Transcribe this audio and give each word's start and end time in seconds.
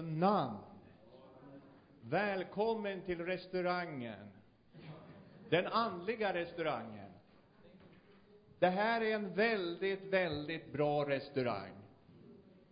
namn. 0.00 0.58
Välkommen 2.00 3.02
till 3.02 3.24
restaurangen. 3.24 4.28
Den 5.50 5.66
andliga 5.66 6.34
restaurangen. 6.34 7.10
Det 8.58 8.68
här 8.68 9.00
är 9.00 9.14
en 9.14 9.34
väldigt, 9.34 10.04
väldigt 10.04 10.72
bra 10.72 11.08
restaurang. 11.08 11.72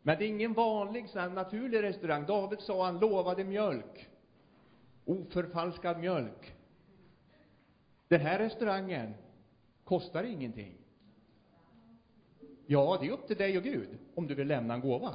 Men 0.03 0.19
det 0.19 0.25
är 0.25 0.29
ingen 0.29 0.53
vanlig 0.53 1.09
så 1.09 1.19
här 1.19 1.29
naturlig 1.29 1.83
restaurang. 1.83 2.27
David 2.27 2.61
sa 2.61 2.85
han 2.85 2.98
lovade 2.98 3.45
mjölk. 3.45 4.09
Oförfalskad 5.05 6.01
mjölk. 6.01 6.55
Den 8.09 8.21
här 8.21 8.39
restaurangen 8.39 9.15
kostar 9.85 10.25
ingenting. 10.25 10.75
Ja, 12.67 12.99
det 13.01 13.07
är 13.07 13.11
upp 13.11 13.27
till 13.27 13.37
dig 13.37 13.57
och 13.57 13.65
Gud 13.65 13.89
om 14.15 14.27
du 14.27 14.35
vill 14.35 14.49
lämna 14.49 14.75
en 14.75 14.81
gåva. 14.81 15.15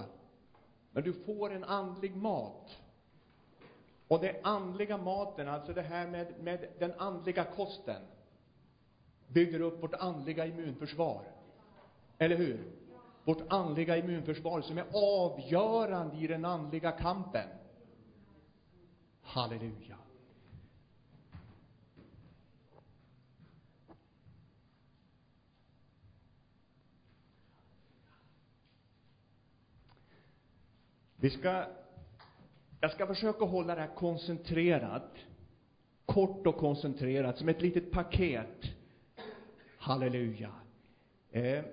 Men 0.96 1.04
du 1.04 1.14
får 1.14 1.54
en 1.54 1.64
andlig 1.64 2.16
mat. 2.16 2.78
Och 4.08 4.22
den 4.22 4.36
andliga 4.44 4.98
maten, 4.98 5.48
alltså 5.48 5.74
det 5.74 5.82
här 5.82 6.08
med, 6.08 6.44
med 6.44 6.68
den 6.80 6.94
andliga 6.98 7.44
kosten, 7.44 8.02
bygger 9.28 9.60
upp 9.60 9.84
vårt 9.84 9.94
andliga 9.94 10.46
immunförsvar. 10.46 11.22
Eller 12.18 12.36
hur? 12.36 12.72
Vårt 13.24 13.42
andliga 13.48 13.98
immunförsvar 13.98 14.62
som 14.62 14.78
är 14.78 14.86
avgörande 14.94 16.18
i 16.18 16.28
den 16.28 16.46
andliga 16.46 16.92
kampen. 16.92 17.50
Halleluja. 19.22 19.98
Vi 31.26 31.32
ska, 31.32 31.66
jag 32.82 32.92
ska 32.92 33.08
försöka 33.08 33.46
hålla 33.46 33.76
det 33.76 33.82
här 33.82 33.96
koncentrerat, 33.96 35.16
kort 36.06 36.48
och 36.48 36.58
koncentrerat, 36.58 37.38
som 37.38 37.50
ett 37.50 37.62
litet 37.62 37.92
paket. 37.92 38.64
Halleluja. 39.78 40.52
Eh, 41.32 41.64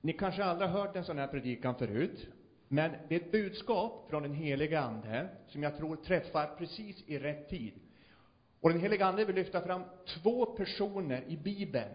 ni 0.00 0.12
kanske 0.12 0.44
aldrig 0.44 0.70
har 0.70 0.80
hört 0.80 0.96
en 0.96 1.04
sån 1.04 1.18
här 1.18 1.26
predikan 1.26 1.74
förut, 1.74 2.26
men 2.68 2.92
det 3.08 3.14
är 3.14 3.20
ett 3.20 3.32
budskap 3.32 4.06
från 4.10 4.22
den 4.22 4.34
helige 4.34 4.80
Ande 4.80 5.28
som 5.48 5.62
jag 5.62 5.76
tror 5.76 5.96
träffar 5.96 6.46
precis 6.58 7.02
i 7.06 7.18
rätt 7.18 7.48
tid. 7.48 7.74
Och 8.60 8.70
den 8.70 8.80
helige 8.80 9.06
Ande 9.06 9.24
vill 9.24 9.36
lyfta 9.36 9.60
fram 9.60 9.82
två 10.22 10.46
personer 10.46 11.24
i 11.28 11.36
Bibeln 11.36 11.94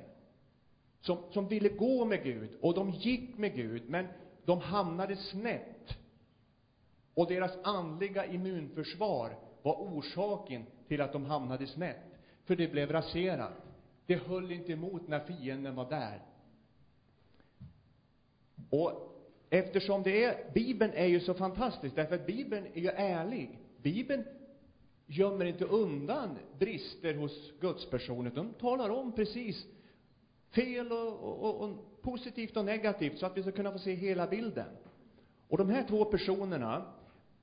som, 1.02 1.18
som 1.32 1.48
ville 1.48 1.70
gå 1.70 2.06
med 2.06 2.24
Gud, 2.24 2.50
och 2.62 2.74
de 2.74 2.92
gick 2.92 3.38
med 3.38 3.56
Gud, 3.56 3.90
men 3.90 4.08
de 4.46 4.62
hamnade 4.62 5.16
snett 5.16 5.97
och 7.18 7.28
deras 7.28 7.58
andliga 7.64 8.26
immunförsvar 8.26 9.38
var 9.62 9.76
orsaken 9.76 10.66
till 10.88 11.02
att 11.02 11.14
de 11.14 11.26
hamnade 11.26 11.68
snett. 11.68 11.98
För 12.46 12.56
det 12.56 12.68
blev 12.72 12.92
raserat. 12.92 13.54
Det 14.06 14.16
höll 14.16 14.52
inte 14.52 14.72
emot 14.72 15.08
när 15.08 15.20
fienden 15.20 15.76
var 15.76 15.90
där. 15.90 16.22
Och 18.70 18.92
eftersom 19.50 20.04
det 20.04 20.24
är, 20.24 20.54
Bibeln 20.54 20.94
är 20.94 21.06
ju 21.06 21.20
så 21.20 21.34
fantastisk, 21.34 21.96
därför 21.96 22.16
att 22.16 22.28
Bibeln 22.28 22.66
är 22.74 22.82
ju 22.82 22.90
ärlig. 22.90 23.60
Bibeln 23.82 24.24
gömmer 25.08 25.46
inte 25.46 25.66
undan 25.66 26.38
brister 26.60 27.14
hos 27.14 27.60
gudspersoner, 27.60 28.32
de 28.36 28.54
talar 28.54 28.90
om 28.90 29.12
precis 29.12 29.66
fel 30.50 30.92
och, 30.92 31.44
och, 31.44 31.62
och, 31.62 32.02
positivt 32.02 32.58
och 32.58 32.66
negativt, 32.66 33.20
så 33.20 33.26
att 33.26 33.38
vi 33.38 33.42
ska 33.42 33.52
kunna 33.52 33.72
få 33.72 33.80
se 33.80 33.94
hela 33.94 34.28
bilden. 34.28 34.68
Och 35.48 35.58
de 35.58 35.70
här 35.70 35.86
två 35.88 36.06
personerna, 36.06 36.94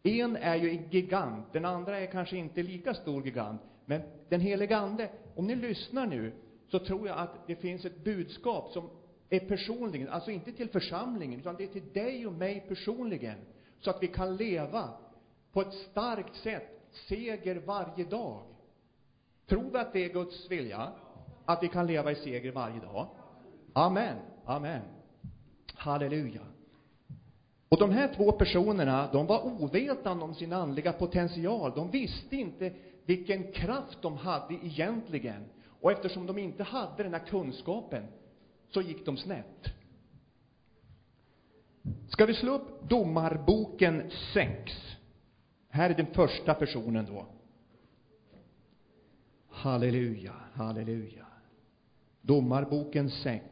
en 0.04 0.36
är 0.36 0.56
ju 0.56 0.70
en 0.70 0.90
gigant, 0.90 1.52
den 1.52 1.64
andra 1.64 1.98
är 1.98 2.06
kanske 2.06 2.36
inte 2.36 2.62
lika 2.62 2.94
stor 2.94 3.24
gigant. 3.24 3.60
Men 3.84 4.02
den 4.28 4.40
helige 4.40 4.76
Ande, 4.76 5.10
om 5.34 5.46
ni 5.46 5.56
lyssnar 5.56 6.06
nu, 6.06 6.32
så 6.68 6.78
tror 6.78 7.08
jag 7.08 7.18
att 7.18 7.46
det 7.46 7.56
finns 7.56 7.84
ett 7.84 8.04
budskap 8.04 8.72
som 8.72 8.90
är 9.30 9.40
personligen, 9.40 10.08
alltså 10.08 10.30
inte 10.30 10.52
till 10.52 10.68
församlingen, 10.68 11.40
utan 11.40 11.56
det 11.56 11.64
är 11.64 11.68
till 11.68 11.92
dig 11.92 12.26
och 12.26 12.32
mig 12.32 12.64
personligen. 12.68 13.38
Så 13.80 13.90
att 13.90 14.02
vi 14.02 14.08
kan 14.08 14.36
leva 14.36 14.88
på 15.52 15.60
ett 15.60 15.74
starkt 15.74 16.36
sätt, 16.36 16.88
seger 17.08 17.56
varje 17.56 18.04
dag. 18.04 18.42
Tror 19.46 19.70
vi 19.70 19.78
att 19.78 19.92
det 19.92 20.04
är 20.04 20.12
Guds 20.12 20.50
vilja? 20.50 20.92
Att 21.44 21.62
vi 21.62 21.68
kan 21.68 21.86
leva 21.86 22.12
i 22.12 22.14
seger 22.14 22.52
varje 22.52 22.80
dag? 22.80 23.06
Amen. 23.72 24.16
Amen. 24.44 24.82
Halleluja. 25.74 26.53
Och 27.74 27.80
de 27.80 27.90
här 27.90 28.14
två 28.14 28.32
personerna, 28.32 29.12
de 29.12 29.26
var 29.26 29.44
ovetande 29.44 30.24
om 30.24 30.34
sin 30.34 30.52
andliga 30.52 30.92
potential. 30.92 31.72
De 31.76 31.90
visste 31.90 32.36
inte 32.36 32.72
vilken 33.04 33.52
kraft 33.52 34.02
de 34.02 34.16
hade 34.16 34.54
egentligen. 34.54 35.44
Och 35.80 35.92
eftersom 35.92 36.26
de 36.26 36.38
inte 36.38 36.62
hade 36.62 37.02
den 37.02 37.12
här 37.12 37.26
kunskapen, 37.26 38.06
så 38.70 38.80
gick 38.80 39.06
de 39.06 39.16
snett. 39.16 39.66
Ska 42.08 42.26
vi 42.26 42.34
slå 42.34 42.54
upp 42.54 42.88
Domarboken 42.88 44.10
6? 44.34 44.72
Här 45.68 45.90
är 45.90 45.94
den 45.94 46.06
första 46.06 46.54
personen 46.54 47.06
då. 47.06 47.26
Halleluja, 49.48 50.34
halleluja. 50.52 51.26
Domarboken 52.20 53.10
6. 53.10 53.44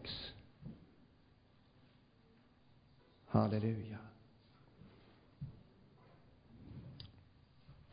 Halleluja. 3.27 3.99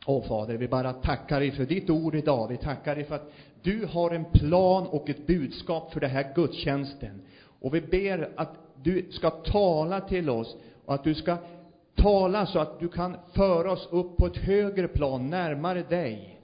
Åh 0.06 0.22
Fader, 0.22 0.56
vi 0.56 0.68
bara 0.68 0.92
tackar 0.92 1.40
dig 1.40 1.50
för 1.50 1.66
ditt 1.66 1.90
ord 1.90 2.14
idag. 2.14 2.48
Vi 2.48 2.56
tackar 2.56 2.94
dig 2.94 3.04
för 3.04 3.14
att 3.14 3.32
du 3.62 3.86
har 3.86 4.10
en 4.10 4.24
plan 4.24 4.86
och 4.86 5.10
ett 5.10 5.26
budskap 5.26 5.92
för 5.92 6.00
den 6.00 6.10
här 6.10 6.32
gudstjänsten. 6.34 7.22
Och 7.60 7.74
vi 7.74 7.80
ber 7.80 8.32
att 8.36 8.54
du 8.82 9.08
ska 9.10 9.30
tala 9.30 10.00
till 10.00 10.30
oss 10.30 10.56
och 10.84 10.94
att 10.94 11.04
du 11.04 11.14
ska 11.14 11.36
tala 11.94 12.46
så 12.46 12.58
att 12.58 12.80
du 12.80 12.88
kan 12.88 13.16
föra 13.32 13.72
oss 13.72 13.88
upp 13.90 14.16
på 14.16 14.26
ett 14.26 14.36
högre 14.36 14.88
plan, 14.88 15.30
närmare 15.30 15.82
dig. 15.82 16.39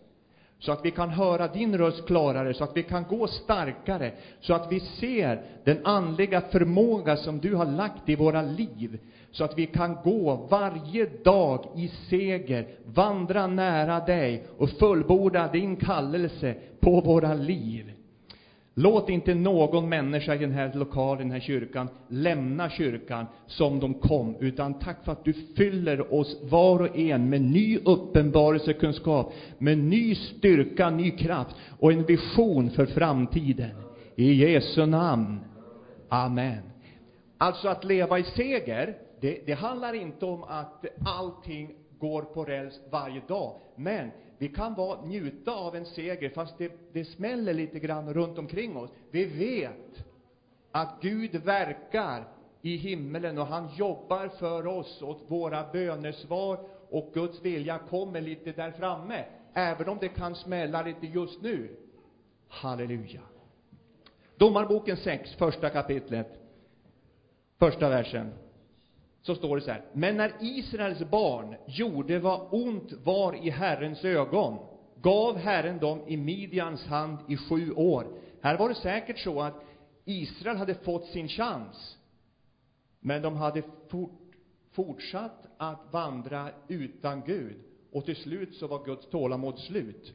Så 0.59 0.72
att 0.72 0.84
vi 0.84 0.91
kan 0.91 1.11
höra 1.11 1.49
din 1.49 1.78
röst 1.78 2.06
klarare, 2.06 2.55
så 2.55 2.65
att 2.65 2.77
vi 2.77 2.83
kan 2.83 3.05
gå 3.05 3.27
starkare, 3.28 4.12
så 4.41 4.55
att 4.55 4.72
vi 4.72 4.81
ser 4.81 5.43
den 5.65 5.78
andliga 5.84 6.41
förmåga 6.41 7.17
som 7.17 7.41
du 7.41 7.55
har 7.55 7.67
lagt 7.67 8.09
i 8.09 8.17
våra 8.17 8.43
liv 8.43 8.99
så 9.37 9.44
att 9.44 9.59
vi 9.59 9.67
kan 9.67 9.97
gå 10.05 10.34
varje 10.50 11.06
dag 11.06 11.65
i 11.75 11.89
seger, 11.89 12.67
vandra 12.84 13.47
nära 13.47 14.00
dig 14.00 14.47
och 14.56 14.71
fullborda 14.71 15.49
din 15.49 15.77
kallelse 15.77 16.55
på 16.81 17.00
våra 17.00 17.34
liv. 17.34 17.95
Låt 18.78 19.09
inte 19.09 19.34
någon 19.34 19.88
människa 19.88 20.34
i 20.34 20.38
den 20.38 20.53
här 20.53 20.72
lokalen, 20.75 21.19
den 21.19 21.31
här 21.31 21.41
kyrkan, 21.41 21.88
lämna 22.09 22.70
kyrkan 22.70 23.26
som 23.47 23.81
de 23.81 23.94
kom, 23.94 24.37
utan 24.41 24.75
tack 24.75 25.04
för 25.04 25.12
att 25.12 25.25
du 25.25 25.32
fyller 25.32 26.14
oss 26.14 26.37
var 26.42 26.81
och 26.81 26.98
en 26.98 27.31
med 27.31 27.42
ny 27.42 27.78
uppenbarelsekunskap, 27.78 29.32
med 29.59 29.78
ny 29.78 30.14
styrka, 30.14 30.91
ny 30.91 31.10
kraft 31.10 31.56
och 31.78 31.92
en 31.92 32.04
vision 32.04 32.70
för 32.70 32.87
framtiden. 32.87 33.70
I 34.16 34.32
Jesu 34.32 34.87
namn. 34.87 35.41
Amen. 36.08 36.62
Alltså 37.38 37.69
att 37.69 37.84
leva 37.84 38.19
i 38.19 38.22
seger, 38.22 38.97
det, 39.20 39.47
det 39.47 39.53
handlar 39.53 39.94
inte 39.94 40.26
om 40.26 40.43
att 40.43 40.84
allting 41.06 41.70
går 41.98 42.22
på 42.22 42.44
räls 42.44 42.81
varje 42.91 43.20
dag. 43.28 43.53
Men 43.76 44.10
vi 44.38 44.48
kan 44.48 44.74
vara, 44.74 45.02
njuta 45.02 45.52
av 45.52 45.76
en 45.76 45.84
seger, 45.86 46.30
fast 46.30 46.58
det, 46.58 46.72
det 46.92 47.04
smäller 47.04 47.54
lite 47.54 47.78
grann 47.78 48.14
runt 48.14 48.38
omkring 48.38 48.76
oss. 48.76 48.91
Vi 49.10 49.24
vet 49.24 50.04
att 50.72 50.94
Gud 51.00 51.36
verkar 51.36 52.24
i 52.62 52.76
himmelen 52.76 53.38
och 53.38 53.46
han 53.46 53.69
jobbar 53.76 54.28
för 54.28 54.66
oss 54.66 55.02
och 55.02 55.20
våra 55.28 55.64
bönesvar 55.72 56.58
och 56.91 57.10
Guds 57.14 57.42
vilja 57.42 57.78
kommer 57.78 58.20
lite 58.20 58.52
där 58.52 58.70
framme, 58.70 59.25
även 59.52 59.88
om 59.88 59.99
det 60.00 60.08
kan 60.08 60.34
smälla 60.34 60.82
lite 60.82 61.06
just 61.06 61.43
nu. 61.43 61.76
Halleluja. 62.49 63.20
Domarboken 64.37 64.96
6, 64.96 65.34
första 65.34 65.70
kapitlet, 65.70 66.40
första 67.58 67.88
versen 67.88 68.32
så 69.26 69.34
står 69.34 69.56
det 69.56 69.62
så 69.62 69.70
här. 69.70 69.84
Men 69.93 70.17
när 70.17 70.32
Israels 70.40 71.11
barn 71.11 71.56
gjorde 71.67 72.19
vad 72.19 72.49
ont 72.50 72.93
var 73.05 73.46
i 73.46 73.50
Herrens 73.50 74.05
ögon, 74.05 74.58
gav 75.02 75.37
Herren 75.37 75.78
dem 75.78 76.00
i 76.06 76.17
Midjans 76.17 76.87
hand 76.87 77.19
i 77.28 77.37
sju 77.37 77.73
år. 77.73 78.06
Här 78.40 78.58
var 78.58 78.69
det 78.69 78.75
säkert 78.75 79.19
så 79.19 79.43
att 79.43 79.64
Israel 80.05 80.56
hade 80.56 80.75
fått 80.75 81.06
sin 81.06 81.28
chans, 81.28 81.96
men 83.00 83.23
de 83.23 83.37
hade 83.37 83.62
fort, 83.88 84.20
fortsatt 84.73 85.46
att 85.56 85.93
vandra 85.93 86.50
utan 86.69 87.23
Gud, 87.26 87.56
och 87.93 88.05
till 88.05 88.17
slut 88.17 88.55
så 88.55 88.67
var 88.67 88.84
Guds 88.84 89.11
tålamod 89.11 89.58
slut. 89.58 90.14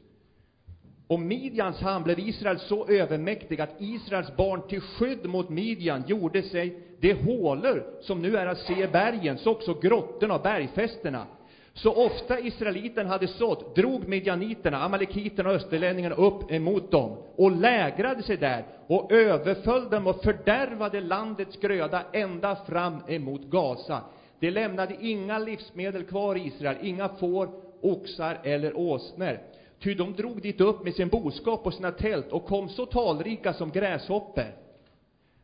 Och 1.06 1.20
Midjans 1.20 1.80
hand 1.80 2.04
blev 2.04 2.18
Israel 2.18 2.58
så 2.58 2.88
övermäktig 2.88 3.60
att 3.60 3.80
Israels 3.80 4.36
barn 4.36 4.68
till 4.68 4.80
skydd 4.80 5.26
mot 5.26 5.48
Midjan 5.48 6.04
gjorde 6.06 6.42
sig 6.42 6.91
de 7.02 7.12
hålor 7.12 7.84
som 8.00 8.22
nu 8.22 8.36
är 8.36 8.46
att 8.46 8.58
se 8.58 8.82
i 8.84 8.88
bergen, 8.88 9.38
så 9.38 9.50
också 9.50 9.74
grottorna 9.74 10.34
och 10.34 10.42
bergfästena. 10.42 11.26
Så 11.74 12.06
ofta 12.06 12.40
israeliterna 12.40 13.08
hade 13.08 13.28
sått, 13.28 13.76
drog 13.76 14.08
midjaniterna, 14.08 14.82
amalekiterna 14.82 15.50
och 15.50 15.56
österlänningarna 15.56 16.14
upp 16.14 16.52
emot 16.52 16.90
dem 16.90 17.16
och 17.36 17.50
lägrade 17.50 18.22
sig 18.22 18.36
där 18.36 18.64
och 18.86 19.12
överföll 19.12 19.90
dem 19.90 20.06
och 20.06 20.22
fördärvade 20.22 21.00
landets 21.00 21.56
gröda 21.56 22.02
ända 22.12 22.56
fram 22.56 22.98
emot 23.08 23.42
Gaza. 23.42 24.00
De 24.40 24.50
lämnade 24.50 24.96
inga 25.00 25.38
livsmedel 25.38 26.04
kvar 26.04 26.36
i 26.36 26.46
Israel, 26.46 26.76
inga 26.82 27.08
får, 27.08 27.48
oxar 27.80 28.38
eller 28.44 28.76
åsnor. 28.78 29.38
Ty 29.82 29.94
de 29.94 30.12
drog 30.12 30.42
dit 30.42 30.60
upp 30.60 30.84
med 30.84 30.94
sin 30.94 31.08
boskap 31.08 31.66
och 31.66 31.74
sina 31.74 31.90
tält 31.90 32.32
och 32.32 32.44
kom 32.44 32.68
så 32.68 32.86
talrika 32.86 33.52
som 33.52 33.70
gräshoppor. 33.70 34.61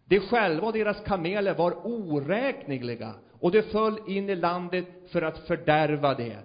De 0.09 0.21
själva 0.21 0.67
och 0.67 0.73
deras 0.73 1.01
kameler 1.01 1.55
var 1.55 1.87
oräkneliga 1.87 3.15
och 3.41 3.53
de 3.53 3.63
föll 3.63 3.99
in 4.07 4.31
i 4.31 4.37
landet 4.37 4.87
för 5.07 5.23
att 5.23 5.39
fördärva 5.39 6.15
det. 6.15 6.39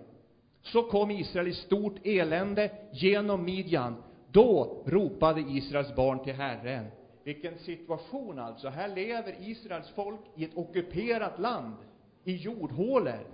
Så 0.62 0.83
kom 0.83 1.12
Israel 1.12 1.48
i 1.48 1.54
stort 1.54 1.95
elände 2.04 2.71
genom 2.92 3.45
Midjan. 3.45 4.04
Då 4.31 4.83
ropade 4.86 5.42
Israels 5.42 5.95
barn 5.95 6.24
till 6.24 6.33
Herren. 6.33 6.86
Vilken 7.24 7.57
situation 7.57 8.39
alltså! 8.39 8.69
Här 8.69 8.88
lever 8.88 9.36
Israels 9.39 9.89
folk 9.89 10.19
i 10.36 10.44
ett 10.44 10.57
ockuperat 10.57 11.39
land, 11.39 11.75
i 12.24 12.36
jordhålor. 12.36 13.27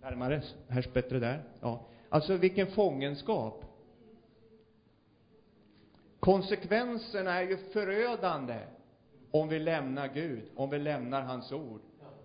Närmare, 0.00 0.42
hörs 0.68 0.92
bättre 0.92 1.18
där. 1.18 1.42
Ja. 1.60 1.86
Alltså 2.08 2.36
vilken 2.36 2.66
fångenskap! 2.66 3.64
Konsekvenserna 6.20 7.32
är 7.32 7.42
ju 7.42 7.56
förödande 7.56 8.58
om 9.32 9.48
vi 9.48 9.58
lämnar 9.58 10.08
Gud, 10.08 10.42
om 10.54 10.70
vi 10.70 10.78
lämnar 10.78 11.22
hans 11.22 11.52
ord. 11.52 11.80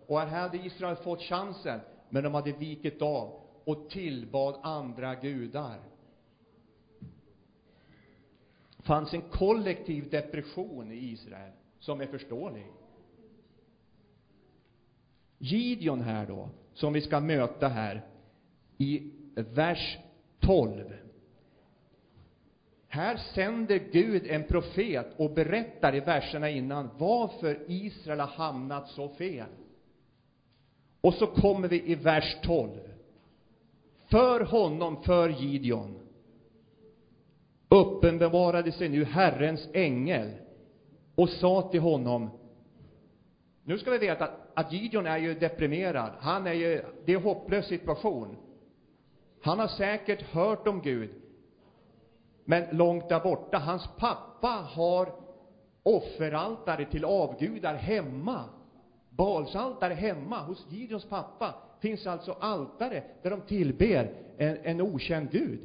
Och 0.08 0.20
här 0.20 0.42
hade 0.42 0.58
Israel 0.58 0.96
fått 0.96 1.22
chansen, 1.22 1.80
men 2.10 2.24
de 2.24 2.34
hade 2.34 2.52
vikit 2.52 3.02
av 3.02 3.42
och 3.64 3.90
tillbad 3.90 4.60
andra 4.64 5.16
gudar. 5.16 5.80
Det 8.78 8.84
fanns 8.84 9.14
en 9.14 9.22
kollektiv 9.22 10.10
depression 10.10 10.92
i 10.92 10.96
Israel, 10.96 11.52
som 11.80 12.02
är 12.02 12.08
förståelig. 12.08 12.66
Gideon 15.38 16.02
här 16.02 16.26
då, 16.28 16.50
som 16.74 16.94
vi 16.94 17.02
ska 17.02 17.20
möta 17.20 17.68
här 17.68 18.06
i 18.78 19.12
vers 19.36 19.98
12. 20.40 21.07
Här 22.88 23.18
sänder 23.18 23.80
Gud 23.92 24.28
en 24.28 24.44
profet 24.44 25.08
och 25.18 25.32
berättar 25.32 25.96
i 25.96 26.00
verserna 26.00 26.50
innan 26.50 26.90
varför 26.98 27.60
Israel 27.68 28.20
har 28.20 28.28
hamnat 28.28 28.88
så 28.88 29.10
fel. 29.10 29.50
Och 31.02 31.14
så 31.14 31.28
kommer 31.28 31.68
vi 31.68 31.92
i 31.92 31.96
vers 31.96 32.38
12. 32.44 32.70
För 34.10 34.40
honom, 34.40 35.04
för 35.04 35.30
Gideon, 35.30 36.00
uppenbarade 37.70 38.72
sig 38.72 38.90
nu 38.90 39.04
Herrens 39.04 39.68
ängel 39.74 40.32
och 41.16 41.30
sa 41.30 41.70
till 41.72 41.82
honom 41.82 42.30
nu 43.68 43.78
ska 43.78 43.92
vi 43.92 43.98
veta 43.98 44.24
att, 44.24 44.52
att 44.54 44.74
Gideon 44.74 45.06
är 45.06 45.18
ju 45.18 45.34
deprimerad. 45.34 46.12
Han 46.20 46.48
är 46.48 46.54
ju, 46.54 46.82
det 47.06 47.12
är 47.12 47.18
en 47.18 47.24
hopplös 47.24 47.68
situation. 47.68 48.38
Han 49.42 49.60
har 49.60 49.68
säkert 49.68 50.22
hört 50.22 50.68
om 50.68 50.82
Gud, 50.82 51.10
men 52.50 52.78
långt 52.78 53.10
där 53.10 53.20
borta. 53.20 53.58
Hans 53.58 53.90
pappa 53.98 54.48
har 54.48 55.14
offeraltare 55.84 56.86
till 56.86 57.06
avgudar 57.06 57.76
hemma. 57.76 58.44
Balsaltare 59.10 59.94
hemma. 59.94 60.40
Hos 60.40 60.68
Gideons 60.70 61.06
pappa 61.06 61.56
finns 61.80 62.08
alltså 62.08 62.32
altare 62.32 63.04
där 63.22 63.30
de 63.30 63.42
tillber 63.42 64.14
en, 64.38 64.58
en 64.64 64.82
okänd 64.82 65.32
gud. 65.32 65.60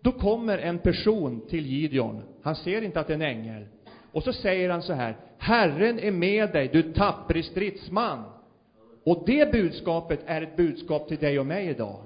Då 0.00 0.12
kommer 0.12 0.58
en 0.58 0.78
person 0.78 1.46
till 1.48 1.66
Gideon. 1.66 2.22
Han 2.42 2.56
ser 2.56 2.82
inte 2.82 3.00
att 3.00 3.06
det 3.06 3.12
är 3.12 3.14
en 3.14 3.22
ängel. 3.22 3.66
Och 4.12 4.22
så 4.22 4.32
säger 4.32 4.70
han 4.70 4.82
så 4.82 4.92
här, 4.92 5.16
Herren 5.38 5.98
är 5.98 6.12
med 6.12 6.52
dig, 6.52 6.68
du 6.68 6.92
tappre 6.92 7.42
stridsman. 7.42 8.24
Och 9.04 9.22
det 9.26 9.52
budskapet 9.52 10.20
är 10.26 10.42
ett 10.42 10.56
budskap 10.56 11.08
till 11.08 11.18
dig 11.18 11.38
och 11.38 11.46
mig 11.46 11.68
idag. 11.68 12.00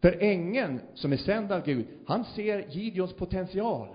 För 0.00 0.22
ängeln 0.22 0.80
som 0.94 1.12
är 1.12 1.16
sänd 1.16 1.52
av 1.52 1.64
Gud, 1.64 1.86
han 2.04 2.24
ser 2.24 2.68
Gideons 2.68 3.12
potential. 3.12 3.88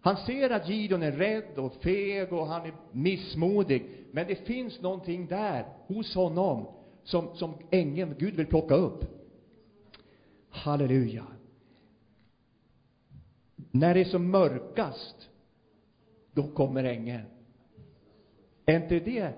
Han 0.00 0.16
ser 0.16 0.50
att 0.50 0.68
Gideon 0.68 1.02
är 1.02 1.12
rädd 1.12 1.58
och 1.58 1.74
feg 1.74 2.32
och 2.32 2.46
han 2.46 2.66
är 2.66 2.74
missmodig. 2.92 3.90
Men 4.10 4.26
det 4.26 4.46
finns 4.46 4.80
någonting 4.80 5.26
där 5.26 5.66
hos 5.86 6.14
honom 6.14 6.66
som, 7.02 7.36
som 7.36 7.54
ängeln, 7.70 8.14
Gud 8.18 8.34
vill 8.34 8.46
plocka 8.46 8.74
upp. 8.74 9.04
Halleluja. 10.48 11.26
När 13.70 13.94
det 13.94 14.00
är 14.00 14.04
som 14.04 14.30
mörkast, 14.30 15.30
då 16.32 16.42
kommer 16.42 16.84
ängeln. 16.84 17.26
Är 18.66 18.76
inte 18.76 19.00
det 19.00 19.32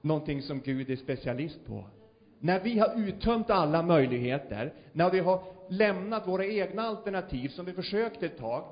någonting 0.00 0.42
som 0.42 0.60
Gud 0.60 0.90
är 0.90 0.96
specialist 0.96 1.64
på? 1.66 1.86
När 2.44 2.60
vi 2.60 2.78
har 2.78 2.94
uttömt 2.96 3.50
alla 3.50 3.82
möjligheter, 3.82 4.72
när 4.92 5.10
vi 5.10 5.18
har 5.18 5.42
lämnat 5.68 6.28
våra 6.28 6.46
egna 6.46 6.82
alternativ 6.82 7.48
som 7.48 7.64
vi 7.64 7.72
försökte 7.72 8.26
ett 8.26 8.38
tag, 8.38 8.64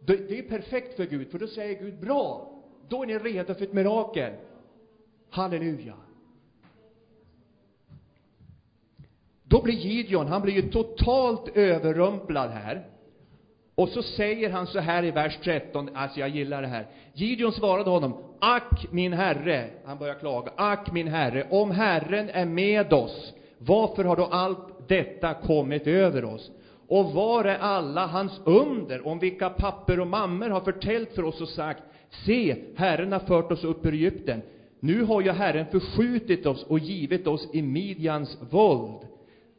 det 0.00 0.38
är 0.38 0.42
perfekt 0.42 0.96
för 0.96 1.06
Gud, 1.06 1.30
för 1.30 1.38
då 1.38 1.46
säger 1.46 1.80
Gud 1.80 2.00
bra, 2.00 2.52
då 2.88 3.02
är 3.02 3.06
ni 3.06 3.18
redo 3.18 3.54
för 3.54 3.64
ett 3.64 3.72
mirakel. 3.72 4.32
Halleluja. 5.30 5.94
Då 9.42 9.62
blir 9.62 9.74
Gideon, 9.74 10.26
han 10.26 10.42
blir 10.42 10.54
ju 10.54 10.70
totalt 10.70 11.56
överrumplad 11.56 12.50
här. 12.50 12.84
Och 13.74 13.88
så 13.88 14.02
säger 14.02 14.50
han 14.50 14.66
så 14.66 14.78
här 14.78 15.04
i 15.04 15.10
vers 15.10 15.38
13, 15.44 15.90
alltså 15.94 16.20
jag 16.20 16.28
gillar 16.28 16.62
det 16.62 16.68
här. 16.68 16.86
Gideon 17.12 17.52
svarade 17.52 17.90
honom, 17.90 18.25
Ack 18.38 18.86
min 18.90 19.12
herre, 19.12 19.70
han 19.84 19.98
börjar 19.98 20.14
klaga, 20.14 20.52
ack 20.56 20.92
min 20.92 21.08
herre, 21.08 21.46
om 21.50 21.70
Herren 21.70 22.30
är 22.30 22.46
med 22.46 22.92
oss, 22.92 23.34
varför 23.58 24.04
har 24.04 24.16
då 24.16 24.24
allt 24.24 24.88
detta 24.88 25.34
kommit 25.34 25.86
över 25.86 26.24
oss? 26.24 26.50
Och 26.88 27.12
var 27.12 27.44
är 27.44 27.58
alla 27.58 28.06
hans 28.06 28.40
under, 28.44 29.06
om 29.06 29.18
vilka 29.18 29.50
papper 29.50 30.00
och 30.00 30.06
mammor 30.06 30.48
har 30.48 30.60
förtällt 30.60 31.12
för 31.12 31.24
oss 31.24 31.40
och 31.40 31.48
sagt, 31.48 31.82
se, 32.26 32.56
Herren 32.76 33.12
har 33.12 33.20
fört 33.20 33.52
oss 33.52 33.64
upp 33.64 33.86
ur 33.86 33.94
Egypten. 33.94 34.42
Nu 34.80 35.02
har 35.02 35.20
ju 35.20 35.30
Herren 35.30 35.66
förskjutit 35.66 36.46
oss 36.46 36.64
och 36.64 36.78
givit 36.78 37.26
oss 37.26 37.48
i 37.52 37.62
Midjans 37.62 38.38
våld. 38.50 39.06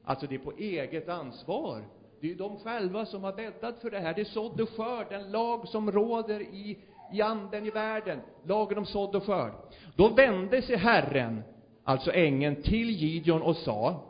Alltså 0.04 0.28
det 0.28 0.36
är 0.36 0.40
på 0.40 0.54
eget 0.58 1.10
ansvar. 1.10 1.82
Det 2.22 2.32
är 2.32 2.36
de 2.36 2.58
själva 2.58 3.06
som 3.06 3.24
har 3.24 3.34
bäddat 3.34 3.80
för 3.82 3.90
det 3.90 4.00
här. 4.00 4.14
Det 4.14 4.22
är 4.22 4.26
sådd 4.26 4.62
och 4.62 4.70
skörd, 4.70 5.06
den 5.10 5.32
lag 5.32 5.68
som 5.68 5.92
råder 5.92 6.42
i, 6.42 6.78
i 7.12 7.22
anden 7.22 7.66
i 7.66 7.70
världen. 7.70 8.20
Lagen 8.44 8.78
om 8.78 8.86
sådd 8.86 9.16
och 9.16 9.24
skörd. 9.24 9.52
Då 9.96 10.08
vände 10.08 10.62
sig 10.62 10.78
Herren, 10.78 11.44
alltså 11.84 12.12
ängeln, 12.12 12.62
till 12.62 12.90
Gideon 12.90 13.42
och 13.42 13.56
sa, 13.56 14.04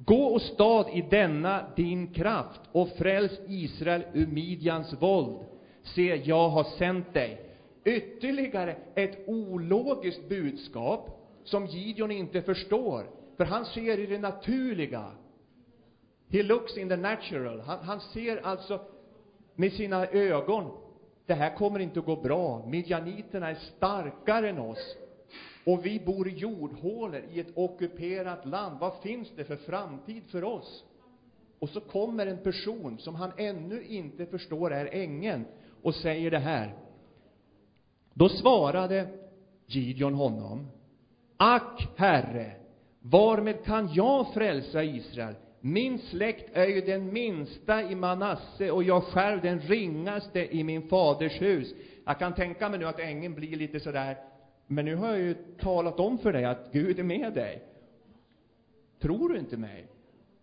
Gå 0.00 0.24
och 0.24 0.42
stad 0.42 0.88
i 0.92 1.02
denna 1.10 1.68
din 1.76 2.12
kraft 2.12 2.60
och 2.72 2.88
fräls 2.88 3.40
Israel 3.46 4.04
ur 4.12 4.26
Midjans 4.26 5.02
våld. 5.02 5.38
Se, 5.82 6.16
jag 6.16 6.48
har 6.48 6.64
sänt 6.64 7.14
dig. 7.14 7.44
Ytterligare 7.84 8.76
ett 8.94 9.28
ologiskt 9.28 10.28
budskap 10.28 11.18
som 11.44 11.66
Gideon 11.66 12.10
inte 12.10 12.42
förstår, 12.42 13.10
för 13.36 13.44
han 13.44 13.64
ser 13.64 13.98
i 13.98 14.06
det 14.06 14.18
naturliga. 14.18 15.04
He 16.30 16.42
looks 16.42 16.76
in 16.76 16.88
the 16.88 16.96
natural. 16.96 17.60
Han, 17.60 17.78
han 17.78 18.00
ser 18.00 18.46
alltså 18.46 18.80
med 19.54 19.72
sina 19.72 20.06
ögon, 20.06 20.70
det 21.28 21.34
här 21.34 21.56
kommer 21.56 21.80
inte 21.80 21.98
att 21.98 22.06
gå 22.06 22.16
bra. 22.16 22.64
Midjaniterna 22.66 23.50
är 23.50 23.54
starkare 23.54 24.48
än 24.48 24.58
oss. 24.58 24.96
Och 25.64 25.86
vi 25.86 26.00
bor 26.00 26.28
i 26.28 26.34
jordhålor 26.34 27.22
i 27.32 27.40
ett 27.40 27.52
ockuperat 27.54 28.46
land. 28.46 28.78
Vad 28.80 28.92
finns 29.02 29.28
det 29.36 29.44
för 29.44 29.56
framtid 29.56 30.22
för 30.30 30.44
oss? 30.44 30.84
Och 31.58 31.68
så 31.68 31.80
kommer 31.80 32.26
en 32.26 32.38
person 32.38 32.98
som 32.98 33.14
han 33.14 33.32
ännu 33.36 33.82
inte 33.82 34.26
förstår 34.26 34.72
är 34.72 34.94
ängeln 34.94 35.44
och 35.82 35.94
säger 35.94 36.30
det 36.30 36.38
här. 36.38 36.74
Då 38.14 38.28
svarade 38.28 39.08
Gideon 39.66 40.14
honom. 40.14 40.66
Ack, 41.36 41.88
Herre, 41.96 42.52
varmed 43.00 43.64
kan 43.64 43.94
jag 43.94 44.34
frälsa 44.34 44.82
Israel? 44.82 45.34
Min 45.60 45.98
släkt 45.98 46.56
är 46.56 46.66
ju 46.66 46.80
den 46.80 47.12
minsta 47.12 47.82
i 47.82 47.94
Manasse 47.94 48.70
och 48.70 48.82
jag 48.82 49.02
själv 49.02 49.40
den 49.42 49.60
ringaste 49.60 50.56
i 50.56 50.64
min 50.64 50.88
faders 50.88 51.42
hus. 51.42 51.74
Jag 52.04 52.18
kan 52.18 52.34
tänka 52.34 52.68
mig 52.68 52.78
nu 52.78 52.86
att 52.86 53.00
ängeln 53.00 53.34
blir 53.34 53.56
lite 53.56 53.80
sådär, 53.80 54.16
men 54.66 54.84
nu 54.84 54.94
har 54.96 55.08
jag 55.08 55.18
ju 55.18 55.34
talat 55.60 56.00
om 56.00 56.18
för 56.18 56.32
dig 56.32 56.44
att 56.44 56.72
Gud 56.72 56.98
är 56.98 57.02
med 57.02 57.32
dig. 57.32 57.62
Tror 59.00 59.28
du 59.28 59.38
inte 59.38 59.56
mig? 59.56 59.86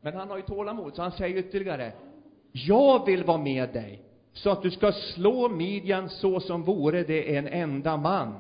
Men 0.02 0.14
han 0.14 0.30
har 0.30 0.38
ju 0.38 0.44
tålamod, 0.44 0.96
så 0.96 1.02
han 1.02 1.12
säger 1.12 1.38
ytterligare, 1.38 1.92
jag 2.52 3.06
vill 3.06 3.24
vara 3.24 3.38
med 3.38 3.74
dig, 3.74 4.02
så 4.34 4.50
att 4.50 4.62
du 4.62 4.72
ska 4.72 4.92
slå 4.92 5.50
Midjan 5.50 6.10
så 6.10 6.40
som 6.40 6.64
vore 6.64 7.04
det 7.04 7.36
en 7.36 7.48
enda 7.48 7.98
man. 7.98 8.40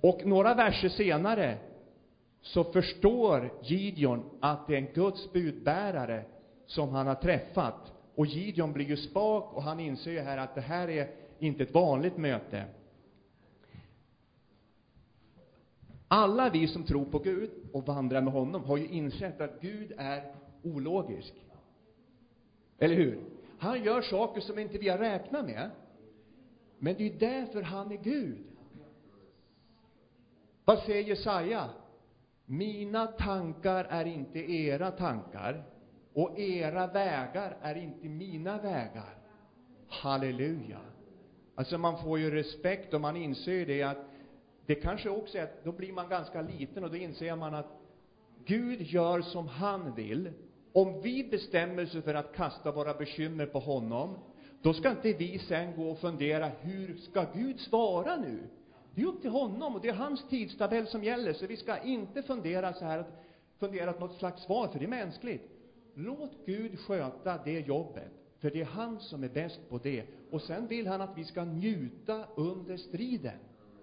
Och 0.00 0.26
några 0.26 0.54
verser 0.54 0.88
senare 0.88 1.58
så 2.40 2.64
förstår 2.64 3.50
Gideon 3.62 4.30
att 4.40 4.66
det 4.66 4.74
är 4.74 4.78
en 4.78 4.92
Guds 4.94 5.32
budbärare 5.32 6.24
som 6.66 6.88
han 6.88 7.06
har 7.06 7.14
träffat. 7.14 7.92
Och 8.14 8.26
Gideon 8.26 8.72
blir 8.72 8.86
ju 8.86 8.96
spak 8.96 9.52
och 9.54 9.62
han 9.62 9.80
inser 9.80 10.10
ju 10.10 10.20
här 10.20 10.38
att 10.38 10.54
det 10.54 10.60
här 10.60 10.88
är 10.88 11.10
inte 11.38 11.62
ett 11.62 11.74
vanligt 11.74 12.16
möte. 12.16 12.64
Alla 16.08 16.50
vi 16.50 16.68
som 16.68 16.84
tror 16.84 17.04
på 17.04 17.18
Gud 17.18 17.50
och 17.72 17.86
vandrar 17.86 18.20
med 18.20 18.32
honom 18.32 18.64
har 18.64 18.76
ju 18.76 18.88
insett 18.88 19.40
att 19.40 19.60
Gud 19.60 19.92
är 19.98 20.34
ologisk. 20.62 21.34
Eller 22.78 22.94
hur? 22.94 23.20
Han 23.58 23.84
gör 23.84 24.02
saker 24.02 24.40
som 24.40 24.58
inte 24.58 24.78
vi 24.78 24.88
har 24.88 24.98
räknat 24.98 25.44
med. 25.44 25.70
Men 26.78 26.94
det 26.94 27.02
är 27.02 27.12
ju 27.12 27.18
därför 27.18 27.62
han 27.62 27.92
är 27.92 27.96
Gud. 27.96 28.38
Vad 30.64 30.78
säger 30.78 31.02
Jesaja? 31.02 31.70
Mina 32.50 33.06
tankar 33.06 33.84
är 33.90 34.04
inte 34.04 34.52
era 34.52 34.90
tankar 34.90 35.64
och 36.12 36.38
era 36.38 36.86
vägar 36.86 37.56
är 37.62 37.74
inte 37.74 38.08
mina 38.08 38.58
vägar. 38.58 39.14
Halleluja. 39.88 40.80
Alltså 41.54 41.78
man 41.78 41.98
får 42.02 42.18
ju 42.18 42.30
respekt 42.30 42.94
och 42.94 43.00
man 43.00 43.16
inser 43.16 43.66
det 43.66 43.82
att 43.82 44.06
det 44.66 44.74
kanske 44.74 45.10
också 45.10 45.38
är 45.38 45.42
att 45.42 45.64
då 45.64 45.72
blir 45.72 45.92
man 45.92 46.08
ganska 46.08 46.42
liten 46.42 46.84
och 46.84 46.90
då 46.90 46.96
inser 46.96 47.36
man 47.36 47.54
att 47.54 47.80
Gud 48.44 48.80
gör 48.82 49.20
som 49.20 49.48
han 49.48 49.94
vill. 49.94 50.32
Om 50.72 51.00
vi 51.02 51.24
bestämmer 51.24 51.82
oss 51.82 52.04
för 52.04 52.14
att 52.14 52.34
kasta 52.34 52.72
våra 52.72 52.94
bekymmer 52.94 53.46
på 53.46 53.58
honom, 53.58 54.18
då 54.62 54.74
ska 54.74 54.90
inte 54.90 55.12
vi 55.12 55.38
sen 55.38 55.76
gå 55.76 55.90
och 55.90 55.98
fundera, 55.98 56.46
hur 56.46 56.96
ska 56.96 57.26
Gud 57.34 57.60
svara 57.60 58.16
nu? 58.16 58.48
Det 58.98 59.02
är 59.04 59.06
upp 59.06 59.20
till 59.20 59.30
honom 59.30 59.74
och 59.74 59.80
det 59.80 59.88
är 59.88 59.94
hans 59.94 60.28
tidstabell 60.28 60.86
som 60.86 61.04
gäller, 61.04 61.32
så 61.32 61.46
vi 61.46 61.56
ska 61.56 61.78
inte 61.78 62.22
fundera 62.22 62.72
så 62.72 62.84
här, 62.84 63.04
fundera 63.58 63.92
på 63.92 64.06
något 64.06 64.16
slags 64.16 64.42
svar, 64.42 64.68
för 64.68 64.78
det 64.78 64.84
är 64.84 64.88
mänskligt. 64.88 65.42
Låt 65.94 66.46
Gud 66.46 66.78
sköta 66.78 67.38
det 67.44 67.60
jobbet, 67.60 68.10
för 68.38 68.50
det 68.50 68.60
är 68.60 68.64
han 68.64 69.00
som 69.00 69.24
är 69.24 69.28
bäst 69.28 69.60
på 69.68 69.78
det. 69.78 70.04
Och 70.30 70.42
sen 70.42 70.66
vill 70.66 70.86
han 70.86 71.00
att 71.00 71.18
vi 71.18 71.24
ska 71.24 71.44
njuta 71.44 72.24
under 72.36 72.76
striden. 72.76 73.38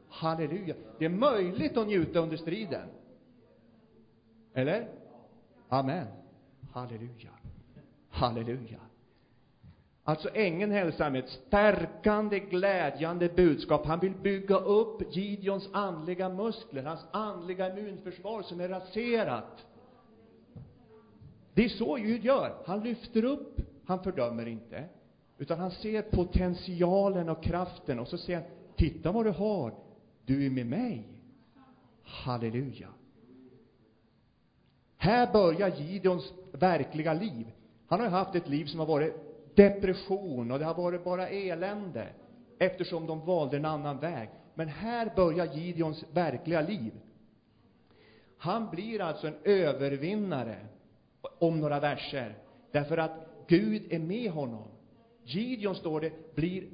Halleluja. 0.09 0.75
Det 0.99 1.05
är 1.05 1.09
möjligt 1.09 1.77
att 1.77 1.87
njuta 1.87 2.19
under 2.19 2.37
striden. 2.37 2.87
Eller? 4.53 4.87
Amen. 5.69 6.07
Halleluja. 6.71 7.31
Halleluja. 8.09 8.79
Alltså 10.07 10.29
ängeln 10.33 10.71
hälsar 10.71 11.09
med 11.09 11.23
ett 11.23 11.29
stärkande, 11.29 12.39
glädjande 12.39 13.29
budskap. 13.29 13.85
Han 13.85 13.99
vill 13.99 14.13
bygga 14.15 14.57
upp 14.57 15.15
Gideons 15.15 15.69
andliga 15.71 16.29
muskler, 16.29 16.83
hans 16.83 17.05
andliga 17.11 17.77
immunförsvar 17.77 18.41
som 18.41 18.59
är 18.59 18.69
raserat. 18.69 19.65
Det 21.53 21.65
är 21.65 21.69
så 21.69 21.95
Gud 21.95 22.25
gör. 22.25 22.55
Han 22.65 22.83
lyfter 22.83 23.23
upp, 23.23 23.61
han 23.85 24.03
fördömer 24.03 24.45
inte. 24.45 24.83
Utan 25.37 25.59
han 25.59 25.71
ser 25.71 26.01
potentialen 26.01 27.29
och 27.29 27.43
kraften 27.43 27.99
och 27.99 28.07
så 28.07 28.17
säger 28.17 28.39
han, 28.39 28.49
titta 28.75 29.11
vad 29.11 29.25
du 29.25 29.31
har. 29.31 29.73
Du 30.25 30.45
är 30.45 30.49
med 30.49 30.65
mig. 30.65 31.07
Halleluja. 32.03 32.87
Här 34.97 35.33
börjar 35.33 35.69
Gideons 35.69 36.33
verkliga 36.51 37.13
liv. 37.13 37.51
Han 37.87 37.99
har 37.99 38.07
haft 38.07 38.35
ett 38.35 38.49
liv 38.49 38.65
som 38.65 38.79
har 38.79 38.87
varit 38.87 39.24
depression 39.55 40.51
och 40.51 40.59
det 40.59 40.65
har 40.65 40.73
varit 40.73 41.03
bara 41.03 41.27
elände 41.27 42.07
eftersom 42.59 43.07
de 43.07 43.25
valde 43.25 43.57
en 43.57 43.65
annan 43.65 43.99
väg. 43.99 44.29
Men 44.53 44.67
här 44.67 45.11
börjar 45.15 45.45
Gideons 45.45 46.03
verkliga 46.13 46.61
liv. 46.61 46.91
Han 48.37 48.69
blir 48.69 49.01
alltså 49.01 49.27
en 49.27 49.35
övervinnare 49.43 50.57
om 51.39 51.59
några 51.59 51.79
verser 51.79 52.35
därför 52.71 52.97
att 52.97 53.45
Gud 53.47 53.83
är 53.89 53.99
med 53.99 54.31
honom. 54.31 54.67
Gideon, 55.23 55.75
står 55.75 56.01
det, 56.01 56.35
blir 56.35 56.67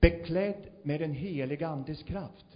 beklädd 0.00 0.68
med 0.82 1.00
den 1.00 1.12
heliga 1.12 1.68
Andes 1.68 2.02
kraft. 2.02 2.46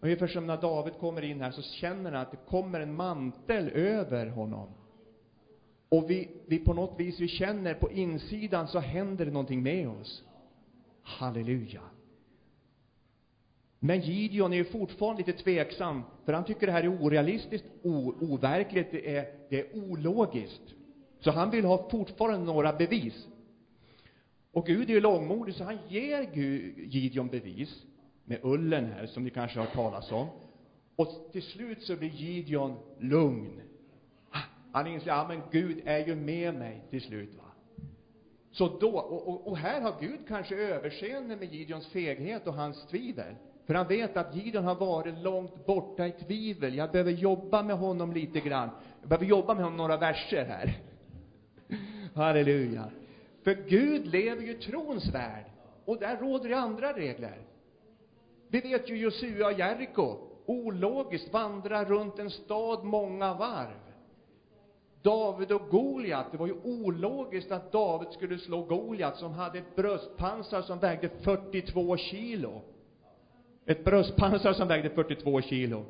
Ungefär 0.00 0.26
som 0.26 0.46
när 0.46 0.56
David 0.56 0.94
kommer 0.94 1.22
in 1.22 1.40
här 1.40 1.50
så 1.50 1.62
känner 1.62 2.12
han 2.12 2.22
att 2.22 2.30
det 2.30 2.36
kommer 2.36 2.80
en 2.80 2.94
mantel 2.94 3.68
över 3.68 4.26
honom. 4.26 4.68
Och 5.94 6.10
vi, 6.10 6.28
vi 6.46 6.58
på 6.58 6.74
något 6.74 7.00
vis, 7.00 7.20
vi 7.20 7.28
känner 7.28 7.74
på 7.74 7.92
insidan 7.92 8.68
så 8.68 8.78
händer 8.78 9.24
det 9.24 9.30
någonting 9.30 9.62
med 9.62 9.88
oss. 9.88 10.24
Halleluja. 11.02 11.80
Men 13.78 14.00
Gideon 14.00 14.52
är 14.52 14.56
ju 14.56 14.64
fortfarande 14.64 15.22
lite 15.22 15.42
tveksam, 15.42 16.02
för 16.24 16.32
han 16.32 16.44
tycker 16.44 16.66
det 16.66 16.72
här 16.72 16.82
är 16.82 17.02
orealistiskt, 17.02 17.66
o, 17.82 18.14
overkligt, 18.20 18.90
det 18.90 19.16
är, 19.16 19.26
det 19.50 19.60
är 19.60 19.76
ologiskt. 19.76 20.74
Så 21.20 21.30
han 21.30 21.50
vill 21.50 21.64
ha 21.64 21.90
fortfarande 21.90 22.46
några 22.46 22.72
bevis. 22.72 23.28
Och 24.52 24.66
Gud 24.66 24.90
är 24.90 24.94
ju 24.94 25.00
långmodig, 25.00 25.54
så 25.54 25.64
han 25.64 25.78
ger 25.88 26.30
Gud, 26.34 26.78
Gideon 26.78 27.28
bevis 27.28 27.84
med 28.24 28.38
ullen 28.42 28.84
här, 28.84 29.06
som 29.06 29.24
ni 29.24 29.30
kanske 29.30 29.58
har 29.58 29.66
hört 29.66 29.74
talas 29.74 30.12
om. 30.12 30.26
Och 30.96 31.28
till 31.32 31.42
slut 31.42 31.82
så 31.82 31.96
blir 31.96 32.10
Gideon 32.10 32.76
lugn. 32.98 33.60
Han 34.74 34.86
inser, 34.86 35.08
ja 35.08 35.24
men 35.28 35.42
Gud 35.50 35.82
är 35.84 36.06
ju 36.06 36.14
med 36.14 36.54
mig 36.54 36.82
till 36.90 37.02
slut 37.02 37.34
va. 37.34 37.44
Så 38.50 38.68
då, 38.68 38.98
och, 38.98 39.28
och, 39.28 39.48
och 39.48 39.56
här 39.56 39.80
har 39.80 39.94
Gud 40.00 40.20
kanske 40.28 40.56
överseende 40.56 41.36
med 41.36 41.54
Gideons 41.54 41.86
feghet 41.86 42.46
och 42.46 42.54
hans 42.54 42.86
tvivel. 42.86 43.34
För 43.66 43.74
han 43.74 43.88
vet 43.88 44.16
att 44.16 44.36
Gideon 44.36 44.64
har 44.64 44.74
varit 44.74 45.18
långt 45.18 45.66
borta 45.66 46.06
i 46.06 46.12
tvivel. 46.12 46.74
Jag 46.74 46.90
behöver 46.90 47.10
jobba 47.10 47.62
med 47.62 47.76
honom 47.76 48.12
lite 48.12 48.40
grann. 48.40 48.70
Jag 49.00 49.08
behöver 49.08 49.26
jobba 49.26 49.54
med 49.54 49.64
honom 49.64 49.76
några 49.76 49.96
verser 49.96 50.44
här. 50.44 50.78
Halleluja. 52.14 52.90
För 53.44 53.54
Gud 53.68 54.06
lever 54.06 54.42
ju 54.42 54.50
i 54.50 54.54
trons 54.54 55.14
värld. 55.14 55.44
Och 55.84 55.98
där 55.98 56.16
råder 56.16 56.48
det 56.48 56.58
andra 56.58 56.92
regler. 56.92 57.38
Vi 58.48 58.60
vet 58.60 58.90
ju 58.90 58.96
Josua 58.96 59.46
och 59.46 59.58
Jeriko, 59.58 60.18
ologiskt 60.46 61.32
vandrar 61.32 61.84
runt 61.84 62.18
en 62.18 62.30
stad 62.30 62.84
många 62.84 63.34
varv. 63.34 63.83
David 65.04 65.52
och 65.52 65.68
Goliat, 65.70 66.32
det 66.32 66.38
var 66.38 66.46
ju 66.46 66.54
ologiskt 66.62 67.52
att 67.52 67.72
David 67.72 68.08
skulle 68.08 68.38
slå 68.38 68.62
Goliat 68.62 69.16
som 69.16 69.32
hade 69.32 69.58
ett 69.58 69.76
bröstpansar 69.76 70.62
som 70.62 70.78
vägde 70.78 71.08
42 71.08 71.96
kilo. 71.96 72.62
Ett 73.66 73.84
bröstpansar 73.84 74.52
som 74.52 74.68
vägde 74.68 74.90
42 74.90 75.40
kilo. 75.40 75.84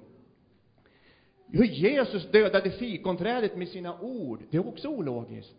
Hur 1.47 1.64
Jesus 1.64 2.30
dödade 2.30 2.71
fikonträdet 2.71 3.56
med 3.56 3.68
sina 3.68 4.00
ord, 4.00 4.42
det 4.50 4.56
är 4.56 4.68
också 4.68 4.88
ologiskt. 4.88 5.56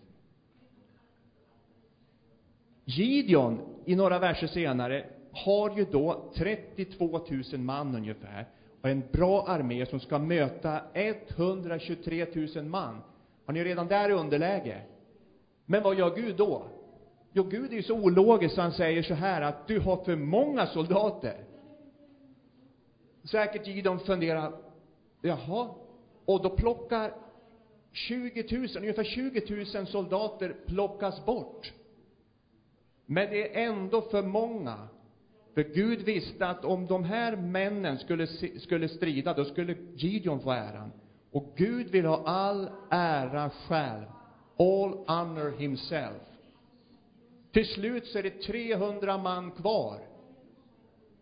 Gideon, 2.86 3.62
i 3.86 3.96
några 3.96 4.20
verser 4.20 4.48
senare, 4.48 5.06
har 5.32 5.78
ju 5.78 5.86
då 5.86 6.32
32 6.36 7.22
000 7.52 7.60
man 7.60 7.96
ungefär 7.96 8.48
och 8.82 8.90
en 8.90 9.04
bra 9.12 9.48
armé 9.48 9.86
som 9.86 10.00
ska 10.00 10.20
möta 10.20 10.82
123 10.94 12.28
000 12.56 12.66
man. 12.66 13.02
Han 13.46 13.58
är 13.58 13.64
redan 13.64 13.88
där 13.88 14.10
i 14.10 14.14
underläge. 14.14 14.82
Men 15.66 15.84
vad 15.84 15.96
gör 15.96 16.16
Gud 16.16 16.36
då? 16.36 16.68
Jo, 17.32 17.44
Gud 17.44 17.72
är 17.72 17.75
ju 17.75 17.84
så 17.84 17.94
ologisk 17.94 18.56
så 18.56 18.62
han 18.62 18.72
säger 18.72 19.04
så 19.04 19.14
här 19.14 19.42
att 19.42 19.68
du 19.68 19.80
har 19.80 19.98
för 19.98 20.16
många 20.16 20.68
soldater. 20.68 21.38
Säkert 23.24 23.68
Gideon 23.68 24.00
funderar, 24.00 24.54
jaha, 25.22 25.70
och 26.25 26.42
då 26.42 26.50
plockar 26.50 27.14
20 27.92 28.58
000, 28.58 28.68
ungefär 28.78 29.04
20 29.04 29.66
000 29.75 29.88
soldater 29.88 30.56
plockas 30.68 31.25
bort. 31.25 31.74
Men 33.06 33.30
det 33.30 33.58
är 33.58 33.68
ändå 33.68 34.02
för 34.02 34.24
många. 34.24 34.88
För 35.54 35.64
Gud 35.64 36.02
visste 36.02 36.48
att 36.48 36.66
om 36.66 36.88
de 36.88 37.04
här 37.04 37.36
männen 37.36 37.98
skulle, 37.98 38.28
skulle 38.60 38.88
strida, 38.88 39.34
då 39.34 39.46
skulle 39.46 39.75
Gideon 39.94 40.40
få 40.40 40.52
äran. 40.52 40.92
Och 41.36 41.54
Gud 41.56 41.88
vill 41.89 42.06
ha 42.06 42.24
all 42.25 42.70
ära 42.89 43.50
själv. 43.50 44.06
All 44.58 44.94
honor 45.08 45.58
himself. 45.58 46.22
Till 47.51 47.65
slut 47.65 48.06
så 48.08 48.18
är 48.18 48.24
det 48.24 48.42
300 48.42 49.18
man 49.18 49.51
kvar 49.51 50.00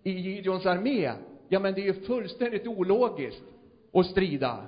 i 0.03 0.11
Gideons 0.11 0.65
armé. 0.65 1.11
Ja, 1.47 1.59
men 1.59 1.73
det 1.73 1.81
är 1.81 1.85
ju 1.85 1.93
fullständigt 1.93 2.67
ologiskt 2.67 3.43
att 3.93 4.05
strida. 4.05 4.65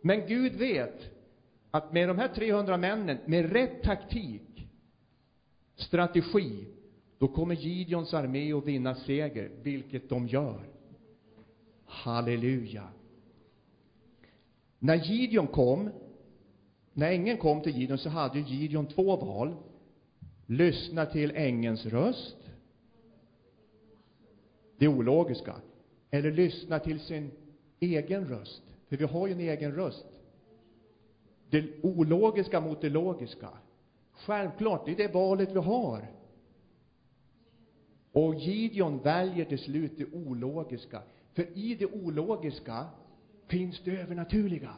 Men 0.00 0.26
Gud 0.26 0.56
vet 0.56 1.00
att 1.70 1.92
med 1.92 2.08
de 2.08 2.18
här 2.18 2.28
300 2.28 2.76
männen, 2.76 3.18
med 3.24 3.52
rätt 3.52 3.82
taktik, 3.82 4.68
strategi, 5.76 6.66
då 7.18 7.28
kommer 7.28 7.54
Gideons 7.54 8.14
armé 8.14 8.52
att 8.52 8.66
vinna 8.66 8.94
seger, 8.94 9.50
vilket 9.62 10.08
de 10.08 10.26
gör. 10.26 10.60
Halleluja. 11.84 12.88
När 14.84 14.94
Gideon 14.94 15.46
kom, 15.46 15.90
när 16.92 17.10
ängeln 17.10 17.38
kom 17.38 17.60
till 17.60 17.76
Gideon 17.76 17.98
så 17.98 18.08
hade 18.08 18.40
Gideon 18.40 18.86
två 18.86 19.16
val. 19.16 19.56
Lyssna 20.46 21.06
till 21.06 21.30
ängelns 21.34 21.86
röst. 21.86 22.36
Det 24.78 24.88
ologiska. 24.88 25.54
eller 26.10 26.30
lyssna 26.30 26.78
till 26.78 27.00
sin 27.00 27.30
egen 27.80 28.28
röst. 28.28 28.62
För 28.88 28.96
vi 28.96 29.04
har 29.04 29.26
ju 29.26 29.32
en 29.32 29.40
egen 29.40 29.72
röst. 29.72 30.06
Det 31.50 31.84
ologiska 31.84 32.60
mot 32.60 32.80
det 32.80 32.88
logiska. 32.88 33.48
Självklart, 34.12 34.86
det 34.86 34.92
är 34.92 34.96
det 34.96 35.14
valet 35.14 35.52
vi 35.52 35.58
har. 35.58 36.06
Och 38.12 38.34
Gideon 38.34 38.98
väljer 38.98 39.44
till 39.44 39.58
slut 39.58 39.92
det 39.96 40.06
ologiska. 40.12 41.02
För 41.32 41.58
i 41.58 41.74
det 41.74 41.86
ologiska 41.86 42.86
finns 43.52 43.80
det 43.84 44.00
övernaturliga. 44.00 44.74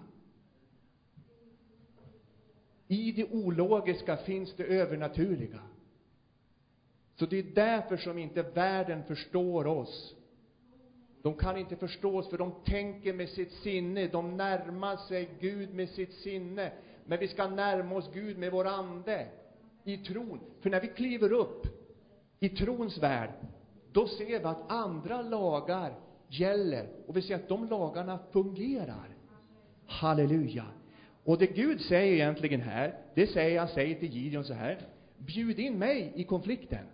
I 2.88 3.12
det 3.12 3.24
ologiska 3.24 4.16
finns 4.16 4.54
det 4.56 4.64
övernaturliga. 4.64 5.60
Så 7.14 7.26
det 7.26 7.38
är 7.38 7.54
därför 7.54 7.96
som 7.96 8.18
inte 8.18 8.42
världen 8.42 9.04
förstår 9.04 9.66
oss. 9.66 10.14
De 11.22 11.34
kan 11.34 11.56
inte 11.56 11.76
förstå 11.76 12.18
oss, 12.18 12.28
för 12.28 12.38
de 12.38 12.52
tänker 12.64 13.12
med 13.12 13.28
sitt 13.28 13.52
sinne. 13.52 14.06
De 14.06 14.36
närmar 14.36 14.96
sig 14.96 15.30
Gud 15.40 15.74
med 15.74 15.88
sitt 15.88 16.12
sinne. 16.12 16.72
Men 17.04 17.18
vi 17.18 17.28
ska 17.28 17.46
närma 17.46 17.94
oss 17.94 18.10
Gud 18.12 18.38
med 18.38 18.52
vår 18.52 18.64
ande, 18.64 19.28
i 19.84 19.96
tron. 19.96 20.40
För 20.60 20.70
när 20.70 20.80
vi 20.80 20.88
kliver 20.88 21.32
upp 21.32 21.66
i 22.40 22.48
trons 22.48 22.98
värld, 22.98 23.30
då 23.92 24.06
ser 24.06 24.26
vi 24.26 24.34
att 24.34 24.70
andra 24.72 25.22
lagar 25.22 26.03
gäller. 26.38 26.88
Och 27.06 27.16
vi 27.16 27.22
ser 27.22 27.34
att 27.34 27.48
de 27.48 27.68
lagarna 27.68 28.18
fungerar. 28.32 29.08
Halleluja. 29.86 30.66
Och 31.24 31.38
det 31.38 31.46
Gud 31.46 31.80
säger 31.80 32.12
egentligen 32.12 32.60
här, 32.60 32.98
det 33.14 33.26
säger 33.26 33.58
han 33.58 33.68
säger 33.68 34.00
till 34.00 34.12
Gideon 34.12 34.44
så 34.44 34.54
här. 34.54 34.78
Bjud 35.18 35.58
in 35.58 35.78
mig 35.78 36.12
i 36.14 36.24
konflikten. 36.24 36.86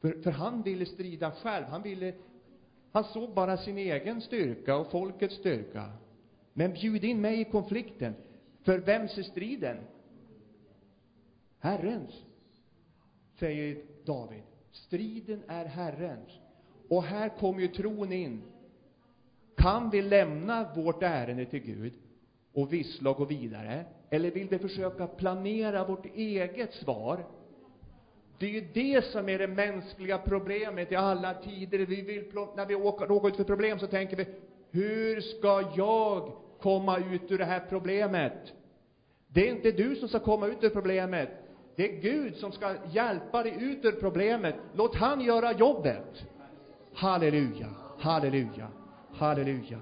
För, 0.00 0.22
för 0.22 0.30
han 0.30 0.62
ville 0.62 0.86
strida 0.86 1.30
själv. 1.30 1.64
Han 1.64 1.82
ville, 1.82 2.14
han 2.92 3.04
såg 3.04 3.34
bara 3.34 3.56
sin 3.56 3.78
egen 3.78 4.20
styrka 4.20 4.76
och 4.76 4.90
folkets 4.90 5.34
styrka. 5.34 5.92
Men 6.52 6.72
bjud 6.72 7.04
in 7.04 7.20
mig 7.20 7.40
i 7.40 7.44
konflikten. 7.44 8.14
För 8.62 8.78
vems 8.78 9.18
är 9.18 9.22
striden? 9.22 9.76
Herrens, 11.58 12.24
säger 13.38 13.82
David. 14.04 14.42
Striden 14.86 15.42
är 15.48 15.64
Herrens. 15.64 16.30
Och 16.88 17.02
här 17.02 17.28
kommer 17.28 17.60
ju 17.60 17.68
tron 17.68 18.12
in. 18.12 18.42
Kan 19.56 19.90
vi 19.90 20.02
lämna 20.02 20.74
vårt 20.74 21.02
ärende 21.02 21.46
till 21.46 21.60
Gud 21.60 21.92
och 22.52 22.72
vissla 22.72 23.10
och 23.10 23.16
gå 23.16 23.24
vidare? 23.24 23.84
Eller 24.10 24.30
vill 24.30 24.48
vi 24.48 24.58
försöka 24.58 25.06
planera 25.06 25.84
vårt 25.84 26.06
eget 26.06 26.72
svar? 26.72 27.24
Det 28.38 28.46
är 28.46 28.50
ju 28.50 28.68
det 28.74 29.04
som 29.04 29.28
är 29.28 29.38
det 29.38 29.48
mänskliga 29.48 30.18
problemet 30.18 30.92
i 30.92 30.96
alla 30.96 31.34
tider. 31.34 31.78
Vi 31.78 32.02
vill, 32.02 32.32
när 32.56 32.66
vi 32.66 32.74
åker, 32.74 33.06
råkar 33.06 33.28
ut 33.28 33.36
för 33.36 33.44
problem 33.44 33.78
så 33.78 33.86
tänker 33.86 34.16
vi, 34.16 34.26
hur 34.70 35.20
ska 35.20 35.72
jag 35.76 36.32
komma 36.60 36.98
ut 36.98 37.30
ur 37.30 37.38
det 37.38 37.44
här 37.44 37.66
problemet? 37.68 38.52
Det 39.28 39.48
är 39.48 39.54
inte 39.54 39.70
du 39.70 39.96
som 39.96 40.08
ska 40.08 40.18
komma 40.18 40.46
ut 40.46 40.64
ur 40.64 40.70
problemet. 40.70 41.28
Det 41.78 41.96
är 41.96 42.00
Gud 42.00 42.36
som 42.36 42.52
ska 42.52 42.76
hjälpa 42.90 43.42
dig 43.42 43.56
ut 43.60 43.84
ur 43.84 43.92
problemet. 43.92 44.54
Låt 44.74 44.94
han 44.94 45.20
göra 45.20 45.52
jobbet. 45.52 46.26
Halleluja, 46.94 47.68
halleluja, 47.98 48.68
halleluja. 49.12 49.80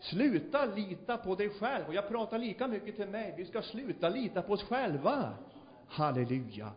Sluta 0.00 0.64
lita 0.64 1.16
på 1.16 1.34
dig 1.34 1.48
själv. 1.48 1.84
Och 1.88 1.94
jag 1.94 2.08
pratar 2.08 2.38
lika 2.38 2.68
mycket 2.68 2.96
till 2.96 3.08
mig. 3.08 3.34
Vi 3.36 3.44
ska 3.44 3.62
sluta 3.62 4.08
lita 4.08 4.42
på 4.42 4.52
oss 4.52 4.62
själva. 4.64 5.34
Halleluja. 5.86 6.70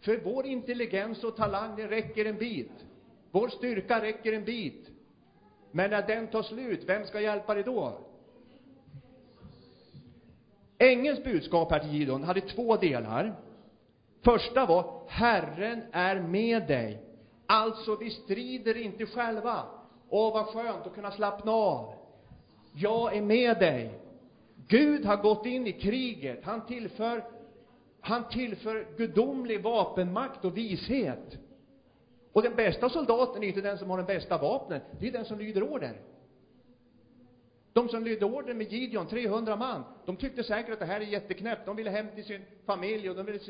För 0.00 0.20
vår 0.24 0.46
intelligens 0.46 1.24
och 1.24 1.36
talang, 1.36 1.76
det 1.76 1.86
räcker 1.86 2.24
en 2.24 2.38
bit. 2.38 2.86
Vår 3.30 3.48
styrka 3.48 4.02
räcker 4.02 4.32
en 4.32 4.44
bit. 4.44 4.90
Men 5.70 5.90
när 5.90 6.06
den 6.06 6.26
tar 6.26 6.42
slut, 6.42 6.84
vem 6.86 7.06
ska 7.06 7.20
hjälpa 7.20 7.54
dig 7.54 7.62
då? 7.62 8.07
Ängelns 10.78 11.24
budskap 11.24 11.70
här 11.70 11.78
till 11.78 11.94
Gideon 11.94 12.24
hade 12.24 12.40
två 12.40 12.76
delar. 12.76 13.34
Första 14.24 14.66
var, 14.66 15.02
Herren 15.08 15.82
är 15.92 16.20
med 16.20 16.66
dig. 16.66 17.02
Alltså, 17.46 17.96
vi 17.96 18.10
strider 18.10 18.76
inte 18.76 19.06
själva. 19.06 19.62
Åh, 20.08 20.32
vad 20.32 20.46
skönt 20.46 20.86
att 20.86 20.94
kunna 20.94 21.10
slappna 21.10 21.52
av. 21.52 21.94
Jag 22.74 23.16
är 23.16 23.22
med 23.22 23.58
dig. 23.58 23.98
Gud 24.68 25.04
har 25.04 25.16
gått 25.16 25.46
in 25.46 25.66
i 25.66 25.72
kriget. 25.72 26.44
Han 26.44 26.66
tillför, 26.66 27.24
han 28.00 28.28
tillför 28.28 28.86
gudomlig 28.96 29.62
vapenmakt 29.62 30.44
och 30.44 30.56
vishet. 30.56 31.38
Och 32.32 32.42
den 32.42 32.54
bästa 32.54 32.88
soldaten 32.88 33.42
är 33.42 33.48
inte 33.48 33.60
den 33.60 33.78
som 33.78 33.90
har 33.90 33.96
den 33.96 34.06
bästa 34.06 34.38
vapnen, 34.38 34.80
det 35.00 35.08
är 35.08 35.12
den 35.12 35.24
som 35.24 35.38
lyder 35.38 35.62
order. 35.62 36.00
De 37.72 37.88
som 37.88 38.04
lydde 38.04 38.24
order 38.24 38.54
med 38.54 38.72
Gideon, 38.72 39.06
300 39.06 39.56
man, 39.56 39.84
de 40.06 40.16
tyckte 40.16 40.44
säkert 40.44 40.72
att 40.72 40.78
det 40.78 40.86
här 40.86 41.00
är 41.00 41.04
jätteknäppt. 41.04 41.66
De 41.66 41.76
ville 41.76 41.90
hem 41.90 42.06
till 42.14 42.24
sin 42.24 42.42
familj 42.66 43.10
och 43.10 43.16
de 43.16 43.26
ville 43.26 43.40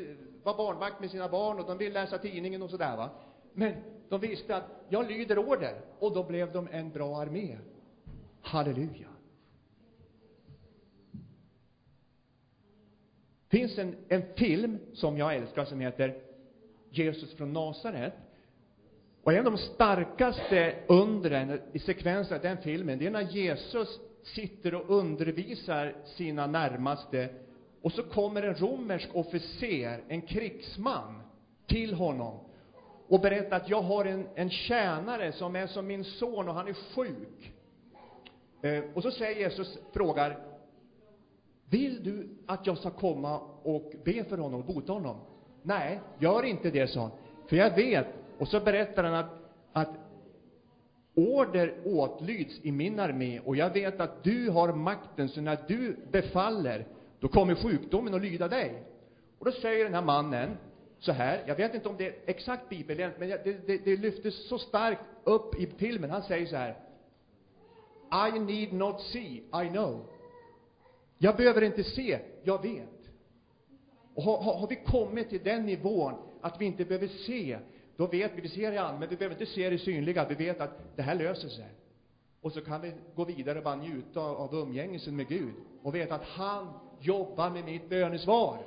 vara 0.43 0.57
barnvakt 0.57 0.99
med 0.99 1.11
sina 1.11 1.29
barn 1.29 1.59
och 1.59 1.65
de 1.65 1.77
ville 1.77 1.93
läsa 1.93 2.17
tidningen 2.17 2.61
och 2.61 2.69
sådär 2.69 2.97
va. 2.97 3.09
Men 3.53 3.73
de 4.09 4.19
visste 4.19 4.55
att 4.55 4.85
jag 4.89 5.07
lyder 5.07 5.37
order 5.37 5.81
och 5.99 6.13
då 6.13 6.23
blev 6.23 6.51
de 6.51 6.67
en 6.71 6.89
bra 6.89 7.21
armé. 7.21 7.57
Halleluja. 8.41 9.09
finns 13.49 13.77
en, 13.77 13.95
en 14.07 14.23
film 14.35 14.79
som 14.93 15.17
jag 15.17 15.35
älskar 15.35 15.65
som 15.65 15.79
heter 15.79 16.15
Jesus 16.89 17.33
från 17.33 17.53
Nasaret. 17.53 18.13
Och 19.23 19.33
en 19.33 19.45
av 19.45 19.51
de 19.51 19.57
starkaste 19.57 20.75
undren 20.87 21.61
i 21.73 21.79
sekvensen 21.79 22.37
av 22.37 22.43
den 22.43 22.57
filmen, 22.57 22.99
det 22.99 23.05
är 23.07 23.11
när 23.11 23.21
Jesus 23.21 23.99
sitter 24.35 24.75
och 24.75 24.97
undervisar 24.97 25.95
sina 26.05 26.47
närmaste 26.47 27.29
och 27.81 27.91
så 27.91 28.03
kommer 28.03 28.43
en 28.43 28.55
romersk 28.55 29.09
officer, 29.13 30.03
en 30.07 30.21
krigsman, 30.21 31.21
till 31.67 31.93
honom 31.93 32.39
och 33.07 33.21
berättar 33.21 33.57
att 33.57 33.69
jag 33.69 33.81
har 33.81 34.05
en, 34.05 34.27
en 34.35 34.49
tjänare 34.49 35.31
som 35.31 35.55
är 35.55 35.67
som 35.67 35.87
min 35.87 36.03
son 36.03 36.49
och 36.49 36.55
han 36.55 36.67
är 36.67 36.73
sjuk. 36.73 37.53
Eh, 38.61 38.83
och 38.93 39.03
så 39.03 39.11
säger 39.11 39.39
Jesus, 39.39 39.77
frågar, 39.93 40.37
vill 41.69 42.03
du 42.03 42.29
att 42.45 42.67
jag 42.67 42.77
ska 42.77 42.89
komma 42.89 43.39
och 43.63 43.91
be 44.05 44.23
för 44.23 44.37
honom 44.37 44.59
och 44.59 44.65
bota 44.65 44.93
honom? 44.93 45.17
Nej, 45.61 45.99
gör 46.19 46.43
inte 46.43 46.71
det, 46.71 46.87
sa 46.87 47.01
han. 47.01 47.11
För 47.47 47.55
jag 47.55 47.75
vet, 47.75 48.07
och 48.39 48.47
så 48.47 48.59
berättar 48.59 49.03
han 49.03 49.13
att, 49.13 49.31
att 49.73 49.89
order 51.19 51.73
åtlyds 51.85 52.59
i 52.63 52.71
min 52.71 52.99
armé 52.99 53.39
och 53.39 53.55
jag 53.55 53.73
vet 53.73 53.99
att 53.99 54.23
du 54.23 54.49
har 54.49 54.73
makten, 54.73 55.29
så 55.29 55.41
när 55.41 55.57
du 55.67 55.97
befaller, 56.11 56.87
då 57.19 57.27
kommer 57.27 57.55
sjukdomen 57.55 58.13
att 58.13 58.21
lyda 58.21 58.47
dig. 58.47 58.83
Och 59.39 59.45
då 59.45 59.51
säger 59.51 59.83
den 59.83 59.93
här 59.93 60.01
mannen 60.01 60.57
så 60.99 61.11
här, 61.11 61.43
jag 61.47 61.55
vet 61.55 61.75
inte 61.75 61.89
om 61.89 61.97
det 61.97 62.07
är 62.07 62.15
exakt 62.25 62.69
bibelent, 62.69 63.15
men 63.19 63.29
det, 63.29 63.67
det, 63.67 63.77
det 63.77 63.97
lyftes 63.97 64.47
så 64.49 64.57
starkt 64.57 65.01
upp 65.23 65.59
i 65.59 65.67
filmen. 65.77 66.09
Han 66.09 66.23
säger 66.23 66.45
så 66.45 66.55
här, 66.55 66.77
I 68.29 68.39
need 68.39 68.73
not 68.73 69.01
see, 69.01 69.43
I 69.65 69.69
know. 69.69 70.05
Jag 71.17 71.35
behöver 71.37 71.61
inte 71.61 71.83
se, 71.83 72.19
jag 72.43 72.61
vet. 72.61 72.89
Och 74.15 74.23
har, 74.23 74.37
har, 74.37 74.53
har 74.53 74.67
vi 74.67 74.75
kommit 74.75 75.29
till 75.29 75.43
den 75.43 75.65
nivån 75.65 76.13
att 76.41 76.61
vi 76.61 76.65
inte 76.65 76.85
behöver 76.85 77.07
se, 77.07 77.59
då 77.99 78.07
vet 78.07 78.31
vi, 78.35 78.41
vi 78.41 78.49
ser 78.49 78.71
det 78.71 78.81
anden, 78.81 78.99
men 78.99 79.09
vi 79.09 79.15
behöver 79.15 79.35
inte 79.35 79.53
se 79.53 79.69
det 79.69 79.77
synliga, 79.77 80.25
vi 80.29 80.35
vet 80.35 80.61
att 80.61 80.95
det 80.95 81.01
här 81.01 81.15
löser 81.15 81.49
sig. 81.49 81.69
Och 82.41 82.51
så 82.51 82.61
kan 82.61 82.81
vi 82.81 82.93
gå 83.15 83.25
vidare 83.25 83.57
och 83.57 83.63
bara 83.63 83.75
njuta 83.75 84.21
av 84.21 84.55
umgängelsen 84.55 85.15
med 85.15 85.27
Gud 85.27 85.53
och 85.83 85.95
veta 85.95 86.15
att 86.15 86.23
han 86.23 86.67
jobbar 86.99 87.49
med 87.49 87.65
mitt 87.65 87.89
bönesvar. 87.89 88.57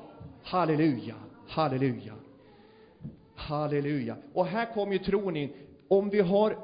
Halleluja, 0.43 1.15
halleluja, 1.49 2.15
halleluja. 3.35 4.17
Och 4.35 4.47
här 4.47 4.75
kommer 4.75 4.93
ju 4.93 4.99
tron 4.99 5.37
in. 5.37 5.53
Om 5.89 6.11
vi 6.11 6.21
har 6.21 6.57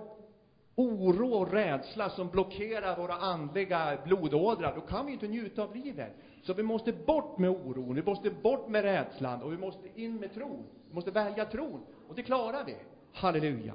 oro 0.75 1.33
och 1.33 1.53
rädsla 1.53 2.11
som 2.11 2.29
blockerar 2.29 2.97
våra 2.97 3.15
andliga 3.15 3.99
blodådrar, 4.05 4.75
då 4.75 4.81
kan 4.81 5.07
vi 5.07 5.13
inte 5.13 5.29
njuta 5.29 5.63
av 5.63 5.77
livet. 5.77 6.13
Så 6.43 6.55
vi 6.55 6.63
måste 6.63 6.93
bort 6.93 7.39
med 7.39 7.51
oron, 7.51 7.95
vi 7.95 8.03
måste 8.03 8.31
bort 8.31 8.69
med 8.69 8.83
rädslan 8.83 9.43
och 9.43 9.53
vi 9.53 9.57
måste 9.57 10.01
in 10.01 10.17
med 10.17 10.35
tron. 10.35 10.65
Vi 10.89 10.95
måste 10.95 11.11
välja 11.11 11.45
tron. 11.45 11.81
Och 12.09 12.15
det 12.15 12.23
klarar 12.23 12.65
vi. 12.65 12.77
Halleluja. 13.13 13.75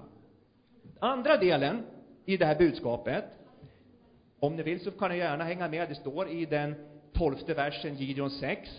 Andra 1.00 1.38
delen 1.38 1.86
i 2.26 2.38
det 2.38 2.46
här 2.46 2.58
budskapet, 2.58 3.26
om 4.40 4.56
ni 4.56 4.64
vill 4.64 4.80
så 4.80 4.92
kan 4.92 5.12
ni 5.12 5.18
gärna 5.18 5.44
hänga 5.44 5.70
med, 5.70 5.90
det 5.90 5.96
står 5.96 6.30
i 6.30 6.46
den 6.46 6.76
tolfte 7.14 7.54
versen, 7.54 7.96
Gideon 7.96 8.30
6. 8.30 8.70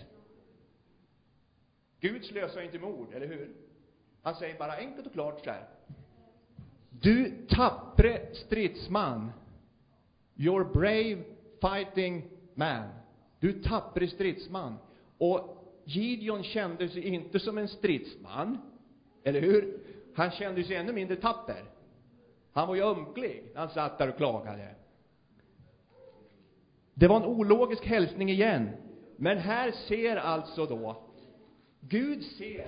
Gud 1.99 2.25
slösar 2.25 2.61
inte 2.61 2.79
med 2.79 2.89
ord, 2.89 3.13
eller 3.13 3.27
hur? 3.27 3.49
Han 4.21 4.35
säger 4.35 4.57
bara 4.57 4.75
enkelt 4.75 5.07
och 5.07 5.13
klart 5.13 5.43
så 5.43 5.49
här. 5.49 5.67
Du 6.89 7.45
tappre 7.49 8.35
stridsman, 8.35 9.31
your 10.37 10.63
brave 10.63 11.23
fighting 11.61 12.29
man. 12.53 12.89
Du 13.39 13.61
tappre 13.63 14.07
stridsman. 14.07 14.75
Och 15.17 15.65
Gideon 15.85 16.43
kände 16.43 16.89
sig 16.89 17.07
inte 17.07 17.39
som 17.39 17.57
en 17.57 17.67
stridsman, 17.67 18.57
eller 19.25 19.41
hur? 19.41 19.77
Han 20.15 20.31
kände 20.31 20.63
sig 20.63 20.75
ännu 20.75 20.93
mindre 20.93 21.15
tapper. 21.15 21.63
Han 22.51 22.67
var 22.67 22.75
ju 22.75 22.83
ömklig 22.83 23.43
när 23.53 23.59
han 23.59 23.69
satt 23.69 23.97
där 23.97 24.09
och 24.09 24.17
klagade. 24.17 24.75
Det 26.93 27.07
var 27.07 27.17
en 27.17 27.25
ologisk 27.25 27.85
hälsning 27.85 28.29
igen. 28.29 28.69
Men 29.15 29.37
här 29.37 29.71
ser 29.71 30.15
alltså 30.15 30.65
då, 30.65 31.03
Gud 31.79 32.23
ser 32.23 32.67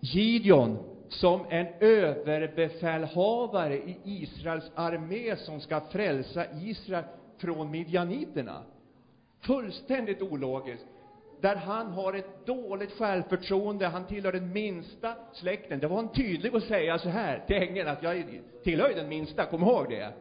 Gideon 0.00 0.78
som 1.08 1.46
en 1.50 1.66
överbefälhavare 1.80 3.76
i 3.76 4.00
Israels 4.04 4.70
armé 4.74 5.36
som 5.36 5.60
ska 5.60 5.80
frälsa 5.80 6.46
Israel 6.60 7.04
från 7.36 7.70
midjaniterna. 7.70 8.62
Fullständigt 9.40 10.22
ologiskt. 10.22 10.86
Där 11.40 11.56
han 11.56 11.86
har 11.86 12.12
ett 12.12 12.46
dåligt 12.46 12.92
självförtroende, 12.92 13.86
han 13.86 14.06
tillhör 14.06 14.32
den 14.32 14.52
minsta 14.52 15.16
släkten. 15.32 15.80
Det 15.80 15.86
var 15.86 15.96
han 15.96 16.12
tydlig 16.12 16.56
att 16.56 16.64
säga 16.64 16.98
så 16.98 17.08
här 17.08 17.44
till 17.46 17.56
ängeln, 17.56 17.88
att 17.88 18.02
jag 18.02 18.40
tillhör 18.62 18.88
ju 18.88 18.94
den 18.94 19.08
minsta, 19.08 19.46
kom 19.46 19.62
ihåg 19.62 19.88
det. 19.88 20.12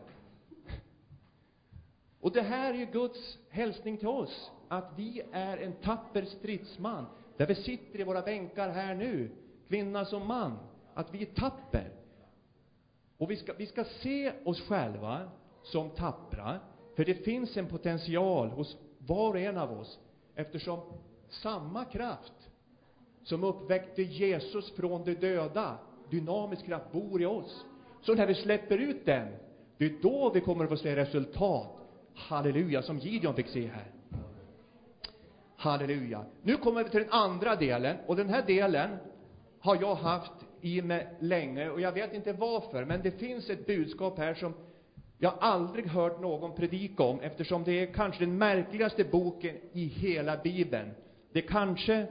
Och 2.20 2.32
det 2.32 2.42
här 2.42 2.74
är 2.74 2.78
ju 2.78 2.86
Guds 2.86 3.38
hälsning 3.50 3.98
till 3.98 4.08
oss, 4.08 4.52
att 4.68 4.94
vi 4.98 5.22
är 5.32 5.58
en 5.58 5.74
tapper 5.74 6.26
stridsman, 6.26 7.06
där 7.38 7.48
vi 7.48 7.56
sitter 7.56 8.00
i 8.00 8.04
våra 8.04 8.22
bänkar 8.22 8.70
här 8.70 8.96
nu, 8.96 9.32
kvinna 9.68 10.06
som 10.06 10.28
man, 10.28 10.60
att 10.94 11.14
vi 11.14 11.22
är 11.22 11.26
tapper. 11.26 11.92
Och 13.18 13.32
vi 13.32 13.36
ska, 13.36 13.54
vi 13.54 13.66
ska 13.66 13.84
se 13.84 14.34
oss 14.46 14.62
själva 14.62 15.30
som 15.62 15.90
tappra, 15.90 16.60
för 16.96 17.06
det 17.06 17.14
finns 17.14 17.58
en 17.58 17.68
potential 17.68 18.50
hos 18.50 18.78
var 18.98 19.30
och 19.30 19.40
en 19.40 19.58
av 19.58 19.80
oss, 19.80 20.00
eftersom 20.36 20.82
samma 21.42 21.86
kraft 21.86 22.50
som 23.24 23.44
uppväckte 23.44 24.02
Jesus 24.02 24.72
från 24.72 25.04
de 25.04 25.14
döda, 25.14 25.78
dynamisk 26.10 26.66
kraft, 26.66 26.92
bor 26.92 27.22
i 27.22 27.26
oss. 27.26 27.66
Så 28.02 28.16
när 28.16 28.28
vi 28.28 28.36
släpper 28.36 28.78
ut 28.78 29.06
den, 29.06 29.28
det 29.78 29.86
är 29.86 29.94
då 30.02 30.32
vi 30.34 30.42
kommer 30.42 30.64
att 30.64 30.70
få 30.70 30.78
se 30.78 30.96
resultat. 30.96 31.68
Halleluja, 32.16 32.82
som 32.82 32.98
Gideon 33.00 33.36
fick 33.36 33.48
se 33.48 33.68
här. 33.68 33.92
Halleluja. 35.56 36.26
Nu 36.42 36.58
kommer 36.58 36.84
vi 36.84 36.90
till 36.90 37.00
den 37.00 37.12
andra 37.12 37.56
delen, 37.56 37.98
och 38.08 38.16
den 38.16 38.30
här 38.30 38.44
delen 38.46 38.98
har 39.60 39.78
jag 39.82 39.96
haft 39.96 40.32
i 40.62 40.82
mig 40.82 41.16
länge, 41.20 41.70
och 41.70 41.82
jag 41.82 41.92
vet 41.92 42.14
inte 42.14 42.34
varför, 42.34 42.86
men 42.86 43.02
det 43.02 43.12
finns 43.12 43.50
ett 43.50 43.68
budskap 43.68 44.18
här 44.18 44.34
som 44.34 44.54
jag 45.18 45.34
aldrig 45.40 45.88
hört 45.88 46.22
någon 46.22 46.56
predika 46.56 47.04
om, 47.04 47.20
eftersom 47.20 47.64
det 47.64 47.72
är 47.72 47.94
kanske 47.94 48.26
den 48.26 48.38
märkligaste 48.38 49.04
boken 49.04 49.56
i 49.72 49.86
hela 49.86 50.38
Bibeln. 50.38 50.92
Det 51.36 51.40
är 51.40 51.48
kanske 51.48 52.08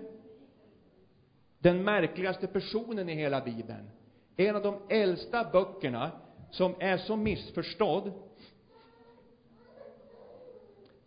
den 1.59 1.85
märkligaste 1.85 2.47
personen 2.47 3.09
i 3.09 3.15
hela 3.15 3.41
Bibeln. 3.41 3.91
En 4.37 4.57
av 4.57 4.63
de 4.63 4.79
äldsta 4.89 5.45
böckerna 5.53 6.11
som 6.51 6.75
är 6.79 6.99
så 6.99 7.17
missförstådd. 7.17 8.13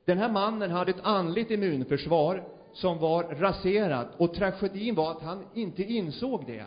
Den 0.06 0.17
här 0.17 0.32
mannen 0.32 0.71
hade 0.71 0.91
ett 0.91 1.01
andligt 1.03 1.51
immunförsvar 1.51 2.43
som 2.73 2.99
var 2.99 3.23
raserat 3.23 4.15
och 4.17 4.34
tragedin 4.34 4.95
var 4.95 5.12
att 5.12 5.21
han 5.21 5.45
inte 5.53 5.84
insåg 5.84 6.45
det. 6.45 6.65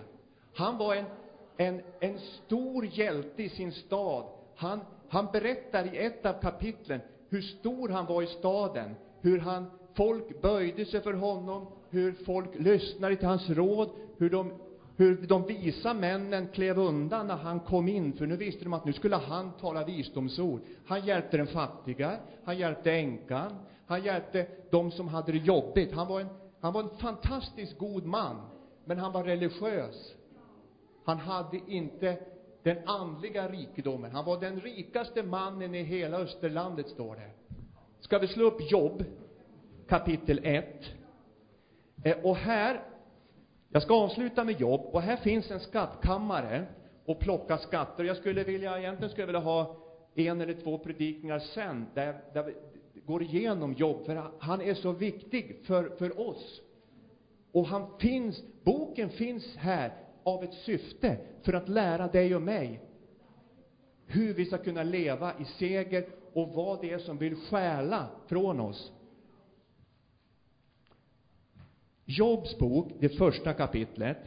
Han 0.55 0.79
var 0.79 0.95
en, 0.95 1.07
en, 1.57 1.83
en 2.01 2.19
stor 2.19 2.87
hjälte 2.87 3.43
i 3.43 3.49
sin 3.49 3.73
stad. 3.73 4.25
Han, 4.55 4.81
han 5.09 5.27
berättar 5.33 5.95
i 5.95 5.99
ett 5.99 6.27
av 6.27 6.33
kapitlen 6.33 7.01
hur 7.29 7.43
stor 7.43 7.89
han 7.89 8.07
var 8.07 8.23
i 8.23 8.27
staden, 8.27 8.95
hur 9.21 9.39
han, 9.39 9.67
folk 10.01 10.43
böjde 10.43 10.85
sig 10.85 11.01
för 11.01 11.13
honom, 11.13 11.67
hur 11.91 12.13
folk 12.13 12.49
lyssnade 12.59 13.17
till 13.17 13.29
hans 13.29 13.51
råd, 13.51 13.91
hur 14.19 14.31
de, 14.31 14.53
hur 14.97 15.27
de 15.27 15.47
visa 15.47 15.95
männen 15.95 16.49
klev 16.49 16.79
undan 16.79 17.27
när 17.27 17.37
han 17.37 17.61
kom 17.61 17.89
in, 17.89 18.13
för 18.13 18.27
nu 18.27 18.37
visste 18.37 18.65
de 18.65 18.73
att 18.73 18.85
nu 18.85 18.93
skulle 18.93 19.17
han 19.17 19.53
tala 19.53 19.85
visdomsord. 19.85 20.61
Han 20.87 21.07
hjälpte 21.07 21.37
den 21.37 21.47
fattiga, 21.47 22.17
han 22.45 22.59
hjälpte 22.59 22.93
änkan, 22.93 23.53
han 23.87 24.05
hjälpte 24.05 24.47
de 24.71 24.91
som 24.91 25.09
hade 25.09 25.33
det 25.33 25.39
jobbigt. 25.39 25.93
Han 25.93 26.09
var 26.09 26.21
en, 26.21 26.29
han 26.61 26.73
var 26.73 26.83
en 26.83 26.97
fantastiskt 26.99 27.79
god 27.79 28.07
man, 28.07 28.37
men 28.85 28.99
han 28.99 29.13
var 29.13 29.25
religiös. 29.25 30.15
Han 31.05 31.19
hade 31.19 31.61
inte 31.67 32.19
den 32.63 32.89
andliga 32.89 33.49
rikedomen. 33.49 34.13
Han 34.13 34.25
var 34.25 34.41
den 34.41 34.61
rikaste 34.61 35.23
mannen 35.23 35.75
i 35.75 35.83
hela 35.83 36.19
Österlandet, 36.19 36.89
står 36.89 37.15
det. 37.15 37.31
Ska 38.01 38.19
vi 38.19 38.29
slå 38.29 38.45
upp 38.47 38.73
Jobb, 38.73 39.05
kapitel 39.91 40.41
1. 40.43 40.65
Eh, 42.05 42.17
och 42.23 42.37
här, 42.37 42.81
jag 43.69 43.83
ska 43.83 43.95
avsluta 43.95 44.45
med 44.45 44.61
Jobb, 44.61 44.81
och 44.93 45.03
här 45.03 45.17
finns 45.17 45.51
en 45.51 45.61
skattkammare 45.61 46.67
och 47.05 47.21
plocka 47.21 47.59
skatter. 47.59 48.05
Jag 48.05 48.17
skulle 48.17 48.45
vilja, 48.45 48.79
egentligen 48.79 49.11
skulle 49.11 49.23
jag 49.23 49.27
vilja 49.27 49.41
ha 49.41 49.77
en 50.15 50.41
eller 50.41 50.55
två 50.55 50.79
predikningar 50.79 51.39
sen, 51.39 51.87
där, 51.95 52.21
där 52.35 52.43
vi 52.43 52.55
går 53.01 53.23
igenom 53.23 53.73
Jobb, 53.73 54.07
för 54.07 54.31
han 54.39 54.61
är 54.61 54.75
så 54.75 54.93
viktig 54.93 55.61
för, 55.65 55.97
för 55.99 56.21
oss. 56.29 56.61
Och 57.53 57.67
han 57.67 57.99
finns, 57.99 58.43
boken 58.65 59.11
finns 59.11 59.57
här 59.57 59.93
av 60.23 60.45
ett 60.45 60.55
syfte, 60.55 61.17
för 61.43 61.53
att 61.53 61.69
lära 61.69 62.09
dig 62.09 62.35
och 62.37 62.43
mig 62.43 62.81
hur 64.07 64.35
vi 64.35 64.45
ska 64.45 64.59
kunna 64.59 64.83
leva 64.83 65.33
i 65.39 65.45
seger 65.45 66.05
och 66.33 66.49
vad 66.49 66.81
det 66.81 66.93
är 66.93 66.99
som 66.99 67.19
vill 67.19 67.37
stjäla 67.37 68.07
från 68.27 68.61
oss. 68.61 68.93
Jobs 72.19 72.59
bok, 72.59 72.93
det 72.99 73.09
första 73.09 73.53
kapitlet. 73.53 74.19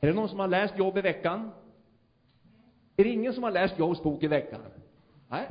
Är 0.00 0.06
det 0.06 0.12
någon 0.12 0.28
som 0.28 0.38
har 0.38 0.48
läst 0.48 0.78
Jobb 0.78 0.98
i 0.98 1.00
veckan? 1.00 1.50
Är 2.96 3.04
det 3.04 3.10
ingen 3.10 3.32
som 3.32 3.42
har 3.42 3.50
läst 3.50 3.78
Jobs 3.78 4.02
bok 4.02 4.22
i 4.22 4.26
veckan? 4.26 4.60
Nej? 5.28 5.46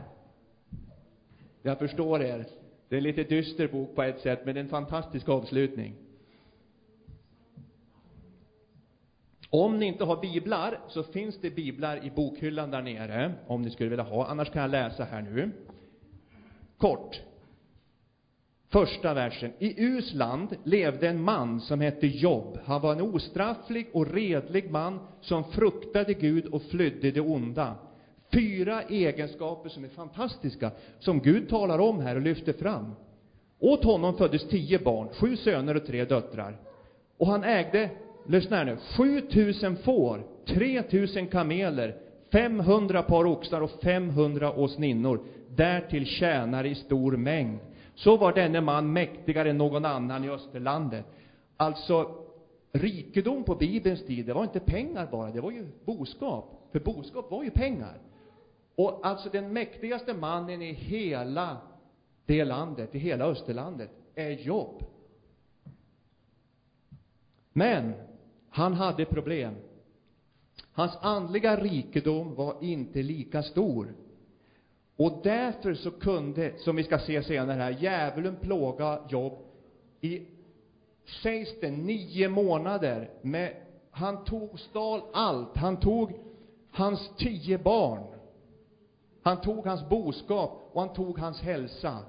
Jag 1.61 1.79
förstår 1.79 2.21
er. 2.21 2.45
Det 2.89 2.95
är 2.95 2.97
en 2.97 3.03
lite 3.03 3.23
dyster 3.23 3.67
bok 3.67 3.95
på 3.95 4.03
ett 4.03 4.19
sätt, 4.19 4.45
men 4.45 4.53
det 4.53 4.59
är 4.59 4.63
en 4.63 4.69
fantastisk 4.69 5.29
avslutning. 5.29 5.95
Om 9.49 9.79
ni 9.79 9.85
inte 9.85 10.03
har 10.03 10.21
biblar, 10.21 10.79
så 10.87 11.03
finns 11.03 11.37
det 11.41 11.49
biblar 11.49 12.05
i 12.05 12.11
bokhyllan 12.11 12.71
där 12.71 12.81
nere, 12.81 13.33
om 13.47 13.61
ni 13.61 13.69
skulle 13.69 13.89
vilja 13.89 14.03
ha. 14.03 14.25
Annars 14.25 14.49
kan 14.49 14.61
jag 14.61 14.71
läsa 14.71 15.03
här 15.03 15.21
nu. 15.21 15.51
Kort. 16.77 17.21
Första 18.73 19.13
versen. 19.13 19.51
I 19.59 19.83
Us 19.83 20.13
land 20.13 20.55
levde 20.63 21.07
en 21.07 21.21
man 21.21 21.61
som 21.61 21.81
hette 21.81 22.07
Jobb. 22.07 22.59
Han 22.65 22.81
var 22.81 22.91
en 22.91 23.01
ostrafflig 23.01 23.87
och 23.93 24.13
redlig 24.13 24.71
man 24.71 24.99
som 25.21 25.43
fruktade 25.43 26.13
Gud 26.13 26.45
och 26.45 26.61
flydde 26.61 27.11
det 27.11 27.21
onda. 27.21 27.75
Fyra 28.31 28.81
egenskaper 28.81 29.69
som 29.69 29.83
är 29.83 29.89
fantastiska, 29.89 30.71
som 30.99 31.19
Gud 31.19 31.49
talar 31.49 31.79
om 31.79 31.99
här 31.99 32.15
och 32.15 32.21
lyfter 32.21 32.53
fram. 32.53 32.95
Åt 33.59 33.83
honom 33.83 34.17
föddes 34.17 34.47
tio 34.47 34.79
barn, 34.79 35.07
sju 35.13 35.35
söner 35.35 35.75
och 35.75 35.85
tre 35.85 36.05
döttrar. 36.05 36.57
Och 37.17 37.27
han 37.27 37.43
ägde, 37.43 37.89
lyssna 38.27 38.57
här 38.57 38.65
nu, 38.65 38.77
7000 38.97 39.75
får, 39.75 40.23
3000 40.47 41.27
kameler, 41.27 41.95
500 42.31 43.01
par 43.03 43.25
oxar 43.25 43.61
och 43.61 43.71
500 43.83 44.53
åsninnor, 44.53 45.23
därtill 45.55 46.05
tjänare 46.05 46.69
i 46.69 46.75
stor 46.75 47.17
mängd. 47.17 47.59
Så 47.95 48.17
var 48.17 48.33
denne 48.33 48.61
man 48.61 48.93
mäktigare 48.93 49.49
än 49.49 49.57
någon 49.57 49.85
annan 49.85 50.23
i 50.23 50.29
Österlandet. 50.29 51.05
Alltså, 51.57 52.15
rikedom 52.71 53.43
på 53.43 53.55
Bibelns 53.55 54.05
tid, 54.05 54.25
det 54.25 54.33
var 54.33 54.43
inte 54.43 54.59
pengar 54.59 55.07
bara, 55.11 55.31
det 55.31 55.41
var 55.41 55.51
ju 55.51 55.67
boskap. 55.85 56.69
För 56.71 56.79
boskap 56.79 57.31
var 57.31 57.43
ju 57.43 57.51
pengar. 57.51 57.97
Och 58.75 58.99
alltså 59.03 59.29
den 59.29 59.53
mäktigaste 59.53 60.13
mannen 60.13 60.61
i 60.61 60.73
hela 60.73 61.57
det 62.25 62.45
landet, 62.45 62.95
i 62.95 62.99
hela 62.99 63.25
Österlandet, 63.25 63.89
är 64.15 64.29
Jobb. 64.29 64.83
Men 67.53 67.93
han 68.49 68.73
hade 68.73 69.05
problem. 69.05 69.55
Hans 70.71 70.97
andliga 71.01 71.55
rikedom 71.55 72.35
var 72.35 72.55
inte 72.61 73.01
lika 73.01 73.43
stor. 73.43 73.93
Och 74.97 75.19
därför 75.23 75.73
så 75.73 75.91
kunde, 75.91 76.53
som 76.57 76.75
vi 76.75 76.83
ska 76.83 76.99
se 76.99 77.23
senare 77.23 77.61
här, 77.61 77.71
djävulen 77.71 78.35
plåga 78.35 78.99
Jobb 79.09 79.33
i, 80.01 80.27
sägs 81.23 81.59
det, 81.61 81.71
nio 81.71 82.29
månader 82.29 83.09
med, 83.21 83.55
han 83.91 84.23
tog, 84.23 84.59
stal 84.59 85.01
allt. 85.13 85.57
Han 85.57 85.79
tog 85.79 86.19
hans 86.71 87.09
tio 87.17 87.57
barn. 87.57 88.19
Han 89.21 89.41
tog 89.41 89.65
hans 89.65 89.89
boskap 89.89 90.69
och 90.73 90.81
han 90.81 90.93
tog 90.93 91.19
hans 91.19 91.41
hälsa. 91.41 91.99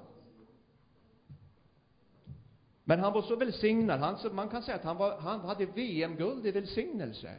Men 2.85 3.01
han 3.01 3.13
var 3.13 3.23
så 3.23 3.37
välsignad, 3.37 4.01
han, 4.01 4.17
man 4.33 4.49
kan 4.49 4.63
säga 4.63 4.77
att 4.77 4.85
han, 4.85 4.97
var, 4.97 5.17
han 5.17 5.41
hade 5.41 5.67
VM-guld 5.67 6.47
i 6.47 6.51
välsignelse. 6.51 7.31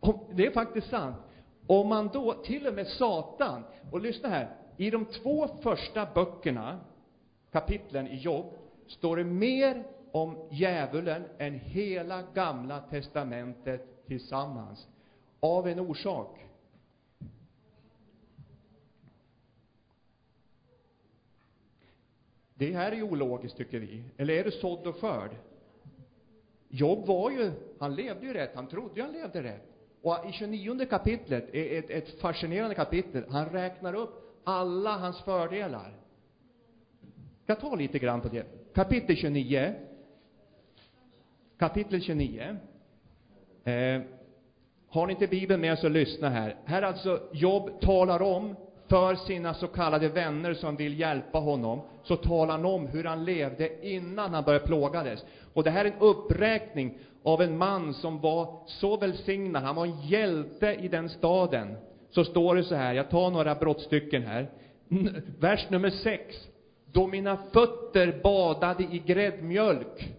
Och 0.00 0.30
det 0.34 0.46
är 0.46 0.50
faktiskt 0.50 0.90
sant. 0.90 1.16
Om 1.70 1.88
man 1.88 2.08
då, 2.12 2.34
till 2.34 2.66
och 2.66 2.74
med 2.74 2.86
Satan, 2.86 3.64
och 3.90 4.00
lyssna 4.00 4.28
här, 4.28 4.56
i 4.76 4.90
de 4.90 5.04
två 5.04 5.48
första 5.62 6.08
böckerna, 6.14 6.80
kapitlen 7.50 8.06
i 8.06 8.16
Jobb, 8.16 8.54
står 8.86 9.16
det 9.16 9.24
mer 9.24 9.84
om 10.12 10.48
djävulen 10.50 11.24
än 11.38 11.54
hela 11.54 12.22
gamla 12.22 12.80
testamentet 12.80 14.06
tillsammans. 14.06 14.88
Av 15.40 15.68
en 15.68 15.80
orsak. 15.80 16.38
Det 22.54 22.72
här 22.72 22.92
är 22.92 22.96
ju 22.96 23.02
ologiskt, 23.02 23.56
tycker 23.56 23.78
vi. 23.78 24.04
Eller 24.16 24.34
är 24.34 24.44
det 24.44 24.50
sådd 24.50 24.86
och 24.86 24.96
skörd? 24.96 25.36
Jobb 26.68 27.06
var 27.06 27.30
ju, 27.30 27.52
han 27.78 27.94
levde 27.94 28.26
ju 28.26 28.32
rätt, 28.32 28.54
han 28.54 28.66
trodde 28.66 28.94
ju 28.94 29.02
han 29.02 29.12
levde 29.12 29.42
rätt. 29.42 29.69
Och 30.02 30.16
i 30.28 30.32
29 30.32 30.86
kapitlet 30.86 31.54
är 31.54 31.78
ett, 31.78 31.90
ett 31.90 32.20
fascinerande 32.20 32.74
kapitel. 32.74 33.24
Han 33.30 33.48
räknar 33.48 33.94
upp 33.94 34.40
alla 34.44 34.96
hans 34.96 35.20
fördelar. 35.20 35.94
Jag 37.46 37.60
tar 37.60 37.76
lite 37.76 37.98
grann 37.98 38.20
på 38.20 38.28
det. 38.28 38.46
Kapitel 38.74 39.16
29. 39.16 39.74
Kapitel 41.58 42.00
29. 42.00 42.56
Eh, 43.64 44.02
har 44.88 45.06
ni 45.06 45.12
inte 45.12 45.26
Bibeln 45.26 45.60
med 45.60 45.78
så 45.78 45.88
lyssna 45.88 46.28
här. 46.28 46.56
Här 46.64 46.82
alltså 46.82 47.28
Jobb 47.32 47.80
talar 47.80 48.22
om 48.22 48.56
för 48.90 49.14
sina 49.14 49.54
så 49.54 49.66
kallade 49.66 50.08
vänner 50.08 50.54
som 50.54 50.76
vill 50.76 51.00
hjälpa 51.00 51.38
honom, 51.38 51.80
så 52.02 52.16
talar 52.16 52.52
han 52.56 52.64
om 52.64 52.86
hur 52.86 53.04
han 53.04 53.24
levde 53.24 53.86
innan 53.86 54.34
han 54.34 54.44
började 54.44 54.66
plågades. 54.66 55.24
Och 55.54 55.64
det 55.64 55.70
här 55.70 55.84
är 55.84 55.90
en 55.90 55.98
uppräkning 56.00 56.98
av 57.22 57.42
en 57.42 57.58
man 57.58 57.94
som 57.94 58.20
var 58.20 58.62
så 58.66 58.96
välsignad, 58.96 59.62
han 59.62 59.76
var 59.76 59.86
en 59.86 60.00
hjälte 60.00 60.76
i 60.80 60.88
den 60.88 61.08
staden. 61.08 61.76
Så 62.10 62.24
står 62.24 62.54
det 62.54 62.64
så 62.64 62.74
här, 62.74 62.94
jag 62.94 63.10
tar 63.10 63.30
några 63.30 63.54
brottstycken 63.54 64.22
här. 64.22 64.50
Vers 65.38 65.70
nummer 65.70 65.90
6. 65.90 66.36
Då 66.92 67.06
mina 67.06 67.36
fötter 67.36 68.20
badade 68.22 68.82
i 68.82 69.02
gräddmjölk 69.06 70.16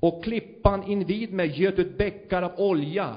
och 0.00 0.24
klippan 0.24 0.90
invid 0.90 1.32
mig 1.32 1.62
göt 1.62 1.78
ut 1.78 1.98
bäckar 1.98 2.42
av 2.42 2.52
olja. 2.56 3.16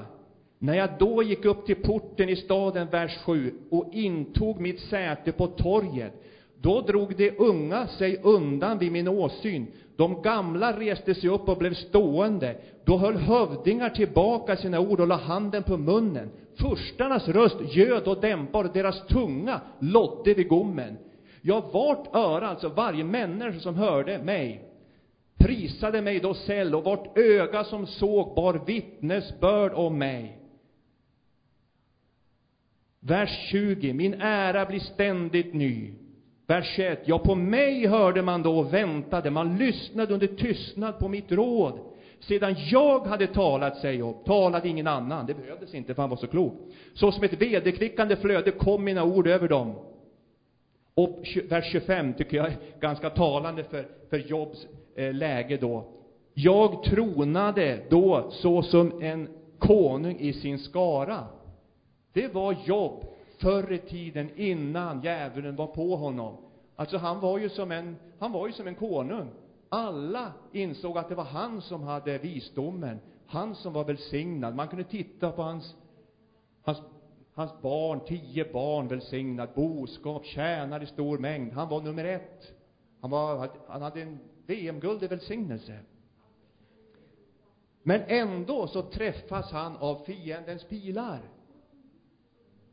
När 0.58 0.74
jag 0.74 0.90
då 0.98 1.22
gick 1.22 1.44
upp 1.44 1.66
till 1.66 1.76
porten 1.76 2.28
i 2.28 2.36
staden, 2.36 2.88
vers 2.90 3.18
7, 3.24 3.54
och 3.70 3.90
intog 3.92 4.60
mitt 4.60 4.80
säte 4.80 5.32
på 5.32 5.46
torget, 5.46 6.12
då 6.60 6.80
drog 6.80 7.16
de 7.16 7.30
unga 7.38 7.86
sig 7.86 8.20
undan 8.22 8.78
vid 8.78 8.92
min 8.92 9.08
åsyn. 9.08 9.66
De 9.96 10.22
gamla 10.22 10.80
reste 10.80 11.14
sig 11.14 11.30
upp 11.30 11.48
och 11.48 11.58
blev 11.58 11.74
stående. 11.74 12.56
Då 12.84 12.96
höll 12.96 13.16
hövdingar 13.16 13.90
tillbaka 13.90 14.56
sina 14.56 14.80
ord 14.80 15.00
och 15.00 15.06
la 15.06 15.16
handen 15.16 15.62
på 15.62 15.76
munnen. 15.76 16.30
Furstarnas 16.54 17.28
röst 17.28 17.76
göd 17.76 18.08
och 18.08 18.20
dämpad, 18.20 18.66
och 18.66 18.72
deras 18.72 19.06
tunga 19.06 19.60
lodde 19.78 20.34
vid 20.34 20.48
gommen. 20.48 20.98
Ja, 21.42 21.70
vart 21.72 22.14
öra, 22.14 22.48
alltså 22.48 22.68
varje 22.68 23.04
människa 23.04 23.60
som 23.60 23.74
hörde 23.74 24.18
mig, 24.18 24.62
prisade 25.38 26.02
mig 26.02 26.20
då 26.20 26.34
säll, 26.34 26.74
och 26.74 26.84
vart 26.84 27.18
öga 27.18 27.64
som 27.64 27.86
såg 27.86 28.34
bar 28.34 28.60
vittnesbörd 28.66 29.72
om 29.72 29.98
mig. 29.98 30.38
Vers 33.00 33.48
20. 33.50 33.92
Min 33.92 34.14
ära 34.20 34.64
blir 34.66 34.80
ständigt 34.80 35.54
ny. 35.54 35.92
Vers 36.46 36.72
21. 36.76 37.02
Ja, 37.04 37.18
på 37.18 37.34
mig 37.34 37.86
hörde 37.86 38.22
man 38.22 38.42
då 38.42 38.58
och 38.58 38.74
väntade. 38.74 39.30
Man 39.30 39.58
lyssnade 39.58 40.14
under 40.14 40.26
tystnad 40.26 40.98
på 40.98 41.08
mitt 41.08 41.32
råd. 41.32 41.78
Sedan 42.20 42.54
jag 42.70 43.00
hade 43.00 43.26
talat, 43.26 43.76
säger 43.76 43.98
Job, 43.98 44.24
talade 44.24 44.68
ingen 44.68 44.86
annan. 44.86 45.26
Det 45.26 45.34
behövdes 45.34 45.74
inte, 45.74 45.94
för 45.94 46.02
han 46.02 46.10
var 46.10 46.16
så 46.16 46.26
klok. 46.26 46.54
Så 46.94 47.12
som 47.12 47.24
ett 47.24 47.42
vederkvickande 47.42 48.16
flöde 48.16 48.50
kom 48.50 48.84
mina 48.84 49.04
ord 49.04 49.26
över 49.26 49.48
dem. 49.48 49.74
Och 50.94 51.24
vers 51.48 51.72
25 51.72 52.14
tycker 52.14 52.36
jag 52.36 52.46
är 52.46 52.56
ganska 52.80 53.10
talande 53.10 53.64
för, 53.64 53.86
för 54.10 54.18
Jobs 54.18 54.66
eh, 54.96 55.14
läge 55.14 55.56
då. 55.56 55.88
Jag 56.34 56.82
tronade 56.82 57.78
då 57.90 58.30
såsom 58.30 59.02
en 59.02 59.28
konung 59.58 60.16
i 60.18 60.32
sin 60.32 60.58
skara. 60.58 61.26
Det 62.12 62.34
var 62.34 62.52
Jobb 62.52 63.04
förr 63.38 63.72
i 63.72 63.78
tiden, 63.78 64.30
innan 64.36 65.02
djävulen 65.02 65.56
var 65.56 65.66
på 65.66 65.96
honom. 65.96 66.36
Alltså, 66.76 66.96
han 66.96 67.20
var 67.20 67.38
ju 67.38 67.48
som 67.48 67.72
en, 67.72 67.96
han 68.18 68.32
var 68.32 68.46
ju 68.46 68.52
som 68.52 68.66
en 68.66 68.74
konung. 68.74 69.30
Alla 69.68 70.32
insåg 70.52 70.98
att 70.98 71.08
det 71.08 71.14
var 71.14 71.24
han 71.24 71.62
som 71.62 71.82
hade 71.82 72.18
visdomen, 72.18 73.00
han 73.26 73.54
som 73.54 73.72
var 73.72 73.84
välsignad. 73.84 74.54
Man 74.54 74.68
kunde 74.68 74.84
titta 74.84 75.32
på 75.32 75.42
hans, 75.42 75.76
hans, 76.62 76.82
hans 77.34 77.62
barn, 77.62 78.00
tio 78.06 78.52
barn 78.52 78.88
välsignad, 78.88 79.48
boskap, 79.54 80.24
tjänare 80.24 80.82
i 80.82 80.86
stor 80.86 81.18
mängd. 81.18 81.52
Han 81.52 81.68
var 81.68 81.80
nummer 81.80 82.04
ett. 82.04 82.52
Han, 83.00 83.10
var, 83.10 83.50
han 83.68 83.82
hade 83.82 84.02
en 84.02 84.18
VM-guld 84.46 85.02
i 85.02 85.06
välsignelse. 85.06 85.78
Men 87.82 88.02
ändå 88.06 88.66
så 88.66 88.82
träffas 88.82 89.52
han 89.52 89.76
av 89.76 90.04
fiendens 90.04 90.64
pilar. 90.64 91.20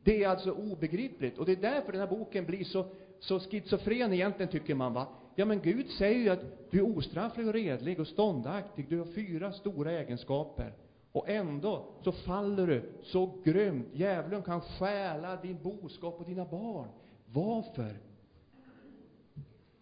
Det 0.06 0.24
är 0.24 0.30
alltså 0.30 0.52
obegripligt. 0.52 1.38
Och 1.38 1.46
det 1.46 1.52
är 1.52 1.56
därför 1.56 1.92
den 1.92 2.02
här 2.02 2.08
boken 2.08 2.46
blir 2.46 2.64
så, 2.64 2.86
så 3.20 3.40
schizofren 3.40 4.14
egentligen, 4.14 4.52
tycker 4.52 4.76
man. 4.76 4.94
va. 4.94 5.08
Ja, 5.36 5.46
men 5.46 5.62
Gud 5.62 5.90
säger 5.90 6.20
ju 6.20 6.30
att 6.30 6.72
du 6.72 6.78
är 6.78 6.98
ostrafflig 6.98 7.48
och 7.48 7.54
redlig 7.54 8.00
och 8.00 8.08
ståndaktig. 8.08 8.90
Du 8.90 8.98
har 8.98 9.06
fyra 9.06 9.52
stora 9.52 9.92
egenskaper. 9.92 10.74
Och 11.12 11.30
ändå 11.30 11.86
så 12.04 12.12
faller 12.12 12.68
du 12.68 12.92
så 13.04 13.42
grymt. 13.44 13.88
Djävulen 13.94 14.44
kan 14.44 14.62
stjäla 14.62 15.36
din 15.36 15.58
boskap 15.64 16.20
och 16.20 16.26
dina 16.26 16.46
barn. 16.46 16.88
Varför? 17.26 18.00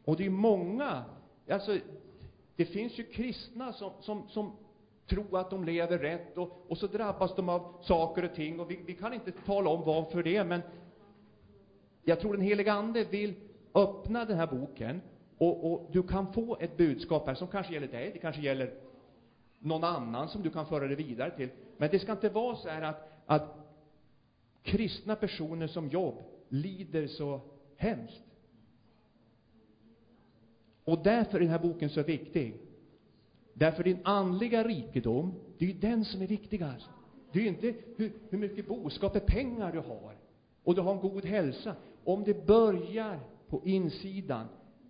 Och 0.05 0.17
det 0.17 0.25
är 0.25 0.29
många, 0.29 1.03
alltså, 1.49 1.77
det 2.55 2.65
finns 2.65 2.99
ju 2.99 3.03
kristna 3.03 3.73
som, 3.73 3.91
som, 4.01 4.27
som 4.29 4.51
tro 5.13 5.37
att 5.37 5.49
de 5.49 5.63
lever 5.63 5.97
rätt 5.97 6.37
och, 6.37 6.65
och 6.67 6.77
så 6.77 6.87
drabbas 6.87 7.35
de 7.35 7.49
av 7.49 7.73
saker 7.81 8.23
och 8.25 8.35
ting 8.35 8.59
och 8.59 8.71
vi, 8.71 8.79
vi 8.85 8.93
kan 8.93 9.13
inte 9.13 9.31
tala 9.31 9.69
om 9.69 9.85
varför 9.85 10.23
det 10.23 10.43
men 10.43 10.61
jag 12.03 12.19
tror 12.19 12.33
den 12.33 12.45
helige 12.45 12.73
Ande 12.73 13.03
vill 13.03 13.33
öppna 13.73 14.25
den 14.25 14.37
här 14.37 14.47
boken 14.47 15.01
och, 15.37 15.71
och 15.71 15.89
du 15.91 16.03
kan 16.03 16.33
få 16.33 16.57
ett 16.59 16.77
budskap 16.77 17.27
här 17.27 17.35
som 17.35 17.47
kanske 17.47 17.73
gäller 17.73 17.87
dig, 17.87 18.11
det 18.13 18.19
kanske 18.19 18.41
gäller 18.41 18.73
någon 19.59 19.83
annan 19.83 20.29
som 20.29 20.41
du 20.41 20.49
kan 20.49 20.65
föra 20.65 20.87
det 20.87 20.95
vidare 20.95 21.31
till. 21.31 21.49
Men 21.77 21.89
det 21.91 21.99
ska 21.99 22.11
inte 22.11 22.29
vara 22.29 22.55
så 22.55 22.69
här 22.69 22.81
att, 22.81 23.09
att 23.25 23.57
kristna 24.63 25.15
personer 25.15 25.67
som 25.67 25.89
jobb 25.89 26.23
lider 26.49 27.07
så 27.07 27.41
hemskt. 27.75 28.23
Och 30.83 31.03
därför 31.03 31.35
är 31.35 31.39
den 31.39 31.49
här 31.49 31.59
boken 31.59 31.89
så 31.89 32.03
viktig. 32.03 32.62
Därför 33.53 33.83
din 33.83 33.99
andliga 34.03 34.63
rikedom, 34.63 35.33
det 35.57 35.65
är 35.65 35.69
ju 35.69 35.79
den 35.79 36.05
som 36.05 36.21
är 36.21 36.27
viktigast. 36.27 36.89
Det 37.31 37.39
är 37.39 37.43
ju 37.43 37.49
inte 37.49 37.73
hur, 37.97 38.13
hur 38.29 38.37
mycket 38.37 38.67
boskap 38.67 39.15
och 39.15 39.25
pengar 39.25 39.71
du 39.71 39.79
har, 39.79 40.15
och 40.63 40.75
du 40.75 40.81
har 40.81 40.91
en 40.93 40.99
god 40.99 41.25
hälsa. 41.25 41.75
Om 42.03 42.23
det 42.23 42.45
börjar 42.47 43.19
på 43.47 43.61
insidan, 43.65 44.47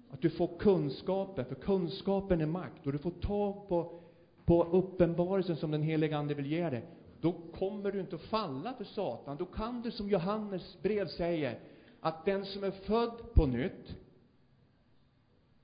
att 0.09 0.21
du 0.21 0.29
får 0.29 0.49
kunskapen, 0.59 1.45
för 1.45 1.55
kunskapen 1.55 2.41
är 2.41 2.45
makt, 2.45 2.85
och 2.85 2.91
du 2.91 2.97
får 2.97 3.11
tag 3.11 3.67
på, 3.69 3.99
på 4.45 4.63
uppenbarelsen 4.63 5.57
som 5.57 5.71
den 5.71 5.81
helige 5.81 6.17
Ande 6.17 6.33
vill 6.33 6.45
ge 6.45 6.69
dig, 6.69 6.85
då 7.21 7.33
kommer 7.33 7.91
du 7.91 7.99
inte 7.99 8.15
att 8.15 8.21
falla 8.21 8.73
för 8.73 8.83
Satan. 8.83 9.37
Då 9.37 9.45
kan 9.45 9.81
du, 9.81 9.91
som 9.91 10.09
Johannes 10.09 10.77
brev 10.81 11.07
säger, 11.07 11.59
att 11.99 12.25
den 12.25 12.45
som 12.45 12.63
är 12.63 12.71
född 12.71 13.33
på 13.33 13.45
nytt, 13.45 13.95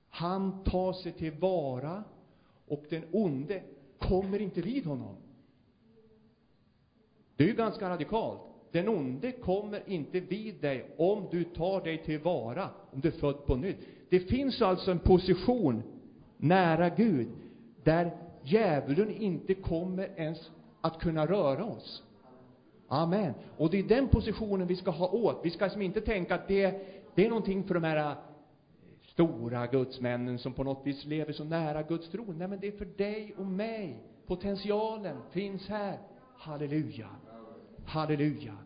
han 0.08 0.64
tar 0.64 0.92
sig 0.92 1.12
tillvara 1.12 2.04
och 2.70 2.84
den 2.88 3.02
onde 3.12 3.62
kommer 3.98 4.38
inte 4.38 4.60
vid 4.60 4.86
honom. 4.86 5.16
Det 7.36 7.44
är 7.44 7.48
ju 7.48 7.54
ganska 7.54 7.90
radikalt. 7.90 8.40
Den 8.72 8.88
onde 8.88 9.32
kommer 9.32 9.82
inte 9.86 10.20
vid 10.20 10.54
dig 10.60 10.94
om 10.98 11.26
du 11.30 11.44
tar 11.44 11.80
dig 11.80 11.98
tillvara, 11.98 12.68
om 12.90 13.00
du 13.00 13.08
är 13.08 13.12
född 13.12 13.46
på 13.46 13.56
nytt. 13.56 13.76
Det 14.08 14.20
finns 14.20 14.62
alltså 14.62 14.90
en 14.90 14.98
position 14.98 15.82
nära 16.36 16.88
Gud, 16.88 17.28
där 17.84 18.16
djävulen 18.42 19.10
inte 19.10 19.54
kommer 19.54 20.08
ens 20.16 20.50
att 20.80 21.00
kunna 21.00 21.26
röra 21.26 21.64
oss. 21.64 22.02
Amen. 22.88 23.34
Och 23.56 23.70
det 23.70 23.78
är 23.78 23.82
den 23.82 24.08
positionen 24.08 24.66
vi 24.66 24.76
ska 24.76 24.90
ha 24.90 25.08
åt. 25.08 25.40
Vi 25.42 25.50
ska 25.50 25.64
alltså 25.64 25.80
inte 25.80 26.00
tänka 26.00 26.34
att 26.34 26.48
det, 26.48 26.86
det 27.14 27.24
är 27.24 27.28
någonting 27.28 27.64
för 27.64 27.74
de 27.74 27.84
här 27.84 28.16
stora 29.20 29.66
gudsmännen 29.66 30.38
som 30.38 30.52
på 30.52 30.64
något 30.64 30.86
vis 30.86 31.04
lever 31.04 31.32
så 31.32 31.44
nära 31.44 31.82
Guds 31.82 32.10
tron. 32.10 32.38
Nej, 32.38 32.48
men 32.48 32.60
det 32.60 32.66
är 32.66 32.72
för 32.72 32.84
dig 32.84 33.34
och 33.36 33.46
mig. 33.46 34.02
Potentialen 34.26 35.16
finns 35.30 35.68
här. 35.68 35.98
Halleluja. 36.36 37.08
Halleluja. 37.84 38.56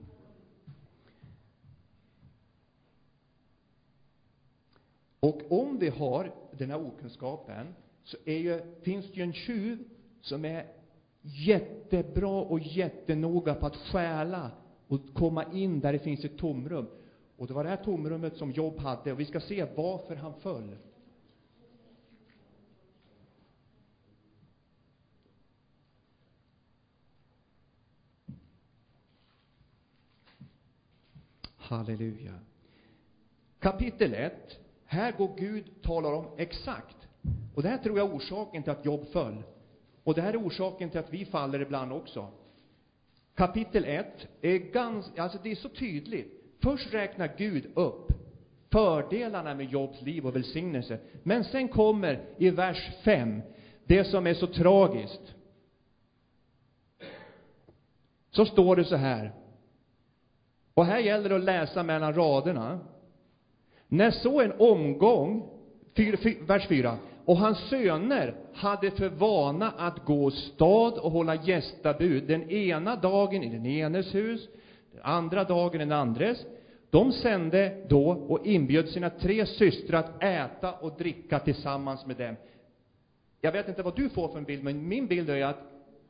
Och 5.20 5.40
om 5.50 5.78
vi 5.78 5.88
har 5.88 6.34
den 6.52 6.70
här 6.70 6.86
okunskapen, 6.86 7.74
så 8.04 8.16
är 8.24 8.38
ju, 8.38 8.60
finns 8.82 9.06
det 9.06 9.12
ju 9.12 9.22
en 9.22 9.32
tjuv 9.32 9.78
som 10.20 10.44
är 10.44 10.66
jättebra 11.22 12.40
och 12.40 12.60
jättenoga 12.60 13.54
på 13.54 13.66
att 13.66 13.76
stjäla 13.76 14.50
och 14.88 15.00
komma 15.14 15.44
in 15.52 15.80
där 15.80 15.92
det 15.92 15.98
finns 15.98 16.24
ett 16.24 16.38
tomrum. 16.38 16.86
Och 17.36 17.46
det 17.46 17.54
var 17.54 17.64
det 17.64 17.70
här 17.70 17.84
tomrummet 17.84 18.36
som 18.36 18.50
Job 18.50 18.78
hade, 18.78 19.12
och 19.12 19.20
vi 19.20 19.24
ska 19.24 19.40
se 19.40 19.66
varför 19.76 20.16
han 20.16 20.34
föll. 20.40 20.76
Halleluja. 31.56 32.38
Kapitel 33.58 34.14
1. 34.14 34.58
Här 34.84 35.12
går 35.12 35.36
Gud 35.36 35.82
talar 35.82 36.12
om 36.12 36.26
exakt. 36.36 36.96
Och 37.54 37.62
det 37.62 37.68
här 37.68 37.78
tror 37.78 37.98
jag 37.98 38.08
är 38.08 38.16
orsaken 38.16 38.62
till 38.62 38.72
att 38.72 38.84
Job 38.84 39.06
föll. 39.12 39.42
Och 40.04 40.14
det 40.14 40.22
här 40.22 40.32
är 40.32 40.46
orsaken 40.46 40.90
till 40.90 41.00
att 41.00 41.12
vi 41.12 41.24
faller 41.24 41.60
ibland 41.60 41.92
också. 41.92 42.28
Kapitel 43.34 43.84
1 43.84 44.28
är 44.40 44.58
ganska, 44.58 45.22
alltså 45.22 45.38
det 45.42 45.50
är 45.50 45.54
så 45.54 45.68
tydligt. 45.68 46.43
Först 46.64 46.94
räknar 46.94 47.31
Gud 47.37 47.66
upp 47.74 48.12
fördelarna 48.72 49.55
med 49.55 49.72
Jobs 49.72 50.03
liv 50.03 50.27
och 50.27 50.37
välsignelse. 50.37 50.98
Men 51.22 51.44
sen 51.44 51.68
kommer 51.68 52.20
i 52.38 52.50
vers 52.50 52.90
5 53.05 53.42
det 53.87 54.05
som 54.05 54.27
är 54.27 54.35
så 54.35 54.46
tragiskt. 54.46 55.35
Så 58.31 58.46
står 58.46 58.77
det 58.77 58.85
så 58.85 58.96
här. 58.96 59.33
Och 60.74 60.87
här 60.87 60.98
gäller 60.98 61.29
det 61.29 61.37
att 61.37 61.44
läsa 61.44 61.83
mellan 61.83 62.14
raderna. 62.14 62.81
När 63.88 64.11
så 64.11 64.40
en 64.40 64.53
omgång, 64.59 65.48
fyr, 65.96 66.16
fyr, 66.16 66.37
vers 66.46 66.68
4, 66.68 66.96
och 67.24 67.37
hans 67.37 67.59
söner 67.59 68.35
hade 68.55 68.90
för 68.90 69.09
vana 69.09 69.70
att 69.70 70.05
gå 70.05 70.31
stad 70.31 70.92
och 70.92 71.12
hålla 71.12 71.35
gästabud 71.35 72.24
den 72.27 72.50
ena 72.50 72.96
dagen 72.96 73.42
i 73.42 73.48
den 73.48 73.66
enes 73.66 74.14
hus, 74.14 74.48
den 74.92 75.03
andra 75.03 75.44
dagen 75.44 75.74
i 75.74 75.85
den 75.85 75.92
andres. 75.92 76.46
De 76.94 77.12
sände 77.12 77.85
då 77.88 78.11
och 78.11 78.46
inbjöd 78.46 78.88
sina 78.88 79.11
tre 79.11 79.46
systrar 79.46 79.98
att 79.98 80.22
äta 80.22 80.72
och 80.72 80.96
dricka 80.98 81.38
tillsammans 81.38 82.07
med 82.07 82.16
dem. 82.16 82.37
Jag 83.40 83.52
vet 83.52 83.68
inte 83.68 83.83
vad 83.83 83.96
du 83.96 84.09
får 84.09 84.28
för 84.28 84.38
en 84.38 84.44
bild, 84.44 84.64
men 84.64 84.88
min 84.88 85.07
bild 85.07 85.30
är 85.30 85.44
att 85.44 85.59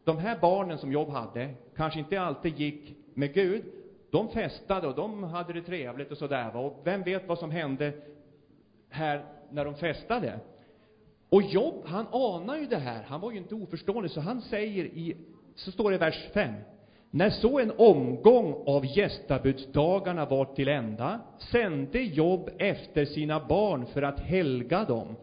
de 0.05 0.19
här 0.19 0.39
barnen 0.41 0.79
som 0.79 0.93
Job 0.93 1.09
hade 1.09 1.55
kanske 1.77 1.99
inte 1.99 2.21
alltid 2.21 2.59
gick 2.59 2.97
med 3.15 3.35
Gud. 3.35 3.65
De 4.11 4.29
festade 4.29 4.87
och 4.89 4.95
de 4.95 5.23
hade 5.23 5.53
det 5.53 5.63
trevligt 5.63 6.11
och 6.11 6.19
sådär. 6.19 6.57
Och 6.57 6.81
vem 6.85 7.03
vet 7.03 7.29
vad 7.29 7.39
som 7.39 7.51
hände 7.51 7.93
här 8.89 9.25
när 9.51 9.65
de 9.65 9.75
festade? 9.75 10.41
Och 11.29 11.43
Job, 11.43 11.75
han 11.85 12.07
anar 12.07 12.57
ju 12.57 12.67
det 12.67 12.77
här. 12.77 13.03
Han 13.03 13.21
var 13.21 13.31
ju 13.31 13.39
inte 13.39 13.55
oförstående, 13.55 14.09
så 14.09 14.21
han 14.21 14.41
säger 14.41 14.85
i, 14.85 15.17
så 15.55 15.73
står 15.73 15.91
det 15.91 15.95
i 15.95 15.99
vers 15.99 16.29
5. 16.35 16.55
När 17.15 17.31
så 17.31 17.59
en 17.59 17.73
omgång 17.77 18.55
av 18.67 18.87
gästabudsdagarna 18.99 20.27
var 20.27 20.45
till 20.45 20.69
ända 20.69 21.21
sände 21.53 22.03
Job 22.03 22.51
efter 22.59 23.05
sina 23.05 23.47
barn 23.47 23.87
för 23.87 24.03
att 24.03 24.21
helga 24.21 24.85
dem. 24.85 25.17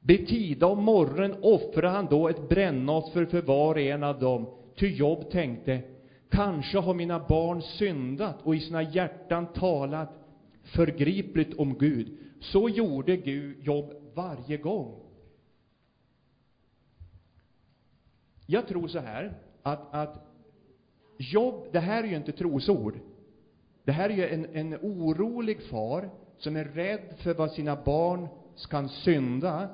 Betida 0.00 0.66
om 0.66 0.84
morgonen 0.84 1.34
offrade 1.42 1.88
han 1.88 2.06
då 2.06 2.28
ett 2.28 2.48
brännoffer 2.48 3.24
för 3.24 3.42
var 3.42 3.74
och 3.74 3.80
en 3.80 4.02
av 4.02 4.18
dem, 4.18 4.46
ty 4.76 4.88
Job 4.88 5.30
tänkte, 5.30 5.82
kanske 6.28 6.78
har 6.78 6.94
mina 6.94 7.18
barn 7.18 7.62
syndat 7.62 8.42
och 8.42 8.56
i 8.56 8.60
sina 8.60 8.82
hjärtan 8.82 9.46
talat 9.52 10.10
förgripligt 10.62 11.58
om 11.58 11.78
Gud. 11.78 12.18
Så 12.40 12.68
gjorde 12.68 13.16
Gud 13.16 13.66
Job 13.66 13.92
varje 14.14 14.56
gång. 14.56 14.94
Jag 18.46 18.68
tror 18.68 18.88
så 18.88 18.98
här, 18.98 19.47
att, 19.68 19.94
att 19.94 20.28
Jobb, 21.18 21.66
det 21.72 21.80
här 21.80 22.04
är 22.04 22.08
ju 22.08 22.16
inte 22.16 22.32
trosord. 22.32 22.98
Det 23.84 23.92
här 23.92 24.10
är 24.10 24.14
ju 24.14 24.28
en, 24.28 24.46
en 24.56 24.74
orolig 24.82 25.62
far 25.62 26.10
som 26.38 26.56
är 26.56 26.64
rädd 26.64 27.14
för 27.16 27.34
vad 27.34 27.50
sina 27.50 27.76
barn 27.76 28.28
kan 28.70 28.88
synda. 28.88 29.68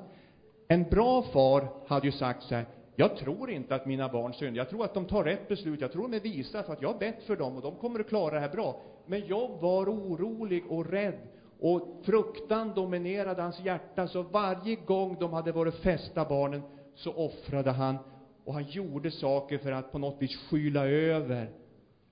En 0.67 0.83
bra 0.83 1.21
far 1.21 1.67
hade 1.87 2.05
ju 2.05 2.11
sagt 2.11 2.43
så 2.43 2.55
här, 2.55 2.65
jag 2.95 3.17
tror 3.17 3.49
inte 3.49 3.75
att 3.75 3.85
mina 3.85 4.09
barn 4.09 4.33
syndar. 4.33 4.57
Jag 4.57 4.69
tror 4.69 4.85
att 4.85 4.93
de 4.93 5.05
tar 5.05 5.23
rätt 5.23 5.47
beslut. 5.47 5.81
Jag 5.81 5.91
tror 5.91 6.01
de 6.01 6.15
är 6.15 6.19
visa 6.19 6.63
för 6.63 6.73
att 6.73 6.81
jag 6.81 6.89
har 6.89 6.99
bett 6.99 7.23
för 7.23 7.35
dem 7.35 7.55
och 7.55 7.61
de 7.61 7.75
kommer 7.75 7.99
att 7.99 8.07
klara 8.07 8.33
det 8.33 8.39
här 8.39 8.49
bra. 8.49 8.81
Men 9.05 9.27
jag 9.27 9.47
var 9.61 9.85
orolig 9.85 10.71
och 10.71 10.85
rädd 10.85 11.19
och 11.59 12.01
fruktan 12.03 12.73
dominerade 12.75 13.41
hans 13.41 13.59
hjärta. 13.59 14.07
Så 14.07 14.21
varje 14.21 14.75
gång 14.75 15.17
de 15.19 15.33
hade 15.33 15.51
varit 15.51 15.75
fästa 15.75 16.25
barnen 16.25 16.61
så 16.95 17.13
offrade 17.13 17.71
han 17.71 17.97
och 18.45 18.53
han 18.53 18.63
gjorde 18.63 19.11
saker 19.11 19.57
för 19.57 19.71
att 19.71 19.91
på 19.91 19.99
något 19.99 20.21
vis 20.21 20.35
skyla 20.35 20.87
över 20.87 21.51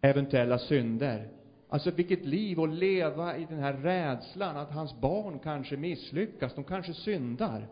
eventuella 0.01 0.59
synder. 0.59 1.29
Alltså 1.69 1.91
vilket 1.91 2.25
liv 2.25 2.59
att 2.59 2.69
leva 2.69 3.37
i 3.37 3.45
den 3.45 3.59
här 3.59 3.73
rädslan 3.73 4.57
att 4.57 4.71
hans 4.71 4.99
barn 4.99 5.39
kanske 5.39 5.77
misslyckas, 5.77 6.55
de 6.55 6.63
kanske 6.63 6.93
syndar. 6.93 7.67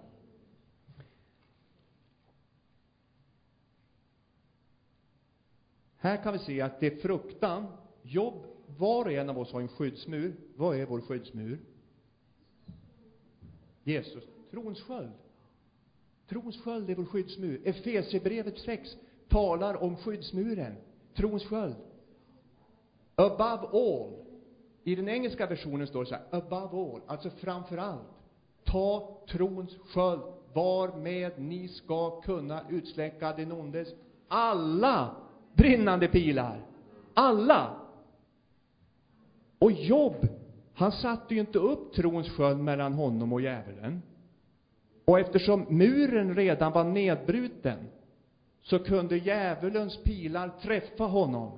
Här 5.97 6.23
kan 6.23 6.33
vi 6.33 6.39
se 6.39 6.61
att 6.61 6.79
det 6.79 6.87
är 6.87 6.97
fruktan. 6.97 7.67
Jobb, 8.01 8.45
var 8.77 9.05
och 9.05 9.11
en 9.11 9.29
av 9.29 9.39
oss 9.39 9.53
har 9.53 9.61
en 9.61 9.67
skyddsmur. 9.67 10.35
Vad 10.55 10.77
är 10.77 10.85
vår 10.85 11.01
skyddsmur? 11.01 11.59
Jesus, 13.83 14.23
trons 14.51 14.81
sköld. 14.81 15.11
Trons 16.31 16.61
sköld 16.61 16.89
är 16.89 16.95
vår 16.95 17.05
skyddsmur. 17.05 17.61
Efesierbrevet 17.63 18.59
6 18.59 18.97
talar 19.29 19.83
om 19.83 19.97
skyddsmuren, 19.97 20.75
trons 21.15 21.45
sköld. 21.45 21.75
Above 23.15 23.67
all. 23.73 24.13
I 24.83 24.95
den 24.95 25.09
engelska 25.09 25.47
versionen 25.47 25.87
står 25.87 26.03
det 26.03 26.09
så 26.09 26.15
här, 26.15 26.23
above 26.31 26.77
all, 26.77 27.01
alltså 27.07 27.29
framför 27.29 27.77
allt. 27.77 28.07
Ta 28.63 29.17
trons 29.29 29.77
sköld, 29.77 30.21
varmed 30.53 31.31
ni 31.37 31.67
ska 31.67 32.21
kunna 32.21 32.61
utsläcka 32.69 33.33
den 33.33 33.51
ondes 33.51 33.87
alla 34.27 35.15
brinnande 35.53 36.07
pilar. 36.07 36.65
Alla! 37.13 37.75
Och 39.59 39.71
Jobb, 39.71 40.27
han 40.73 40.91
satte 40.91 41.33
ju 41.33 41.39
inte 41.39 41.59
upp 41.59 41.93
trons 41.93 42.29
sköld 42.29 42.59
mellan 42.59 42.93
honom 42.93 43.33
och 43.33 43.41
djävulen. 43.41 44.01
Och 45.11 45.19
eftersom 45.19 45.65
muren 45.69 46.35
redan 46.35 46.71
var 46.71 46.83
nedbruten 46.83 47.77
så 48.61 48.79
kunde 48.79 49.17
djävulens 49.17 50.03
pilar 50.03 50.51
träffa 50.61 51.03
honom. 51.03 51.51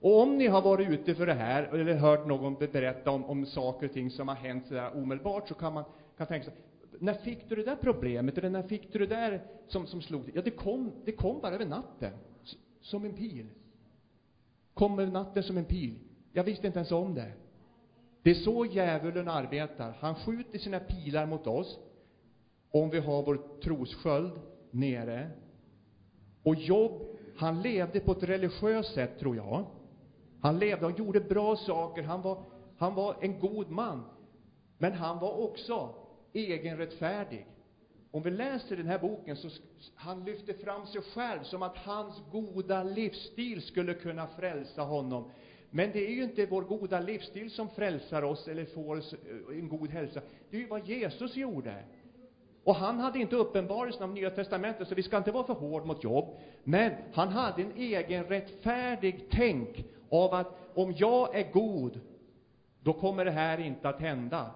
Och 0.00 0.22
om 0.22 0.38
ni 0.38 0.46
har 0.46 0.62
varit 0.62 0.88
ute 0.88 1.14
för 1.14 1.26
det 1.26 1.34
här, 1.34 1.62
eller 1.62 1.94
hört 1.94 2.26
någon 2.26 2.54
berätta 2.54 3.10
om, 3.10 3.24
om 3.24 3.46
saker 3.46 3.86
och 3.86 3.92
ting 3.92 4.10
som 4.10 4.28
har 4.28 4.34
hänt 4.34 4.66
så 4.66 4.74
där 4.74 4.96
omedelbart, 4.96 5.48
så 5.48 5.54
kan 5.54 5.72
man 5.72 5.84
kan 6.16 6.26
tänka 6.26 6.44
sig, 6.44 6.54
när 6.98 7.14
fick 7.14 7.48
du 7.48 7.56
det 7.56 7.64
där 7.64 7.76
problemet, 7.76 8.38
eller 8.38 8.50
när 8.50 8.62
fick 8.62 8.92
du 8.92 8.98
det 8.98 9.06
där 9.06 9.42
som, 9.66 9.86
som 9.86 10.02
slog 10.02 10.22
dig? 10.22 10.32
Ja, 10.34 10.42
det 10.42 10.50
kom, 10.50 10.92
det 11.04 11.12
kom 11.12 11.40
bara 11.40 11.54
över 11.54 11.66
natten, 11.66 12.12
som 12.80 13.04
en 13.04 13.12
pil. 13.12 13.46
Kom 14.74 14.98
över 14.98 15.12
natten 15.12 15.42
som 15.42 15.56
en 15.56 15.64
pil. 15.64 15.94
Jag 16.32 16.44
visste 16.44 16.66
inte 16.66 16.78
ens 16.78 16.92
om 16.92 17.14
det. 17.14 17.32
Det 18.22 18.30
är 18.30 18.34
så 18.34 18.66
djävulen 18.66 19.28
arbetar. 19.28 19.96
Han 20.00 20.14
skjuter 20.14 20.58
sina 20.58 20.80
pilar 20.80 21.26
mot 21.26 21.46
oss, 21.46 21.78
om 22.70 22.90
vi 22.90 22.98
har 22.98 23.22
vår 23.22 23.40
trossköld 23.62 24.32
nere. 24.70 25.30
Och 26.42 26.54
Job, 26.54 27.02
han 27.36 27.62
levde 27.62 28.00
på 28.00 28.12
ett 28.12 28.22
religiöst 28.22 28.94
sätt, 28.94 29.18
tror 29.18 29.36
jag. 29.36 29.66
Han 30.40 30.58
levde, 30.58 30.86
han 30.86 30.96
gjorde 30.96 31.20
bra 31.20 31.56
saker, 31.56 32.02
han 32.02 32.22
var, 32.22 32.44
han 32.76 32.94
var 32.94 33.16
en 33.20 33.40
god 33.40 33.70
man. 33.70 34.04
Men 34.78 34.92
han 34.92 35.18
var 35.18 35.40
också 35.40 35.94
egenrättfärdig. 36.32 37.46
Om 38.10 38.22
vi 38.22 38.30
läser 38.30 38.76
den 38.76 38.86
här 38.86 38.98
boken 38.98 39.36
så 39.36 39.48
han 39.94 40.24
lyfter 40.24 40.52
fram 40.52 40.86
sig 40.86 41.02
själv 41.02 41.42
som 41.42 41.62
att 41.62 41.76
hans 41.76 42.22
goda 42.32 42.82
livsstil 42.82 43.62
skulle 43.62 43.94
kunna 43.94 44.26
frälsa 44.26 44.82
honom. 44.82 45.30
Men 45.70 45.92
det 45.92 46.06
är 46.06 46.10
ju 46.10 46.22
inte 46.22 46.46
vår 46.46 46.62
goda 46.62 47.00
livsstil 47.00 47.50
som 47.50 47.68
frälsar 47.68 48.22
oss 48.22 48.48
eller 48.48 48.64
får 48.64 48.96
oss 48.96 49.12
eh, 49.12 49.58
en 49.58 49.68
god 49.68 49.90
hälsa. 49.90 50.20
Det 50.50 50.56
är 50.56 50.60
ju 50.60 50.66
vad 50.66 50.88
Jesus 50.88 51.36
gjorde. 51.36 51.84
Och 52.68 52.74
han 52.74 53.00
hade 53.00 53.18
inte 53.18 53.36
uppenbarelsen 53.36 54.02
av 54.02 54.10
Nya 54.10 54.30
Testamentet, 54.30 54.88
så 54.88 54.94
vi 54.94 55.02
ska 55.02 55.16
inte 55.16 55.32
vara 55.32 55.44
för 55.44 55.54
hård 55.54 55.86
mot 55.86 56.04
Jobb. 56.04 56.36
Men 56.64 56.92
han 57.12 57.28
hade 57.28 57.62
en 57.62 57.72
egen 57.76 58.24
rättfärdig 58.24 59.24
tänk 59.30 59.84
av 60.10 60.34
att 60.34 60.46
om 60.74 60.94
jag 60.96 61.34
är 61.34 61.52
god, 61.52 62.00
då 62.80 62.92
kommer 62.92 63.24
det 63.24 63.30
här 63.30 63.60
inte 63.60 63.88
att 63.88 64.00
hända. 64.00 64.50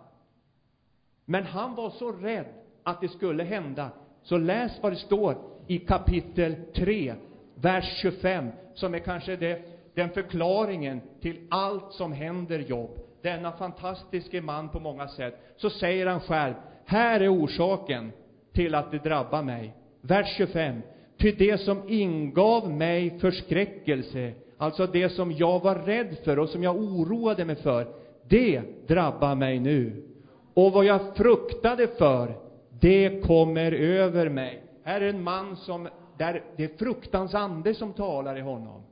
Men 1.24 1.44
han 1.44 1.74
var 1.74 1.90
så 1.90 2.12
rädd 2.12 2.46
att 2.82 3.00
det 3.00 3.08
skulle 3.08 3.44
hända. 3.44 3.90
Så 4.22 4.38
läs 4.38 4.82
vad 4.82 4.92
det 4.92 4.96
står 4.96 5.36
i 5.66 5.78
kapitel 5.78 6.56
3, 6.76 7.14
vers 7.54 7.98
25, 8.02 8.48
som 8.74 8.94
är 8.94 8.98
kanske 8.98 9.36
det, 9.36 9.58
den 9.94 10.10
förklaringen 10.10 11.00
till 11.20 11.46
allt 11.50 11.92
som 11.92 12.12
händer 12.12 12.58
Jobb. 12.58 12.90
Denna 13.22 13.52
fantastiske 13.52 14.40
man 14.40 14.68
på 14.68 14.80
många 14.80 15.08
sätt. 15.08 15.54
Så 15.56 15.70
säger 15.70 16.06
han 16.06 16.20
själv, 16.20 16.54
här 16.92 17.20
är 17.20 17.34
orsaken 17.34 18.12
till 18.52 18.74
att 18.74 18.90
det 18.90 18.98
drabbar 18.98 19.42
mig. 19.42 19.74
Vers 20.00 20.36
25. 20.36 20.80
Ty 21.18 21.32
det 21.32 21.58
som 21.58 21.88
ingav 21.88 22.70
mig 22.70 23.18
förskräckelse, 23.18 24.32
alltså 24.58 24.86
det 24.86 25.08
som 25.08 25.32
jag 25.32 25.60
var 25.60 25.74
rädd 25.74 26.16
för 26.24 26.38
och 26.38 26.48
som 26.48 26.62
jag 26.62 26.76
oroade 26.76 27.44
mig 27.44 27.56
för, 27.56 27.86
det 28.28 28.62
drabbar 28.86 29.34
mig 29.34 29.60
nu. 29.60 30.08
Och 30.54 30.72
vad 30.72 30.84
jag 30.84 31.16
fruktade 31.16 31.86
för, 31.86 32.34
det 32.80 33.24
kommer 33.24 33.72
över 33.72 34.28
mig. 34.28 34.62
Här 34.84 35.00
är 35.00 35.08
en 35.08 35.22
man 35.22 35.56
som, 35.56 35.88
där 36.18 36.42
det 36.56 36.64
är 36.64 36.78
fruktans 36.78 37.34
ande 37.34 37.74
som 37.74 37.92
talar 37.92 38.36
i 38.36 38.40
honom. 38.40 38.82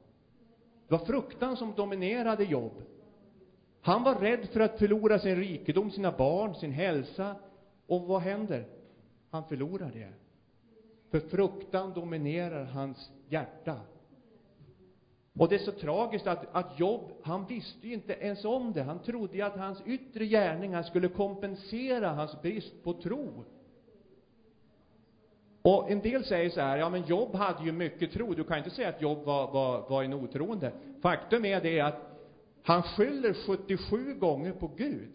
Det 0.89 0.95
var 0.95 1.05
fruktan 1.05 1.57
som 1.57 1.73
dominerade 1.77 2.45
Jobb. 2.45 2.83
Han 3.83 4.03
var 4.03 4.15
rädd 4.15 4.49
för 4.53 4.61
att 4.61 4.79
förlora 4.79 5.19
sin 5.19 5.37
rikedom, 5.37 5.91
sina 5.91 6.13
barn, 6.13 6.55
sin 6.55 6.73
hälsa. 6.73 7.37
Och 7.91 8.07
vad 8.07 8.21
händer? 8.21 8.65
Han 9.31 9.45
förlorar 9.45 9.91
det. 9.95 10.09
För 11.11 11.21
fruktan 11.21 11.93
dominerar 11.95 12.65
hans 12.65 13.11
hjärta. 13.29 13.77
Och 15.39 15.49
det 15.49 15.55
är 15.55 15.59
så 15.59 15.73
tragiskt 15.73 16.27
att, 16.27 16.47
att 16.53 16.79
Jobb, 16.81 17.13
han 17.23 17.47
visste 17.47 17.89
ju 17.89 17.95
inte 17.95 18.13
ens 18.13 18.45
om 18.45 18.73
det. 18.73 18.83
Han 18.83 19.03
trodde 19.03 19.37
ju 19.37 19.43
att 19.43 19.57
hans 19.57 19.83
yttre 19.87 20.27
gärningar 20.27 20.83
skulle 20.83 21.09
kompensera 21.09 22.09
hans 22.09 22.43
brist 22.43 22.83
på 22.83 22.93
tro. 22.93 23.45
Och 25.63 25.91
en 25.91 26.01
del 26.01 26.25
säger 26.25 26.51
så 26.51 26.61
här, 26.61 26.79
ja 26.79 26.91
men 26.91 27.03
Jobb 27.03 27.35
hade 27.35 27.65
ju 27.65 27.73
mycket 27.73 28.13
tro. 28.13 28.35
Du 28.35 28.45
kan 28.45 28.59
inte 28.59 28.71
säga 28.71 28.89
att 28.89 29.03
Jobb 29.03 29.25
var, 29.25 29.53
var, 29.53 29.89
var 29.89 30.03
en 30.03 30.15
otroende. 30.15 30.73
Faktum 31.03 31.45
är 31.45 31.61
det 31.61 31.81
att 31.81 32.01
han 32.63 32.83
skyller 32.83 33.35
77 33.47 34.15
gånger 34.15 34.53
på 34.53 34.69
Gud 34.77 35.13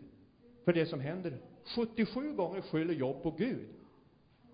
för 0.66 0.74
det 0.74 0.86
som 0.86 1.00
händer. 1.00 1.40
77 1.66 2.34
gånger 2.34 2.62
skyller 2.62 2.94
Jobb 2.94 3.24
på 3.24 3.32
Gud. 3.32 3.70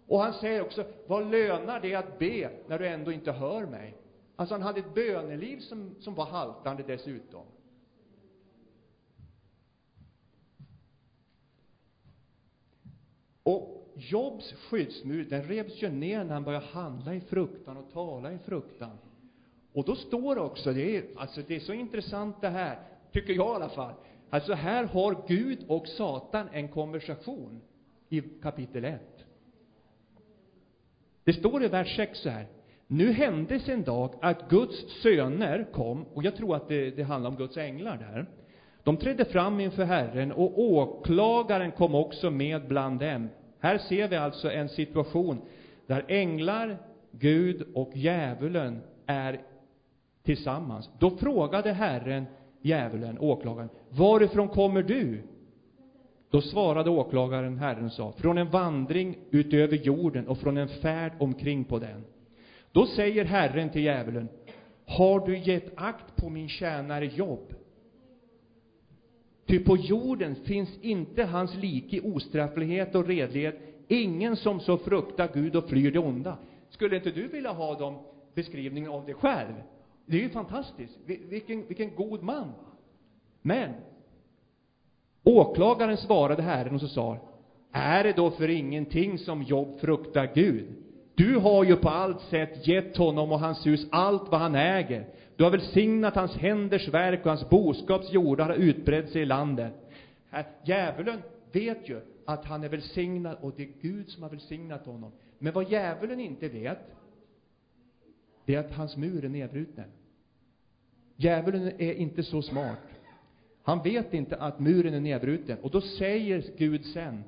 Och 0.08 0.20
han 0.20 0.34
säger 0.34 0.62
också, 0.62 0.86
vad 1.08 1.32
lönar 1.32 1.80
det 1.80 1.96
att 1.96 2.20
be 2.20 2.52
när 2.68 2.80
du 2.80 2.88
ändå 2.88 3.12
inte 3.12 3.32
hör 3.32 3.66
mig? 3.66 3.98
Alltså 4.36 4.56
han 4.56 4.62
hade 4.62 4.80
ett 4.80 4.94
böneliv 4.94 5.60
som, 5.60 5.96
som 6.00 6.16
var 6.16 6.26
haltande 6.26 6.84
dessutom. 6.84 7.46
Och 13.44 13.82
Jobs 13.96 14.54
skyddsmur, 14.54 15.26
den 15.26 15.44
revs 15.44 15.84
ju 15.84 15.90
ner 15.90 16.24
när 16.24 16.34
han 16.34 16.44
började 16.44 16.66
handla 16.66 17.16
i 17.16 17.22
fruktan 17.22 17.78
och 17.78 17.92
tala 17.92 18.34
i 18.34 18.38
fruktan. 18.38 18.98
Och 19.74 19.86
då 19.86 19.96
står 19.96 20.36
det 20.36 20.42
också, 20.42 20.74
det 20.74 20.98
är, 20.98 21.04
alltså 21.16 21.42
det 21.48 21.56
är 21.56 21.60
så 21.60 21.74
intressant 21.74 22.42
det 22.42 22.50
här, 22.50 22.80
tycker 23.12 23.34
jag 23.34 23.52
i 23.52 23.56
alla 23.56 23.70
fall. 23.70 23.94
Alltså 24.34 24.54
här 24.54 24.84
har 24.84 25.28
Gud 25.28 25.60
och 25.68 25.88
Satan 25.88 26.50
en 26.54 26.68
konversation 26.68 27.62
i 28.10 28.22
kapitel 28.22 28.86
1. 28.86 29.02
Det 31.24 31.34
står 31.34 31.64
i 31.64 31.68
vers 31.68 31.96
6 31.96 32.20
så 32.20 32.30
här. 32.30 32.48
Nu 32.88 33.12
hände 33.12 33.60
en 33.66 33.84
dag 33.84 34.14
att 34.22 34.50
Guds 34.50 35.02
söner 35.04 35.68
kom, 35.74 36.04
och 36.04 36.24
jag 36.24 36.36
tror 36.36 36.56
att 36.56 36.68
det, 36.68 36.92
det 36.92 37.04
handlar 37.04 37.30
om 37.30 37.36
Guds 37.36 37.58
änglar 37.58 37.98
där. 37.98 38.26
De 38.84 38.98
trädde 38.98 39.26
fram 39.26 39.60
inför 39.60 39.84
Herren 39.84 40.32
och 40.32 40.60
åklagaren 40.60 41.72
kom 41.72 41.96
också 41.96 42.32
med 42.32 42.68
bland 42.68 43.00
dem. 43.00 43.30
Här 43.60 43.78
ser 43.78 44.08
vi 44.08 44.16
alltså 44.16 44.52
en 44.52 44.70
situation 44.70 45.42
där 45.88 46.06
änglar, 46.08 46.78
Gud 47.12 47.68
och 47.74 47.92
djävulen 47.96 48.82
är 49.06 49.42
tillsammans. 50.24 50.90
Då 51.00 51.18
frågade 51.18 51.74
Herren 51.74 52.26
djävulen, 52.62 53.20
åklagaren, 53.20 53.70
varifrån 53.90 54.48
kommer 54.48 54.84
du? 54.84 55.22
Då 56.30 56.42
svarade 56.42 56.90
åklagaren, 56.90 57.58
Herren 57.58 57.90
sa, 57.90 58.12
från 58.12 58.38
en 58.38 58.50
vandring 58.50 59.18
utöver 59.32 59.78
jorden 59.78 60.28
och 60.28 60.38
från 60.38 60.58
en 60.58 60.68
färd 60.68 61.14
omkring 61.20 61.64
på 61.64 61.80
den. 61.80 62.04
Då 62.72 62.86
säger 62.86 63.26
Herren 63.26 63.70
till 63.70 63.84
djävulen, 63.84 64.28
har 64.86 65.20
du 65.20 65.38
gett 65.38 65.72
akt 65.76 66.16
på 66.16 66.30
min 66.30 66.50
tjänare 66.50 67.06
Jobb? 67.06 67.54
Ty 69.46 69.60
på 69.60 69.78
jorden 69.78 70.36
finns 70.36 70.78
inte 70.82 71.24
hans 71.24 71.56
like 71.56 71.96
i 71.96 72.02
ostrafflighet 72.02 72.96
och 72.96 73.08
redlighet, 73.08 73.60
ingen 73.88 74.36
som 74.36 74.60
så 74.60 74.78
fruktar 74.78 75.30
Gud 75.34 75.56
och 75.56 75.70
flyr 75.70 75.92
det 75.92 76.00
onda. 76.00 76.38
Skulle 76.70 76.96
inte 76.96 77.12
du 77.12 77.28
vilja 77.28 77.52
ha 77.52 77.76
de 77.76 77.98
beskrivningen 78.34 78.92
av 78.92 79.06
dig 79.06 79.14
själv? 79.16 79.54
Det 80.12 80.18
är 80.18 80.22
ju 80.22 80.30
fantastiskt. 80.30 80.98
Vilken, 81.06 81.68
vilken 81.68 81.96
god 81.96 82.24
man. 82.24 82.52
Men 83.42 83.74
åklagaren 85.24 85.98
svarade 85.98 86.42
Herren 86.42 86.76
och 86.76 86.82
så 86.82 86.88
sa, 86.88 87.18
är 87.72 88.04
det 88.04 88.14
då 88.14 88.32
för 88.32 88.50
ingenting 88.50 89.18
som 89.18 89.44
Jobb 89.44 89.80
fruktar 89.80 90.32
Gud? 90.36 90.68
Du 91.16 91.38
har 91.38 91.64
ju 91.64 91.76
på 91.76 91.90
allt 91.90 92.22
sätt 92.22 92.68
gett 92.68 92.98
honom 92.98 93.32
och 93.32 93.40
hans 93.40 93.66
hus 93.66 93.88
allt 93.92 94.32
vad 94.32 94.40
han 94.40 94.56
äger. 94.56 95.08
Du 95.36 95.44
har 95.44 95.52
välsignat 95.52 96.16
hans 96.16 96.36
händers 96.36 96.88
verk 96.88 97.20
och 97.22 97.30
hans 97.30 97.50
boskaps 97.50 98.14
jordar 98.14 98.50
har 98.50 98.56
utbrett 98.56 99.10
sig 99.10 99.22
i 99.22 99.26
landet. 99.26 99.74
Djävulen 100.66 101.22
vet 101.52 101.90
ju 101.90 102.02
att 102.26 102.46
han 102.46 102.64
är 102.64 102.70
välsignad 102.70 103.38
och 103.42 103.54
det 103.56 103.64
är 103.64 103.70
Gud 103.82 104.10
som 104.10 104.24
har 104.24 104.30
välsignat 104.30 104.86
honom. 104.86 105.12
Men 105.40 105.54
vad 105.54 105.72
djävulen 105.72 106.20
inte 106.20 106.50
vet, 106.50 106.80
det 108.46 108.56
är 108.56 108.60
att 108.60 108.74
hans 108.74 108.98
mur 108.98 109.26
är 109.26 109.30
nedbruten. 109.30 109.86
Djävulen 111.22 111.68
är 111.68 111.94
inte 111.94 112.24
så 112.24 112.42
smart. 112.42 112.80
Han 113.64 113.84
vet 113.84 114.14
inte 114.14 114.38
att 114.38 114.60
muren 114.60 114.94
är 114.94 115.00
nedbruten. 115.00 115.58
Och 115.62 115.72
då 115.72 115.82
säger 115.82 116.44
Gud 116.58 116.86
sen, 116.86 117.24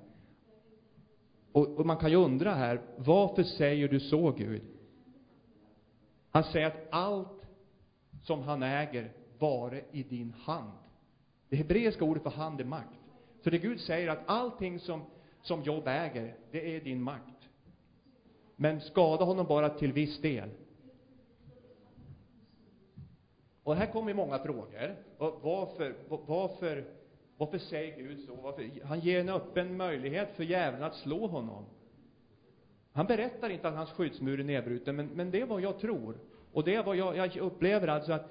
och, 1.51 1.79
och 1.79 1.85
man 1.85 1.97
kan 1.97 2.09
ju 2.09 2.15
undra 2.15 2.53
här, 2.53 2.81
varför 2.97 3.43
säger 3.43 3.87
du 3.87 3.99
så, 3.99 4.31
Gud? 4.31 4.61
Han 6.31 6.43
säger 6.43 6.67
att 6.67 6.87
allt 6.89 7.41
som 8.23 8.41
han 8.41 8.63
äger 8.63 9.11
vare 9.39 9.81
i 9.91 10.03
din 10.03 10.33
hand. 10.43 10.71
Det 11.49 11.55
hebreiska 11.55 12.05
ordet 12.05 12.23
för 12.23 12.29
hand 12.29 12.61
är 12.61 12.65
makt. 12.65 12.99
Så 13.43 13.49
det 13.49 13.57
Gud 13.57 13.79
säger 13.79 14.09
att 14.09 14.23
allting 14.25 14.79
som, 14.79 15.01
som 15.41 15.63
Jobb 15.63 15.87
äger, 15.87 16.35
det 16.51 16.75
är 16.75 16.81
din 16.81 17.01
makt. 17.01 17.49
Men 18.55 18.81
skada 18.81 19.25
honom 19.25 19.45
bara 19.45 19.69
till 19.69 19.93
viss 19.93 20.21
del. 20.21 20.49
Och 23.63 23.75
här 23.75 23.91
kommer 23.91 24.13
många 24.13 24.39
frågor. 24.39 24.95
Och 25.17 25.39
varför, 25.41 25.95
varför, 26.09 26.85
varför 27.37 27.57
säger 27.57 27.97
Gud 27.97 28.19
så? 28.19 28.35
Varför? 28.35 28.85
Han 28.85 28.99
ger 28.99 29.19
en 29.19 29.29
öppen 29.29 29.77
möjlighet 29.77 30.35
för 30.35 30.43
djävulen 30.43 30.83
att 30.83 30.95
slå 30.95 31.27
honom. 31.27 31.65
Han 32.91 33.05
berättar 33.05 33.49
inte 33.49 33.67
att 33.67 33.75
hans 33.75 33.91
skyddsmur 33.91 34.39
är 34.39 34.43
nedbruten, 34.43 34.95
men, 34.95 35.07
men 35.07 35.31
det 35.31 35.41
är 35.41 35.45
vad 35.45 35.61
jag 35.61 35.79
tror. 35.79 36.17
Och 36.53 36.63
det 36.63 36.75
är 36.75 36.83
vad 36.83 36.95
jag, 36.95 37.17
jag 37.17 37.37
upplever 37.37 37.87
alltså 37.87 38.13
att 38.13 38.29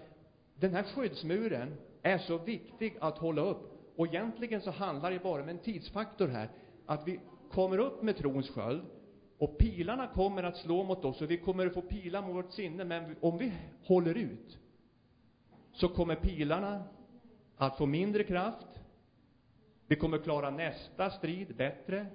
den 0.56 0.74
här 0.74 0.82
skyddsmuren 0.82 1.74
är 2.02 2.18
så 2.18 2.38
viktig 2.38 2.96
att 3.00 3.18
hålla 3.18 3.42
upp. 3.42 3.72
Och 3.96 4.06
egentligen 4.06 4.60
så 4.60 4.70
handlar 4.70 5.10
det 5.10 5.22
bara 5.22 5.42
om 5.42 5.48
en 5.48 5.58
tidsfaktor 5.58 6.28
här. 6.28 6.48
Att 6.86 7.08
vi 7.08 7.20
kommer 7.50 7.78
upp 7.78 8.02
med 8.02 8.16
trons 8.16 8.50
sköld, 8.50 8.82
och 9.38 9.58
pilarna 9.58 10.06
kommer 10.06 10.42
att 10.42 10.56
slå 10.56 10.84
mot 10.84 11.04
oss, 11.04 11.20
och 11.20 11.30
vi 11.30 11.36
kommer 11.36 11.66
att 11.66 11.74
få 11.74 11.82
pilar 11.82 12.22
mot 12.22 12.36
vårt 12.36 12.52
sinne, 12.52 12.84
men 12.84 13.16
om 13.20 13.38
vi 13.38 13.52
håller 13.84 14.14
ut, 14.14 14.58
så 15.72 15.88
kommer 15.88 16.14
pilarna 16.14 16.82
att 17.56 17.78
få 17.78 17.86
mindre 17.86 18.24
kraft. 18.24 18.66
Vi 19.86 19.96
kommer 19.96 20.18
klara 20.18 20.50
nästa 20.50 21.10
strid 21.10 21.56
bättre. 21.56 22.06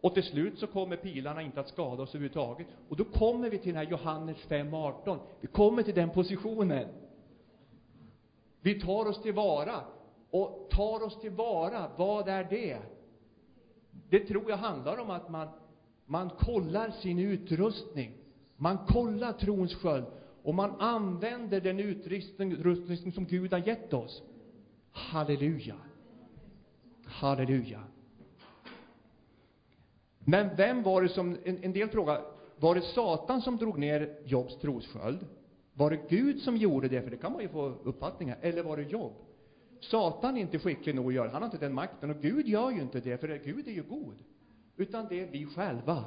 Och 0.00 0.14
till 0.14 0.22
slut 0.22 0.58
så 0.58 0.66
kommer 0.66 0.96
pilarna 0.96 1.42
inte 1.42 1.60
att 1.60 1.68
skada 1.68 2.02
oss 2.02 2.14
överhuvudtaget. 2.14 2.66
Och 2.88 2.96
då 2.96 3.04
kommer 3.04 3.50
vi 3.50 3.58
till 3.58 3.74
den 3.74 3.84
här 3.84 3.90
Johannes 3.90 4.36
5.18. 4.48 5.18
Vi 5.40 5.48
kommer 5.48 5.82
till 5.82 5.94
den 5.94 6.10
positionen. 6.10 6.88
Vi 8.60 8.80
tar 8.80 9.06
oss 9.06 9.22
tillvara. 9.22 9.80
Och 10.30 10.68
tar 10.70 11.02
oss 11.02 11.20
tillvara, 11.20 11.90
vad 11.96 12.28
är 12.28 12.44
det? 12.44 12.78
Det 14.08 14.20
tror 14.20 14.50
jag 14.50 14.56
handlar 14.56 14.98
om 14.98 15.10
att 15.10 15.28
man, 15.28 15.48
man 16.06 16.30
kollar 16.30 16.90
sin 16.90 17.18
utrustning. 17.18 18.12
Man 18.56 18.78
kollar 18.78 19.32
trons 19.32 19.74
sköld 19.74 20.06
och 20.48 20.54
man 20.54 20.80
använder 20.80 21.60
den 21.60 21.80
utrustning 21.80 23.12
som 23.12 23.26
Gud 23.26 23.52
har 23.52 23.66
gett 23.66 23.92
oss. 23.94 24.22
Halleluja. 24.92 25.74
Halleluja. 27.04 27.82
Men 30.18 30.56
vem 30.56 30.82
var 30.82 31.02
det 31.02 31.08
som, 31.08 31.36
en, 31.44 31.64
en 31.64 31.72
del 31.72 31.88
frågar, 31.88 32.22
var 32.56 32.74
det 32.74 32.80
Satan 32.80 33.42
som 33.42 33.56
drog 33.56 33.78
ner 33.78 34.18
Jobs 34.24 34.58
trossköld? 34.58 35.26
Var 35.74 35.90
det 35.90 36.00
Gud 36.08 36.40
som 36.40 36.56
gjorde 36.56 36.88
det? 36.88 37.02
För 37.02 37.10
det 37.10 37.16
kan 37.16 37.32
man 37.32 37.42
ju 37.42 37.48
få 37.48 37.66
uppfattningar. 37.66 38.38
Eller 38.40 38.62
var 38.62 38.76
det 38.76 38.82
Jobb? 38.82 39.12
Satan 39.80 40.36
är 40.36 40.40
inte 40.40 40.58
skicklig 40.58 40.94
nog 40.94 41.06
att 41.06 41.14
göra 41.14 41.30
Han 41.30 41.42
har 41.42 41.46
inte 41.46 41.58
den 41.58 41.74
makten. 41.74 42.10
Och 42.10 42.22
Gud 42.22 42.48
gör 42.48 42.70
ju 42.70 42.80
inte 42.80 43.00
det, 43.00 43.18
för 43.18 43.40
Gud 43.44 43.68
är 43.68 43.72
ju 43.72 43.82
god. 43.82 44.16
Utan 44.76 45.06
det 45.08 45.20
är 45.20 45.26
vi 45.26 45.46
själva. 45.46 46.04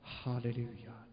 Halleluja. 0.00 1.03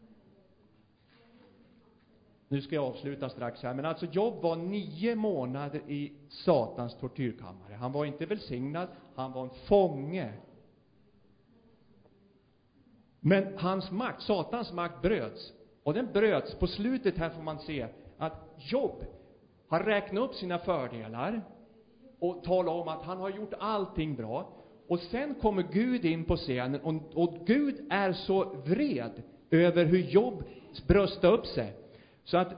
Nu 2.52 2.62
ska 2.62 2.76
jag 2.76 2.86
avsluta 2.86 3.30
strax 3.30 3.64
här, 3.64 3.74
men 3.74 3.86
alltså 3.86 4.06
Job 4.06 4.42
var 4.42 4.56
nio 4.56 5.16
månader 5.16 5.82
i 5.88 6.12
Satans 6.30 6.98
tortyrkammare. 7.00 7.74
Han 7.74 7.92
var 7.92 8.06
inte 8.06 8.26
välsignad, 8.26 8.88
han 9.16 9.32
var 9.32 9.44
en 9.44 9.50
fånge. 9.68 10.34
Men 13.20 13.58
hans 13.58 13.92
makt, 13.92 14.22
Satans 14.22 14.74
makt 14.74 15.02
bröts. 15.02 15.54
Och 15.84 15.94
den 15.94 16.12
bröts, 16.14 16.56
på 16.56 16.68
slutet 16.68 17.18
här 17.18 17.30
får 17.30 17.42
man 17.42 17.60
se 17.60 17.88
att 18.18 18.56
Job 18.58 19.06
har 19.68 19.80
räknat 19.80 20.24
upp 20.24 20.36
sina 20.36 20.60
fördelar 20.60 21.42
och 22.20 22.44
talat 22.44 22.74
om 22.74 22.88
att 22.88 23.04
han 23.06 23.18
har 23.18 23.30
gjort 23.30 23.54
allting 23.60 24.16
bra. 24.16 24.50
Och 24.88 25.00
sen 25.00 25.36
kommer 25.36 25.64
Gud 25.72 26.06
in 26.06 26.26
på 26.26 26.38
scenen 26.38 26.82
och, 26.82 27.24
och 27.24 27.38
Gud 27.46 27.88
är 27.90 28.14
så 28.14 28.44
vred 28.44 29.24
över 29.52 29.86
hur 29.86 30.00
Job 30.00 30.44
bröstade 30.88 31.38
upp 31.38 31.46
sig. 31.46 31.81
Så 32.24 32.38
att 32.38 32.54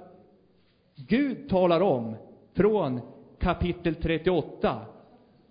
Gud 0.95 1.49
talar 1.49 1.81
om 1.81 2.15
från 2.53 3.01
kapitel 3.39 3.95
38. 3.95 4.85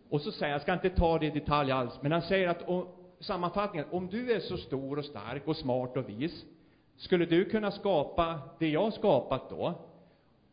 Och 0.09 0.21
så 0.21 0.33
säger, 0.33 0.53
jag 0.53 0.63
ska 0.63 0.73
inte 0.73 0.91
ta 0.91 1.19
det 1.19 1.27
i 1.27 1.31
detalj 1.31 1.73
alls, 1.73 1.99
men 2.01 2.13
han 2.13 2.23
säger 2.23 2.49
att 2.49 2.69
och, 2.69 2.99
sammanfattningen, 3.21 3.87
om 3.91 4.07
du 4.07 4.33
är 4.33 4.41
så 4.41 4.57
stor 4.57 4.99
och 4.99 5.05
stark 5.05 5.49
och 5.49 5.57
smart 5.57 5.97
och 5.97 6.09
vis, 6.09 6.45
skulle 6.97 7.27
du 7.27 7.45
kunna 7.45 7.71
skapa 7.71 8.41
det 8.59 8.69
jag 8.69 8.83
har 8.83 8.91
skapat 8.91 9.51
då? 9.51 9.75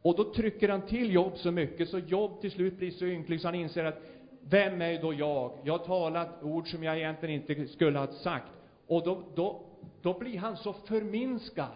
Och 0.02 0.16
då 0.16 0.34
trycker 0.34 0.70
han 0.70 0.82
till 0.82 1.14
Jobb 1.14 1.38
så 1.38 1.52
mycket, 1.52 1.90
så 1.90 2.00
Jobb 2.00 2.42
till 2.42 2.52
slut 2.52 2.78
blir 2.78 2.92
så 2.92 3.06
ynklig 3.06 3.42
så 3.42 3.48
han 3.48 3.56
inser 3.56 3.86
att 3.86 4.02
vem 4.42 4.82
är 4.82 5.02
då 5.02 5.14
jag? 5.14 5.52
Jag 5.64 5.78
har 5.78 5.86
talat 5.86 6.44
ord 6.44 6.72
som 6.72 6.84
jag 6.84 6.98
egentligen 6.98 7.36
inte 7.42 7.68
skulle 7.68 8.00
ha 8.00 8.08
sagt. 8.08 8.52
Och 8.88 9.04
då, 9.04 9.24
då, 9.36 9.62
då 10.02 10.20
blir 10.20 10.38
han 10.38 10.58
så 10.58 10.74
förminskad. 10.74 11.72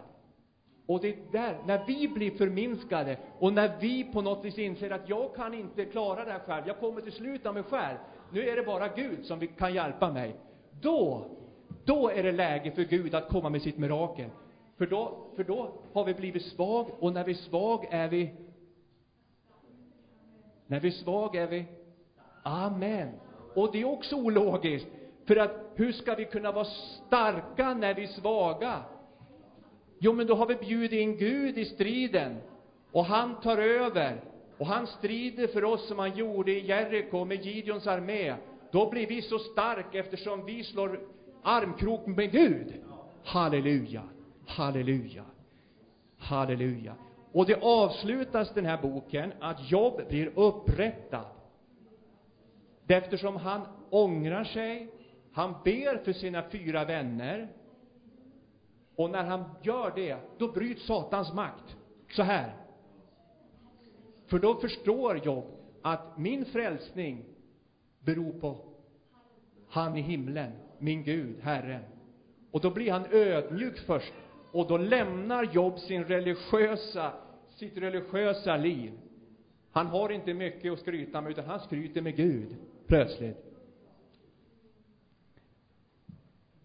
Och 0.86 1.00
det 1.00 1.08
är 1.08 1.16
där, 1.32 1.58
när 1.66 1.84
vi 1.86 2.08
blir 2.08 2.30
förminskade 2.30 3.18
och 3.38 3.52
när 3.52 3.76
vi 3.80 4.04
på 4.04 4.22
något 4.22 4.44
vis 4.44 4.58
inser 4.58 4.90
att 4.90 5.08
jag 5.08 5.34
kan 5.34 5.54
inte 5.54 5.84
klara 5.84 6.24
det 6.24 6.32
här 6.32 6.38
själv, 6.38 6.66
jag 6.66 6.78
kommer 6.78 7.00
till 7.00 7.12
slut 7.12 7.46
av 7.46 7.54
mig 7.54 7.62
själv, 7.62 7.96
nu 8.32 8.48
är 8.48 8.56
det 8.56 8.62
bara 8.62 8.88
Gud 8.88 9.24
som 9.24 9.46
kan 9.46 9.74
hjälpa 9.74 10.10
mig. 10.10 10.36
Då, 10.80 11.26
då 11.84 12.10
är 12.10 12.22
det 12.22 12.32
läge 12.32 12.70
för 12.70 12.82
Gud 12.82 13.14
att 13.14 13.28
komma 13.28 13.48
med 13.50 13.62
sitt 13.62 13.78
mirakel. 13.78 14.30
För 14.78 14.86
då, 14.86 15.26
för 15.36 15.44
då 15.44 15.70
har 15.92 16.04
vi 16.04 16.14
blivit 16.14 16.42
svag 16.42 16.90
och 16.98 17.12
när 17.12 17.24
vi 17.24 17.32
är 17.32 17.36
svag 17.36 17.86
är 17.90 18.08
vi 18.08 18.30
när 20.66 20.80
vi 20.80 20.88
är 20.88 20.92
svag 20.92 21.36
är 21.36 21.46
vi 21.46 21.64
Amen. 22.42 23.08
Och 23.54 23.72
det 23.72 23.80
är 23.80 23.84
också 23.84 24.16
ologiskt. 24.16 24.88
För 25.26 25.36
att 25.36 25.50
hur 25.74 25.92
ska 25.92 26.14
vi 26.14 26.24
kunna 26.24 26.52
vara 26.52 26.64
starka 26.64 27.74
när 27.74 27.94
vi 27.94 28.02
är 28.02 28.06
svaga? 28.06 28.82
Jo, 30.04 30.12
men 30.12 30.26
då 30.26 30.34
har 30.34 30.46
vi 30.46 30.54
bjudit 30.54 30.92
in 30.92 31.16
Gud 31.16 31.58
i 31.58 31.64
striden. 31.64 32.36
Och 32.92 33.04
han 33.04 33.40
tar 33.40 33.58
över. 33.58 34.20
Och 34.58 34.66
han 34.66 34.86
strider 34.86 35.46
för 35.46 35.64
oss 35.64 35.88
som 35.88 35.98
han 35.98 36.16
gjorde 36.16 36.52
i 36.52 36.66
Jeriko 36.66 37.24
med 37.24 37.44
Gideons 37.44 37.86
armé. 37.86 38.34
Då 38.70 38.90
blir 38.90 39.06
vi 39.06 39.22
så 39.22 39.38
starka 39.38 39.98
eftersom 39.98 40.44
vi 40.46 40.64
slår 40.64 41.00
armkrok 41.42 42.06
med 42.06 42.32
Gud. 42.32 42.74
Halleluja, 43.24 44.02
halleluja, 44.46 45.24
halleluja. 46.18 46.94
Och 47.32 47.46
det 47.46 47.62
avslutas 47.62 48.54
den 48.54 48.66
här 48.66 48.82
boken 48.82 49.32
att 49.40 49.70
Jobb 49.70 50.00
blir 50.08 50.32
upprättad. 50.34 51.26
Eftersom 52.88 53.36
han 53.36 53.60
ångrar 53.90 54.44
sig, 54.44 54.88
han 55.32 55.54
ber 55.64 56.04
för 56.04 56.12
sina 56.12 56.42
fyra 56.50 56.84
vänner. 56.84 57.48
Och 58.96 59.10
när 59.10 59.24
han 59.24 59.44
gör 59.62 59.92
det, 59.96 60.16
då 60.38 60.48
bryts 60.52 60.86
Satans 60.86 61.32
makt. 61.32 61.76
Så 62.10 62.22
här. 62.22 62.54
För 64.26 64.38
då 64.38 64.54
förstår 64.54 65.26
Job 65.26 65.44
att 65.82 66.18
min 66.18 66.44
frälsning 66.44 67.24
beror 68.00 68.32
på 68.32 68.56
han 69.68 69.96
i 69.96 70.00
himlen, 70.00 70.52
min 70.78 71.04
Gud, 71.04 71.36
Herren. 71.42 71.82
Och 72.50 72.60
då 72.60 72.70
blir 72.70 72.92
han 72.92 73.06
ödmjuk 73.10 73.78
först. 73.78 74.12
Och 74.52 74.68
då 74.68 74.76
lämnar 74.76 75.44
Job 75.52 75.78
sin 75.78 76.04
religiösa, 76.04 77.12
sitt 77.48 77.76
religiösa 77.76 78.56
liv. 78.56 78.92
Han 79.72 79.86
har 79.86 80.10
inte 80.12 80.34
mycket 80.34 80.72
att 80.72 80.78
skryta 80.78 81.20
med, 81.20 81.30
utan 81.30 81.44
han 81.44 81.60
skryter 81.60 82.00
med 82.00 82.16
Gud, 82.16 82.56
plötsligt. 82.86 83.53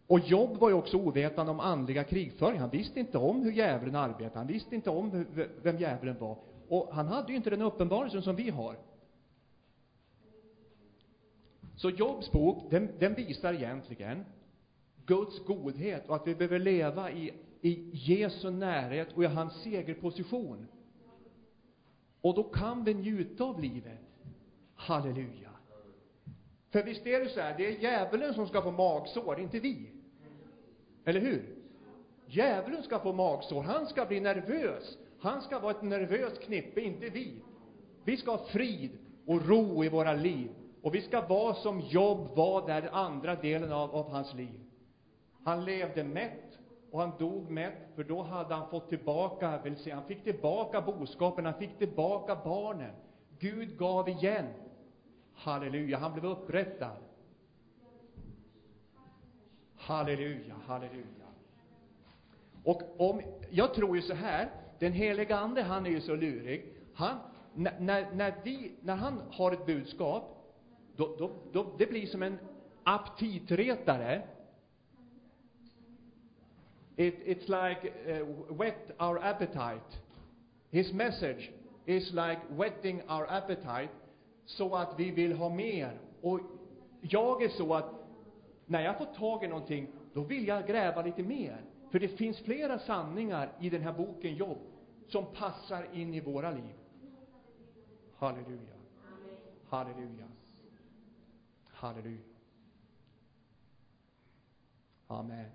Och 0.10 0.20
Jobb 0.20 0.58
var 0.58 0.70
ju 0.70 0.76
också 0.76 0.98
ovetande 0.98 1.52
om 1.52 1.60
andliga 1.60 2.04
krigföring. 2.04 2.60
Han 2.60 2.70
visste 2.70 3.00
inte 3.00 3.18
om 3.18 3.44
hur 3.44 3.52
djävulen 3.52 3.96
arbetade. 3.96 4.38
Han 4.38 4.48
visste 4.48 4.76
inte 4.76 4.90
om 4.90 5.26
vem 5.62 5.78
djävulen 5.78 6.20
var. 6.20 6.38
Och 6.68 6.90
han 6.92 7.08
hade 7.08 7.32
ju 7.32 7.36
inte 7.36 7.50
den 7.50 7.62
uppenbarelsen 7.62 8.22
som 8.22 8.36
vi 8.36 8.50
har. 8.50 8.76
Så 11.76 11.90
Jobs 11.90 12.32
bok, 12.32 12.72
den, 12.72 12.90
den 13.00 13.14
visar 13.14 13.54
egentligen 13.54 14.26
Guds 15.06 15.46
godhet 15.46 16.10
och 16.10 16.16
att 16.16 16.28
vi 16.28 16.36
behöver 16.36 16.60
leva 16.60 17.12
i, 17.12 17.34
i 17.62 17.90
Jesu 17.94 18.50
närhet 18.50 19.08
och 19.16 19.24
i 19.24 19.28
hans 19.28 19.54
segerposition. 19.54 20.68
Och 22.22 22.36
då 22.36 22.44
kan 22.44 22.84
vi 22.84 22.94
njuta 22.94 23.44
av 23.44 23.62
livet. 23.62 24.00
Halleluja. 24.76 25.50
För 26.70 26.84
visst 26.84 27.06
är 27.06 27.20
det 27.20 27.30
så 27.30 27.40
här, 27.40 27.58
det 27.58 27.68
är 27.68 27.82
djävulen 27.82 28.34
som 28.34 28.48
ska 28.48 28.62
få 28.62 28.72
magsår, 28.72 29.40
inte 29.40 29.60
vi. 29.60 29.99
Eller 31.06 31.20
hur? 31.20 31.56
Djävulen 32.26 32.84
ska 32.84 33.00
få 33.00 33.14
magsår, 33.14 33.62
han 33.62 33.88
ska 33.88 34.06
bli 34.06 34.20
nervös. 34.20 34.98
Han 35.20 35.42
ska 35.42 35.60
vara 35.60 35.72
ett 35.72 35.82
nervöst 35.82 36.42
knippe, 36.42 36.82
inte 36.82 37.10
vi. 37.10 37.42
Vi 38.04 38.18
ska 38.18 38.32
ha 38.32 38.46
frid 38.46 38.92
och 39.26 39.48
ro 39.48 39.84
i 39.84 39.90
våra 39.90 40.14
liv. 40.14 40.50
Och 40.82 40.96
vi 40.96 41.02
ska 41.02 41.22
vara 41.22 41.54
som 41.54 41.80
Jobb 41.80 42.36
var 42.36 42.68
där 42.68 42.90
andra 42.92 43.36
delen 43.36 43.72
av, 43.72 43.96
av 43.96 44.10
hans 44.12 44.34
liv. 44.34 44.60
Han 45.44 45.66
levde 45.66 46.04
mätt 46.04 46.60
och 46.92 47.00
han 47.00 47.12
dog 47.20 47.50
mätt, 47.50 47.88
för 47.96 48.04
då 48.04 48.22
hade 48.22 48.56
han 48.56 48.70
fått 48.70 48.90
tillbaka, 48.90 49.62
vill 49.64 49.78
säga, 49.78 49.96
han 49.96 50.06
fick 50.06 50.24
tillbaka 50.24 50.82
boskapen, 50.82 51.46
han 51.46 51.54
fick 51.54 51.78
tillbaka 51.78 52.38
barnen. 52.44 52.92
Gud 53.40 53.78
gav 53.78 54.10
igen. 54.10 54.46
Halleluja, 55.34 55.98
han 55.98 56.14
blev 56.14 56.26
upprättad. 56.26 56.98
Halleluja, 59.90 60.56
halleluja. 60.68 61.28
Och 62.64 62.82
om, 62.98 63.22
jag 63.50 63.74
tror 63.74 63.96
ju 63.96 64.02
så 64.02 64.14
här, 64.14 64.50
den 64.80 64.94
helige 64.94 65.36
Ande, 65.38 65.64
han 65.64 65.86
är 65.86 65.90
ju 65.90 66.02
så 66.02 66.16
lurig. 66.16 66.66
Han, 66.94 67.18
när, 67.56 68.16
när, 68.16 68.36
vi, 68.44 68.72
när 68.82 68.96
han 68.96 69.22
har 69.32 69.52
ett 69.52 69.66
budskap, 69.66 70.54
då, 70.96 71.16
då, 71.20 71.32
då, 71.52 71.76
det 71.78 71.86
blir 71.86 72.08
som 72.08 72.24
en 72.24 72.38
aptitretare. 72.84 74.22
It, 76.96 77.16
it's 77.26 77.48
like 77.48 77.94
uh, 78.08 78.58
wet 78.58 78.92
our 79.00 79.20
appetite. 79.24 79.98
His 80.70 80.94
message 80.94 81.52
is 81.86 82.12
like 82.12 82.40
wetting 82.50 83.02
our 83.08 83.26
appetite, 83.30 83.94
så 84.46 84.76
att 84.76 85.00
vi 85.00 85.12
vill 85.12 85.34
ha 85.34 85.50
mer. 85.50 86.00
Och 86.22 86.40
jag 87.02 87.44
är 87.44 87.50
så 87.50 87.74
att 87.74 87.99
när 88.70 88.82
jag 88.82 88.98
får 88.98 89.06
tag 89.06 89.44
i 89.44 89.48
någonting, 89.48 89.88
då 90.14 90.22
vill 90.22 90.48
jag 90.48 90.68
gräva 90.68 91.02
lite 91.02 91.24
mer. 91.24 91.62
För 91.92 92.00
det 92.00 92.08
finns 92.08 92.40
flera 92.40 92.80
sanningar 92.80 93.52
i 93.60 93.70
den 93.70 93.82
här 93.82 93.94
boken 93.94 94.36
Jobb 94.36 94.58
som 95.08 95.26
passar 95.26 95.88
in 95.94 96.14
i 96.14 96.20
våra 96.20 96.52
liv. 96.52 96.74
Halleluja. 98.18 98.76
Halleluja. 99.70 100.28
Halleluja. 101.68 102.22
Amen. 105.08 105.46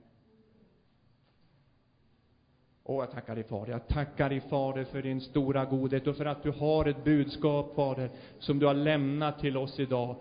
Åh, 2.85 3.05
jag 3.05 3.11
tackar 3.11 3.35
dig 3.35 3.45
Fader. 3.45 3.73
Jag 3.73 3.89
tackar 3.89 4.29
dig 4.29 4.41
Fader 4.41 4.85
för 4.85 5.03
din 5.03 5.21
stora 5.21 5.65
godhet 5.65 6.07
och 6.07 6.17
för 6.17 6.25
att 6.25 6.43
du 6.43 6.51
har 6.51 6.87
ett 6.87 7.05
budskap, 7.05 7.75
Fader, 7.75 8.11
som 8.39 8.59
du 8.59 8.67
har 8.67 8.75
lämnat 8.75 9.39
till 9.39 9.57
oss 9.57 9.81
idag. 9.81 10.17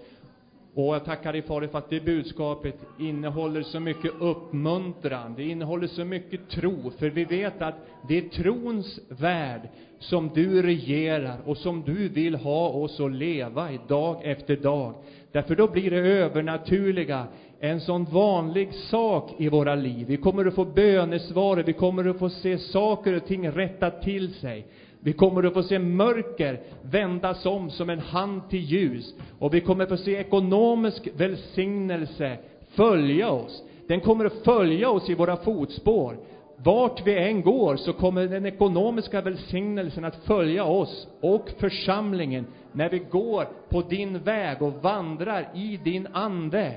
Och 0.75 0.95
jag 0.95 1.05
tackar 1.05 1.33
dig 1.33 1.41
Fader 1.41 1.67
för 1.67 1.77
att 1.77 1.89
det 1.89 2.05
budskapet 2.05 2.75
innehåller 2.99 3.61
så 3.61 3.79
mycket 3.79 4.11
uppmuntran, 4.19 5.33
det 5.37 5.43
innehåller 5.43 5.87
så 5.87 6.05
mycket 6.05 6.49
tro, 6.49 6.91
för 6.97 7.09
vi 7.09 7.25
vet 7.25 7.61
att 7.61 7.75
det 8.07 8.17
är 8.17 8.29
trons 8.29 8.99
värld 9.09 9.61
som 9.99 10.29
du 10.33 10.61
regerar 10.61 11.37
och 11.45 11.57
som 11.57 11.81
du 11.81 12.09
vill 12.09 12.35
ha 12.35 12.67
oss 12.69 12.99
att 12.99 13.11
leva 13.11 13.71
i 13.71 13.79
dag 13.87 14.21
efter 14.23 14.55
dag. 14.55 14.93
Därför 15.31 15.55
då 15.55 15.67
blir 15.67 15.91
det 15.91 15.97
övernaturliga 15.97 17.27
en 17.59 17.81
sån 17.81 18.05
vanlig 18.05 18.73
sak 18.73 19.31
i 19.37 19.49
våra 19.49 19.75
liv. 19.75 20.07
Vi 20.07 20.17
kommer 20.17 20.45
att 20.45 20.53
få 20.53 20.65
bönesvar, 20.65 21.57
vi 21.57 21.73
kommer 21.73 22.09
att 22.09 22.19
få 22.19 22.29
se 22.29 22.57
saker 22.57 23.13
och 23.13 23.25
ting 23.25 23.51
rätta 23.51 23.91
till 23.91 24.33
sig. 24.33 24.67
Vi 25.03 25.13
kommer 25.13 25.43
att 25.43 25.53
få 25.53 25.63
se 25.63 25.79
mörker 25.79 26.61
vändas 26.81 27.45
om 27.45 27.69
som 27.69 27.89
en 27.89 27.99
hand 27.99 28.49
till 28.49 28.59
ljus. 28.59 29.13
Och 29.39 29.53
vi 29.53 29.61
kommer 29.61 29.83
att 29.83 29.89
få 29.89 29.97
se 29.97 30.15
ekonomisk 30.15 31.09
välsignelse 31.15 32.37
följa 32.69 33.29
oss. 33.29 33.63
Den 33.87 33.99
kommer 33.99 34.25
att 34.25 34.43
följa 34.43 34.89
oss 34.89 35.09
i 35.09 35.15
våra 35.15 35.37
fotspår. 35.37 36.17
Vart 36.57 37.07
vi 37.07 37.17
än 37.17 37.41
går 37.41 37.75
så 37.75 37.93
kommer 37.93 38.27
den 38.27 38.45
ekonomiska 38.45 39.21
välsignelsen 39.21 40.05
att 40.05 40.15
följa 40.15 40.63
oss 40.63 41.07
och 41.21 41.49
församlingen 41.59 42.45
när 42.71 42.89
vi 42.89 42.99
går 42.99 43.47
på 43.69 43.81
din 43.81 44.19
väg 44.19 44.61
och 44.61 44.73
vandrar 44.73 45.49
i 45.55 45.79
din 45.83 46.07
ande. 46.13 46.73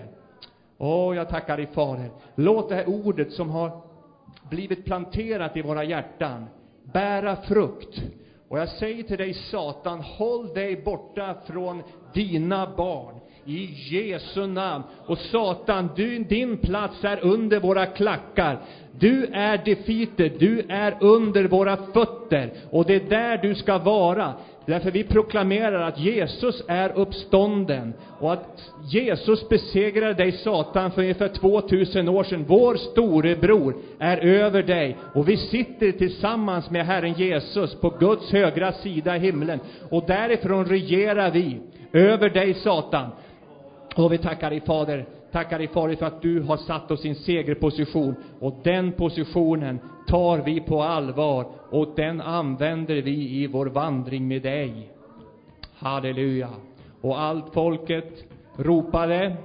Åh, 0.79 1.17
jag 1.17 1.29
tackar 1.29 1.57
dig 1.57 1.67
Fader. 1.67 2.11
Låt 2.35 2.69
det 2.69 2.75
här 2.75 2.89
ordet 2.89 3.33
som 3.33 3.51
har 3.51 3.83
blivit 4.51 4.85
planterat 4.85 5.57
i 5.57 5.63
våra 5.63 5.85
hjärtan 5.85 6.47
bära 6.93 7.37
frukt. 7.37 8.03
Och 8.49 8.59
jag 8.59 8.69
säger 8.69 9.03
till 9.03 9.19
dig 9.19 9.35
Satan, 9.35 10.01
håll 10.01 10.55
dig 10.55 10.83
borta 10.85 11.37
från 11.47 11.83
dina 12.15 12.77
barn. 12.77 13.21
I 13.47 13.69
Jesu 13.91 14.47
namn. 14.47 14.85
Och 15.07 15.19
Satan, 15.19 15.91
du, 15.97 16.19
din 16.19 16.57
plats 16.57 17.05
är 17.05 17.25
under 17.25 17.61
våra 17.61 17.87
klackar. 17.87 18.59
Du 18.99 19.27
är 19.27 19.59
defeated, 19.65 20.33
du 20.39 20.67
är 20.69 20.97
under 21.01 21.45
våra 21.45 21.77
fötter. 21.77 22.53
Och 22.71 22.85
det 22.87 22.95
är 22.95 23.11
där 23.11 23.39
du 23.43 23.55
ska 23.55 23.79
vara. 23.79 24.33
Därför 24.67 24.91
vi 24.91 25.05
proklamerar 25.05 25.83
att 25.83 25.99
Jesus 25.99 26.63
är 26.69 26.99
uppstånden 26.99 27.93
och 28.21 28.33
att 28.33 28.71
Jesus 28.93 29.49
besegrade 29.49 30.15
dig 30.15 30.33
Satan 30.33 30.91
för 30.91 31.03
ungefär 31.03 31.29
2000 31.29 32.09
år 32.09 32.25
sedan. 32.25 32.45
Vår 32.49 32.75
storebror 32.75 33.77
är 33.99 34.17
över 34.17 34.63
dig 34.63 34.97
och 35.15 35.29
vi 35.29 35.37
sitter 35.37 35.93
tillsammans 35.93 36.71
med 36.71 36.87
Herren 36.87 37.13
Jesus 37.13 37.75
på 37.81 37.91
Guds 37.91 38.33
högra 38.33 38.73
sida 38.73 39.17
i 39.17 39.19
himlen 39.19 39.61
och 39.91 40.05
därifrån 40.07 40.65
regerar 40.65 41.31
vi 41.31 41.61
över 41.93 42.31
dig 42.31 42.55
Satan. 42.55 43.11
Och 43.97 44.13
vi 44.13 44.19
tackar 44.19 44.51
dig 44.51 44.61
Fader, 44.61 45.07
tackar 45.33 45.59
dig 45.59 45.69
Fader 45.69 45.97
för 45.97 46.07
att 46.07 46.23
du 46.23 46.43
har 46.43 46.57
satt 46.57 46.91
oss 46.91 47.05
i 47.05 47.09
en 47.09 47.15
segerposition 47.15 48.15
och 48.41 48.55
den 48.65 48.93
positionen 48.93 49.79
tar 50.07 50.39
vi 50.39 50.61
på 50.61 50.83
allvar 50.83 51.47
och 51.71 51.95
den 51.97 52.21
använder 52.21 53.03
vi 53.03 53.43
i 53.43 53.47
vår 53.47 53.67
vandring 53.67 54.29
med 54.29 54.43
dig. 54.43 54.93
Halleluja. 55.75 56.51
Och 57.01 57.21
allt 57.21 57.53
folket 57.55 58.25
ropade 58.57 59.37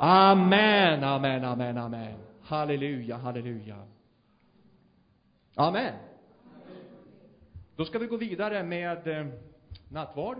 Amen, 0.00 1.04
amen, 1.04 1.44
amen, 1.44 1.78
amen. 1.78 2.14
Halleluja, 2.42 3.16
halleluja. 3.16 3.76
Amen. 5.54 5.94
Då 7.76 7.84
ska 7.84 7.98
vi 7.98 8.06
gå 8.06 8.16
vidare 8.16 8.62
med 8.62 9.08
eh, 9.08 9.26
nattvard. 9.88 10.38